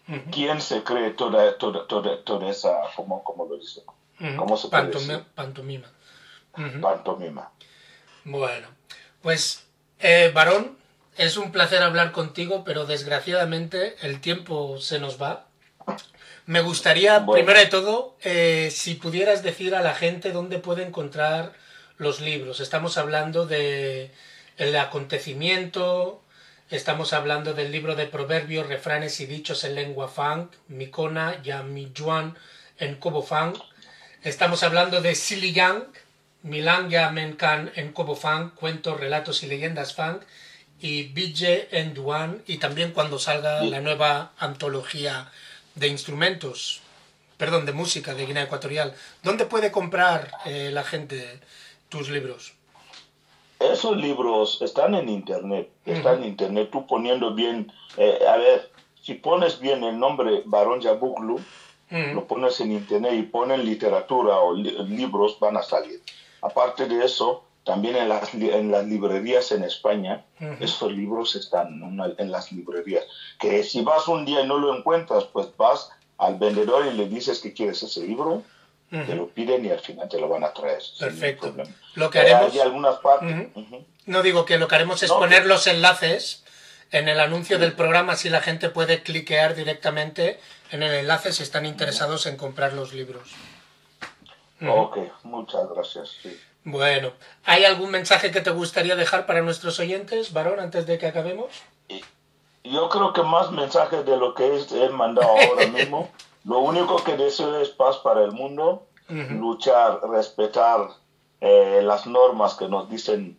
Ujú. 0.08 0.32
¿Quién 0.32 0.62
se 0.62 0.82
cree 0.84 1.10
toda, 1.12 1.58
toda, 1.58 1.86
toda, 1.88 2.24
toda 2.24 2.50
esa, 2.50 2.72
¿cómo, 2.96 3.22
cómo 3.24 3.46
lo 3.48 3.58
dice? 3.58 3.82
Ujú. 4.22 4.36
¿Cómo 4.38 4.56
se 4.56 4.70
puede 4.70 4.84
Pantomi- 4.84 5.08
decir? 5.08 5.24
Pantomima. 5.36 5.88
Pantomima. 6.82 7.52
Bueno, 8.24 8.68
pues, 9.22 9.66
eh, 10.00 10.32
varón, 10.34 10.78
es 11.18 11.38
un 11.38 11.52
placer 11.52 11.82
hablar 11.82 12.12
contigo, 12.12 12.64
pero 12.64 12.86
desgraciadamente 12.86 13.96
el 14.02 14.20
tiempo 14.22 14.80
se 14.80 15.00
nos 15.00 15.22
va. 15.22 15.48
Me 16.46 16.62
gustaría, 16.62 17.20
Bueno. 17.20 17.34
primero 17.44 17.60
de 17.60 17.66
todo, 17.68 18.18
eh, 18.24 18.70
si 18.72 18.96
pudieras 18.96 19.42
decir 19.44 19.74
a 19.76 19.82
la 19.82 19.96
gente 19.96 20.32
dónde 20.32 20.60
puede 20.60 20.84
encontrar 20.84 21.54
los 21.98 22.22
libros. 22.22 22.60
Estamos 22.60 22.98
hablando 22.98 23.46
de 23.46 24.12
el 24.58 24.76
acontecimiento, 24.76 26.22
estamos 26.70 27.14
hablando 27.14 27.54
del 27.54 27.72
libro 27.72 27.96
de 27.96 28.06
proverbios, 28.06 28.68
refranes 28.68 29.20
y 29.22 29.26
dichos 29.26 29.64
en 29.64 29.76
lengua 29.76 30.08
fang, 30.08 30.50
Mikona, 30.68 31.42
Yamijuan 31.42 32.38
en 32.78 32.96
Kobo 32.96 33.22
Fang. 33.24 33.54
Estamos 34.24 34.64
hablando 34.64 35.02
de 35.02 35.16
Siliyang, 35.16 35.86
Milanga 36.44 37.10
Menkan 37.12 37.72
en 37.76 37.92
Kobo 37.92 38.16
Fang, 38.16 38.52
cuentos, 38.52 39.00
relatos 39.00 39.44
y 39.44 39.48
leyendas 39.48 39.96
Fang, 39.96 40.20
y 40.82 41.04
Bille 41.04 41.68
en 41.72 41.94
Duan, 41.94 42.42
y 42.48 42.58
también 42.58 42.92
cuando 42.92 43.18
salga 43.20 43.64
la 43.64 43.80
nueva 43.82 44.34
antología 44.38 45.32
de 45.76 45.88
instrumentos, 45.88 46.82
perdón, 47.38 47.66
de 47.66 47.72
música 47.74 48.14
de 48.14 48.26
Guinea 48.26 48.44
Ecuatorial. 48.44 48.94
¿Dónde 49.24 49.46
puede 49.46 49.72
comprar 49.72 50.32
eh, 50.46 50.70
la 50.72 50.84
gente 50.84 51.40
tus 51.90 52.10
libros? 52.10 52.54
Esos 53.60 53.96
libros 53.98 54.62
están 54.62 54.96
en 54.96 55.08
internet, 55.10 55.70
están 55.86 56.22
en 56.24 56.30
internet, 56.30 56.70
tú 56.72 56.86
poniendo 56.86 57.34
bien, 57.34 57.72
eh, 57.98 58.20
a 58.28 58.36
ver, 58.38 58.70
si 59.02 59.14
pones 59.16 59.60
bien 59.60 59.84
el 59.84 59.98
nombre 59.98 60.44
Barón 60.46 60.82
Yabuglu, 60.82 61.36
Ujú. 61.92 62.14
lo 62.16 62.26
pones 62.28 62.60
en 62.62 62.72
internet 62.74 63.14
y 63.14 63.22
ponen 63.24 63.64
literatura 63.64 64.38
o 64.40 64.56
li- 64.56 64.76
libros, 64.90 65.40
van 65.40 65.56
a 65.56 65.64
salir. 65.64 66.02
Aparte 66.42 66.86
de 66.88 67.06
eso, 67.06 67.46
también 67.66 67.96
en 67.98 68.08
las, 68.08 68.34
en 68.34 68.72
las 68.72 68.86
librerías 68.86 69.52
en 69.52 69.64
España, 69.64 70.24
Ujú. 70.40 70.64
esos 70.64 70.92
libros 70.92 71.36
están 71.36 71.68
en, 71.74 71.84
una- 71.84 72.14
en 72.18 72.32
las 72.32 72.52
librerías. 72.52 73.04
Que 73.40 73.64
si 73.64 73.82
vas 73.82 74.08
un 74.08 74.24
día 74.24 74.42
y 74.42 74.48
no 74.48 74.58
lo 74.58 74.78
encuentras, 74.78 75.26
pues 75.26 75.48
vas 75.58 75.90
al 76.18 76.36
vendedor 76.38 76.86
y 76.86 76.94
le 76.94 77.08
dices 77.10 77.40
que 77.40 77.54
quieres 77.54 77.82
ese 77.84 78.02
libro, 78.02 78.44
te 78.92 79.14
lo 79.16 79.28
piden 79.28 79.66
y 79.66 79.72
al 79.72 79.80
final 79.82 80.08
te 80.08 80.18
lo 80.22 80.30
van 80.30 80.46
a 80.46 80.54
traer. 80.54 80.82
Perfecto. 80.98 81.54
Lo 81.96 82.10
que 82.10 82.20
haremos- 82.20 82.54
Hay 82.54 82.60
algunas 82.60 82.96
partes. 83.00 83.48
No 84.06 84.22
digo 84.24 84.46
que 84.46 84.58
lo 84.58 84.70
que 84.70 84.76
haremos 84.76 85.04
es 85.04 85.10
No, 85.10 85.18
poner 85.20 85.42
que- 85.42 85.48
los 85.50 85.68
enlaces 85.68 86.46
en 86.92 87.10
el 87.10 87.20
anuncio 87.20 87.58
del 87.60 87.74
programa, 87.74 88.14
así 88.14 88.30
la 88.30 88.40
gente 88.42 88.70
puede 88.70 89.02
cliquear 89.04 89.54
directamente 89.56 90.40
en 90.72 90.84
el 90.84 90.94
enlace 90.94 91.34
si 91.34 91.44
están 91.44 91.66
interesados 91.66 92.26
en 92.28 92.38
comprar 92.38 92.72
los 92.74 92.94
libros. 92.94 93.28
Ok, 94.66 94.98
muchas 95.24 95.68
gracias. 95.74 96.12
sí. 96.22 96.40
Bueno, 96.66 97.12
¿hay 97.46 97.64
algún 97.64 97.92
mensaje 97.92 98.32
que 98.32 98.42
te 98.42 98.50
gustaría 98.50 98.96
dejar 98.96 99.26
para 99.28 99.42
nuestros 99.42 99.80
oyentes, 99.80 100.34
varón, 100.34 100.60
antes 100.60 100.86
de 100.88 100.98
que 100.98 101.06
acabemos? 101.08 101.48
Yo 102.64 102.90
creo 102.90 103.14
que 103.14 103.22
más 103.22 103.52
mensajes 103.52 104.04
de 104.06 104.18
lo 104.18 104.34
que 104.34 104.56
es- 104.56 104.72
he 104.72 104.90
mandado 104.90 105.30
ahora 105.30 105.68
mismo. 105.68 106.10
Lo 106.44 106.60
único 106.60 107.04
que 107.04 107.16
deseo 107.18 107.60
es 107.62 107.70
paz 107.70 107.98
para 107.98 108.24
el 108.24 108.32
mundo, 108.32 108.88
luchar, 109.40 110.00
respetar 110.10 110.88
eh, 111.42 111.82
las 111.84 112.08
normas 112.08 112.56
que 112.56 112.68
nos 112.68 112.90
dicen 112.90 113.38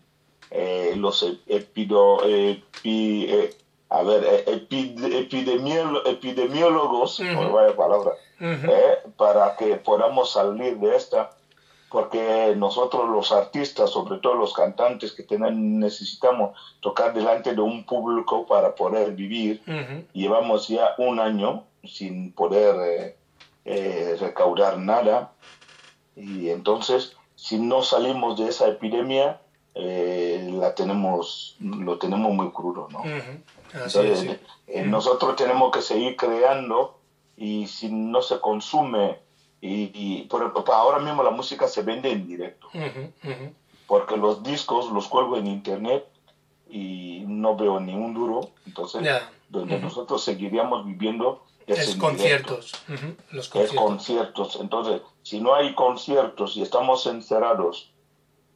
eh, 0.52 0.92
los 0.96 1.24
e- 1.24 1.38
epido, 1.48 2.18
epi- 2.24 3.26
eh, 3.28 3.56
a 3.90 4.02
ver, 4.02 4.22
eh, 4.24 4.44
epi- 4.46 4.94
epidemiolo- 4.96 6.02
epidemiólogos, 6.06 7.20
por 7.34 7.50
vaya 7.52 7.74
palabra, 7.76 8.12
eh, 8.70 8.98
para 9.16 9.56
que 9.56 9.74
podamos 9.76 10.32
salir 10.32 10.76
de 10.78 10.94
esta, 10.94 11.30
porque 11.90 12.54
nosotros 12.56 13.08
los 13.08 13.32
artistas, 13.32 13.90
sobre 13.90 14.18
todo 14.18 14.34
los 14.34 14.52
cantantes 14.52 15.12
que 15.12 15.22
tienen, 15.22 15.78
necesitamos 15.78 16.58
tocar 16.80 17.14
delante 17.14 17.54
de 17.54 17.60
un 17.60 17.84
público 17.84 18.46
para 18.46 18.74
poder 18.74 19.12
vivir. 19.12 19.62
Llevamos 20.12 20.68
ya 20.68 20.94
un 20.98 21.20
año 21.20 21.64
sin 21.84 22.32
poder 22.32 22.76
eh, 22.82 23.16
eh, 23.64 24.16
recaudar 24.20 24.78
nada. 24.78 25.32
Y 26.16 26.50
entonces, 26.50 27.16
si 27.34 27.58
no 27.58 27.82
salimos 27.82 28.38
de 28.38 28.48
esa 28.48 28.68
epidemia, 28.68 29.40
eh, 29.74 30.48
la 30.54 30.74
tenemos, 30.74 31.56
lo 31.60 31.98
tenemos 31.98 32.32
muy 32.32 32.50
crudo, 32.50 32.88
¿no? 32.90 33.02
Entonces, 33.74 34.38
eh, 34.66 34.82
nosotros 34.84 35.36
tenemos 35.36 35.70
que 35.70 35.82
seguir 35.82 36.16
creando 36.16 36.98
y 37.36 37.66
si 37.66 37.90
no 37.90 38.22
se 38.22 38.40
consume, 38.40 39.18
y, 39.66 39.90
y 39.94 40.22
por, 40.24 40.52
por- 40.52 40.74
ahora 40.74 40.98
mismo 41.00 41.22
la 41.22 41.30
música 41.30 41.66
se 41.68 41.82
vende 41.82 42.10
en 42.10 42.26
directo, 42.26 42.68
porque 43.86 44.16
los 44.16 44.42
discos 44.42 44.90
los 44.90 45.06
cuelgo 45.08 45.36
en 45.36 45.46
internet 45.46 46.04
y 46.68 47.22
no 47.26 47.54
veo 47.56 47.78
ni 47.80 47.94
un 47.94 48.12
duro, 48.14 48.50
entonces 48.66 49.02
donde 49.48 49.76
nosotros 49.84 50.24
seguiríamos 50.24 50.84
viviendo 50.84 51.44
es, 51.66 51.78
Es 51.78 51.94
en 51.94 52.00
conciertos. 52.00 52.72
Los 53.30 53.54
es 53.54 53.72
conciertos. 53.72 54.58
Entonces, 54.60 55.02
si 55.22 55.40
no 55.40 55.54
hay 55.54 55.74
conciertos 55.74 56.56
y 56.56 56.62
estamos 56.62 57.06
encerrados, 57.06 57.92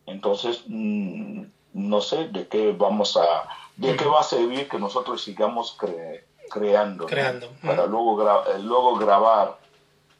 entonces 0.06 0.64
mm, 0.66 1.44
no 1.74 2.00
sé 2.00 2.28
de 2.28 2.48
qué 2.48 2.72
vamos 2.72 3.16
a, 3.16 3.48
de 3.76 3.94
qué 3.96 4.04
va 4.04 4.20
a 4.20 4.24
servir 4.24 4.68
que 4.68 4.78
nosotros 4.78 5.22
sigamos 5.22 5.76
cre- 5.78 6.24
creando, 6.50 7.06
para 7.64 7.86
luego, 7.86 8.16
gra- 8.16 8.42
eh, 8.56 8.58
luego 8.62 8.96
grabar 8.96 9.59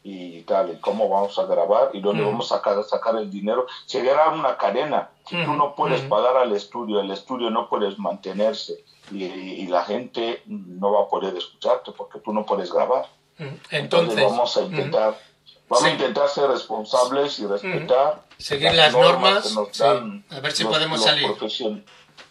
y 0.02 0.42
tal, 0.42 0.70
y 0.72 0.76
cómo 0.80 1.08
vamos 1.08 1.38
a 1.38 1.44
grabar 1.44 1.90
y 1.92 2.00
dónde 2.00 2.24
vamos 2.24 2.50
a 2.50 2.56
sacar, 2.56 2.82
sacar 2.84 3.16
el 3.16 3.30
dinero. 3.30 3.66
Sería 3.86 4.28
una 4.30 4.56
cadena. 4.56 5.10
Si 5.28 5.36
tú 5.44 5.52
no 5.54 5.74
puedes 5.74 6.00
pagar 6.02 6.36
al 6.38 6.52
estudio, 6.52 7.00
el 7.00 7.10
estudio 7.10 7.50
no 7.50 7.68
puedes 7.68 7.98
mantenerse 7.98 8.82
y, 9.10 9.24
y 9.24 9.66
la 9.66 9.84
gente 9.84 10.42
no 10.46 10.92
va 10.92 11.02
a 11.02 11.08
poder 11.08 11.36
escucharte 11.36 11.92
porque 11.92 12.18
tú 12.20 12.32
no 12.32 12.44
puedes 12.46 12.72
grabar. 12.72 13.06
Entonces, 13.38 13.70
Entonces, 13.70 14.24
vamos 14.24 14.56
a 14.56 14.60
intentar, 14.62 15.18
vamos 15.68 15.84
Sí. 15.84 15.90
a 15.90 15.92
intentar 15.92 16.28
ser 16.28 16.48
responsables 16.48 17.38
y 17.38 17.46
respetar 17.46 18.22
Seguir 18.38 18.72
las 18.74 18.92
normas, 18.92 19.48
que 19.48 19.54
nos 19.54 19.68
sí. 19.70 19.82
A 19.82 20.40
ver 20.40 20.52
si 20.52 20.64
los- 20.64 20.72
podemos 20.72 20.98
los 20.98 21.06
salir. 21.06 21.26
profesion- 21.26 21.84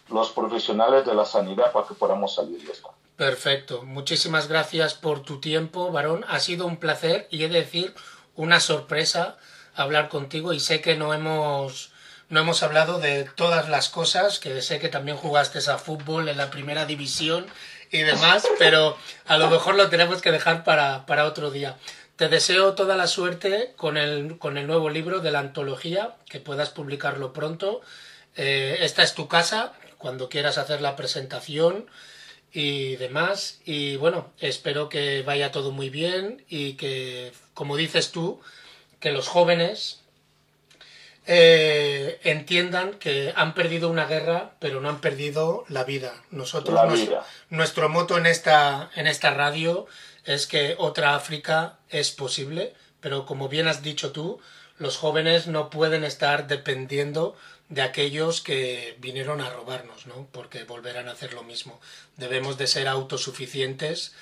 los 0.08 0.30
profesionales 0.30 1.06
de 1.06 1.14
la 1.14 1.24
sanidad 1.24 1.70
para 1.72 1.86
que 1.86 1.94
podamos 1.94 2.34
salir 2.34 2.60
de 2.64 2.72
esto. 2.72 2.90
Perfecto. 3.20 3.82
Muchísimas 3.82 4.48
gracias 4.48 4.94
por 4.94 5.22
tu 5.22 5.40
tiempo, 5.40 5.92
varón. 5.92 6.24
Ha 6.26 6.40
sido 6.40 6.64
un 6.64 6.78
placer 6.78 7.28
y 7.30 7.44
he 7.44 7.50
de 7.50 7.60
decir 7.60 7.92
una 8.34 8.60
sorpresa 8.60 9.36
hablar 9.74 10.08
contigo 10.08 10.54
y 10.54 10.58
sé 10.58 10.80
que 10.80 10.96
no 10.96 11.12
hemos 11.12 11.92
no 12.30 12.40
hemos 12.40 12.62
hablado 12.62 12.98
de 12.98 13.24
todas 13.24 13.68
las 13.68 13.90
cosas, 13.90 14.38
que 14.38 14.62
sé 14.62 14.78
que 14.78 14.88
también 14.88 15.18
jugaste 15.18 15.58
a 15.70 15.76
fútbol 15.76 16.30
en 16.30 16.38
la 16.38 16.50
primera 16.50 16.86
división 16.86 17.44
y 17.90 17.98
demás, 17.98 18.48
pero 18.58 18.96
a 19.26 19.36
lo 19.36 19.50
mejor 19.50 19.74
lo 19.74 19.90
tenemos 19.90 20.22
que 20.22 20.32
dejar 20.32 20.64
para, 20.64 21.04
para 21.04 21.26
otro 21.26 21.50
día. 21.50 21.76
Te 22.16 22.30
deseo 22.30 22.72
toda 22.72 22.96
la 22.96 23.06
suerte 23.06 23.74
con 23.76 23.98
el, 23.98 24.38
con 24.38 24.56
el 24.56 24.66
nuevo 24.66 24.88
libro 24.88 25.20
de 25.20 25.30
la 25.30 25.40
antología, 25.40 26.16
que 26.24 26.40
puedas 26.40 26.70
publicarlo 26.70 27.34
pronto. 27.34 27.82
Eh, 28.36 28.78
esta 28.80 29.02
es 29.02 29.12
tu 29.12 29.28
casa, 29.28 29.74
cuando 29.98 30.30
quieras 30.30 30.56
hacer 30.56 30.80
la 30.80 30.96
presentación 30.96 31.86
y 32.52 32.96
demás. 32.96 33.60
Y 33.64 33.96
bueno, 33.96 34.32
espero 34.38 34.88
que 34.88 35.22
vaya 35.22 35.52
todo 35.52 35.70
muy 35.70 35.90
bien 35.90 36.44
y 36.48 36.74
que, 36.74 37.32
como 37.54 37.76
dices 37.76 38.10
tú, 38.10 38.40
que 38.98 39.12
los 39.12 39.28
jóvenes 39.28 40.00
eh, 41.26 42.18
entiendan 42.24 42.94
que 42.94 43.32
han 43.36 43.54
perdido 43.54 43.88
una 43.88 44.06
guerra, 44.06 44.52
pero 44.58 44.80
no 44.80 44.88
han 44.88 45.00
perdido 45.00 45.64
la 45.68 45.84
vida. 45.84 46.14
Nosotros, 46.30 46.74
La 46.74 46.86
vida. 46.86 47.24
nuestro 47.50 47.88
moto 47.88 48.18
en 48.18 48.26
esta, 48.26 48.90
en 48.94 49.06
esta 49.06 49.30
radio 49.30 49.86
es 50.24 50.46
que 50.46 50.74
otra 50.78 51.14
África 51.14 51.78
es 51.88 52.10
posible, 52.10 52.74
pero 53.00 53.26
como 53.26 53.48
bien 53.48 53.68
has 53.68 53.82
dicho 53.82 54.12
tú, 54.12 54.40
los 54.78 54.96
jóvenes 54.96 55.46
no 55.46 55.70
pueden 55.70 56.04
estar 56.04 56.46
dependiendo 56.46 57.36
de 57.70 57.82
aquellos 57.82 58.42
que 58.42 58.96
vinieron 58.98 59.40
a 59.40 59.48
robarnos, 59.48 60.06
¿no? 60.06 60.26
Porque 60.32 60.64
volverán 60.64 61.08
a 61.08 61.12
hacer 61.12 61.32
lo 61.32 61.42
mismo. 61.44 61.80
Debemos 62.18 62.58
de 62.58 62.66
ser 62.66 62.88
autosuficientes 62.88 64.12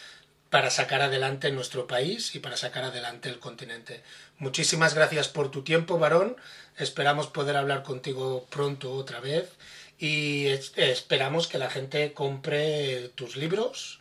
para 0.51 0.70
sacar 0.70 1.03
adelante 1.03 1.51
nuestro 1.51 1.87
país 1.87 2.35
y 2.35 2.39
para 2.39 2.57
sacar 2.57 2.85
adelante 2.85 3.29
el 3.29 3.39
continente. 3.41 4.03
Muchísimas 4.39 4.95
gracias 4.95 5.29
por 5.29 5.51
tu 5.51 5.62
tiempo, 5.62 5.99
varón. 5.99 6.37
Esperamos 6.77 7.27
poder 7.27 7.57
hablar 7.57 7.83
contigo 7.83 8.47
pronto 8.51 8.93
otra 8.93 9.20
vez 9.20 9.51
y 9.99 10.47
es- 10.47 10.73
esperamos 10.77 11.49
que 11.49 11.59
la 11.59 11.70
gente 11.70 12.12
compre 12.12 13.09
tus 13.15 13.37
libros, 13.37 14.01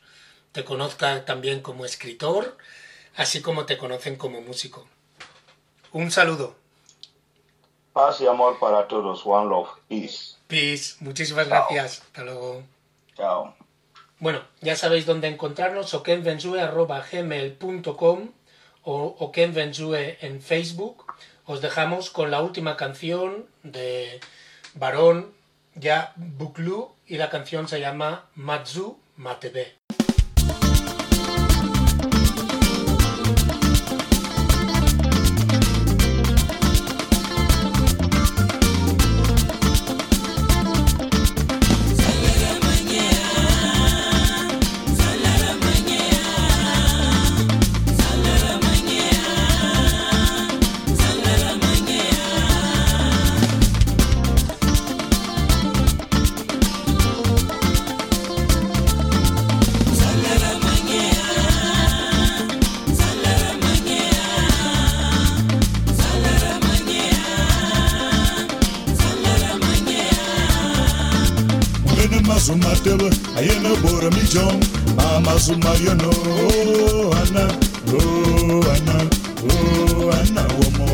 te 0.52 0.64
conozca 0.64 1.26
también 1.26 1.62
como 1.62 1.86
escritor, 1.86 2.58
así 3.16 3.42
como 3.42 3.66
te 3.66 3.78
conocen 3.78 4.16
como 4.18 4.42
músico. 4.42 4.88
Un 5.92 6.12
saludo. 6.12 6.56
Paz 7.98 8.22
y 8.22 8.28
amor 8.28 8.60
para 8.60 8.88
todos. 8.88 9.26
One 9.26 9.50
love. 9.50 9.70
Peace. 9.88 10.36
Peace. 10.46 10.98
Muchísimas 11.00 11.50
Chao. 11.50 11.66
gracias. 11.68 12.04
Hasta 12.04 12.24
luego. 12.24 12.62
Chao. 13.16 13.56
Bueno, 14.20 14.44
ya 14.62 14.76
sabéis 14.76 15.08
dónde 15.08 15.28
encontrarnos, 15.28 15.96
okenvenzue.gmail.com 15.96 18.32
o 18.84 19.16
okenvenzue 19.18 20.20
en 20.22 20.44
Facebook. 20.44 21.16
Os 21.48 21.62
dejamos 21.62 22.12
con 22.12 22.30
la 22.30 22.44
última 22.44 22.78
canción 22.78 23.48
de 23.64 24.20
Barón 24.76 25.34
Ya 25.74 26.14
Buklu 26.18 26.92
y 27.08 27.18
la 27.18 27.32
canción 27.32 27.68
se 27.68 27.80
llama 27.80 28.26
Matsu 28.36 29.00
Matebe. 29.16 29.76
Ma 75.48 75.56
mazuma 75.56 75.74
yono, 75.86 76.10
oh 76.10 77.14
ana, 77.22 77.48
oh 77.94 78.72
ana, 78.74 78.98
oh 79.50 80.12
ana 80.12 80.44
womo. 80.58 80.88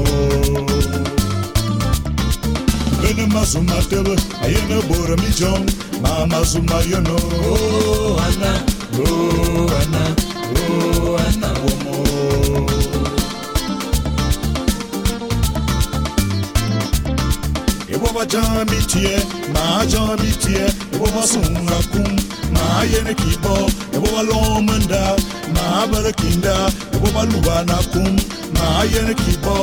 Ene 3.10 3.26
mazuma 3.34 3.76
tebe, 3.90 4.16
ayene 4.44 4.82
bora 4.88 5.16
mi 5.18 5.30
jong, 5.40 5.66
ma 6.02 6.26
mazuma 6.28 6.82
yono, 6.92 7.16
ana, 8.28 8.52
oh 9.00 9.68
ana, 9.82 10.04
oh 10.60 11.18
ana 11.18 11.50
womo. 11.64 11.94
Eboba 17.90 18.26
jambi 18.26 18.78
tie, 18.88 19.18
ma 19.54 19.86
jambi 19.86 20.32
tie, 20.44 20.66
eboba 20.94 21.22
sunga 21.28 21.78
kum, 21.92 22.10
ma 22.54 22.84
yene 22.92 23.14
kibo, 23.14 23.56
walomanda 24.16 25.04
ma 25.56 25.88
barakinda 25.92 26.56
yabo 26.94 27.08
baluba 27.16 27.56
nakum 27.70 28.12
ma 28.56 28.84
yen 28.92 29.10
kibo 29.22 29.58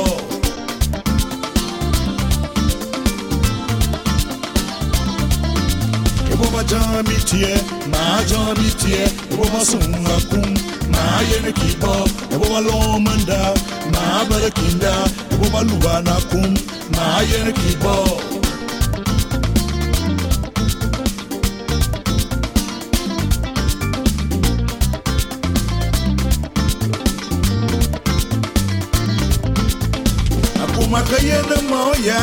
Boba 6.41 6.63
jamitie, 6.63 7.53
ma 7.91 8.23
jamitie, 8.29 9.05
boba 9.37 9.61
sungakum, 9.65 10.47
ma 10.91 11.21
yen 11.29 11.53
kibo, 11.53 11.93
boba 12.31 12.59
lomanda, 12.67 13.53
ma 13.93 14.25
barakinda, 14.29 14.93
boba 15.39 15.61
luba 15.69 16.01
nakum, 16.01 16.49
ma 16.95 17.21
yen 17.29 17.53
kibo. 17.53 18.40
mmadụ 31.51 31.69
ma 31.69 31.77
ọ 31.91 31.93
ya 32.07 32.19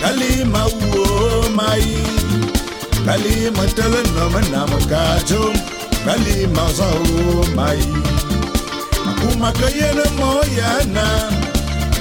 kalima 0.00 0.62
wuo 0.78 1.48
mai. 1.56 1.84
Kalima 3.06 3.64
tele 3.76 4.00
nọmụ 4.14 4.40
na 4.52 4.60
m 4.70 4.72
kalima 6.06 6.62
ọzọ 6.68 6.86
wuo 7.06 7.44
mai. 7.56 7.80
Makumaka 9.04 9.68
ya 9.78 9.88
na 9.98 10.04
ma 10.18 10.26
ọ 10.40 10.42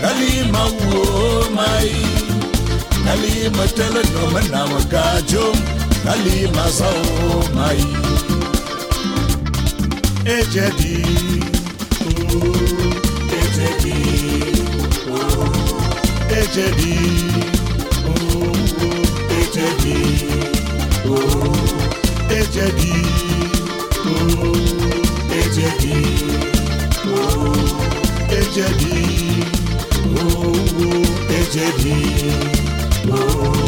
kalima 0.02 0.62
wuo 0.78 1.50
mai. 1.58 1.92
Kalima 3.06 3.64
tele 3.78 4.02
nọmụ 4.14 4.40
na 4.52 4.62
m 4.70 4.74
kajụ 4.94 5.44
kalima 6.06 6.64
ọzọ 6.70 6.90
wuo 7.06 7.38
mai 7.56 7.82
ejedi 10.36 10.96
ooo 12.06 12.52
ejedi. 13.40 14.49
Oh, 16.30 16.36
ejedi 16.38 16.96
oh, 18.08 18.26
oh, 18.82 19.02
ejedi 19.40 20.00
oh, 21.06 21.54
ejedi 22.38 22.96
oh, 24.06 24.56
ejedi 25.40 26.00
oh, 27.08 27.56
ejedi 28.40 29.00
oh, 30.16 30.56
oh, 30.82 31.04
ejedi 31.40 31.98
oh, 33.12 33.68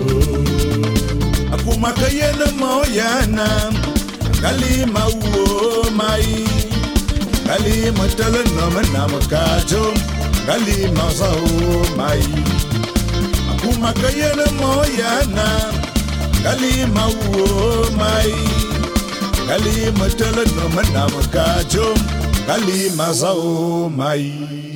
o 0.02 1.54
akumakayena 1.54 2.48
maoyana 2.60 3.48
kalima 4.42 5.08
uo 5.08 5.92
mai 5.96 6.46
kalima 7.48 8.08
talanoma 8.18 9.20
kajo, 9.30 9.94
kalima 10.48 11.12
sao 11.12 11.48
mai. 11.98 12.24
Akumakayena 13.52 14.46
maoyana 14.60 15.48
kalima 16.44 17.06
wo 17.22 17.46
mai. 18.00 18.34
Kalima 19.48 20.08
tala 20.20 20.44
no 20.56 20.66
manam 20.76 21.14
ka 21.34 21.46
ma 21.72 21.86
kalima 22.48 23.08
zau 23.22 23.90
mai. 24.00 24.71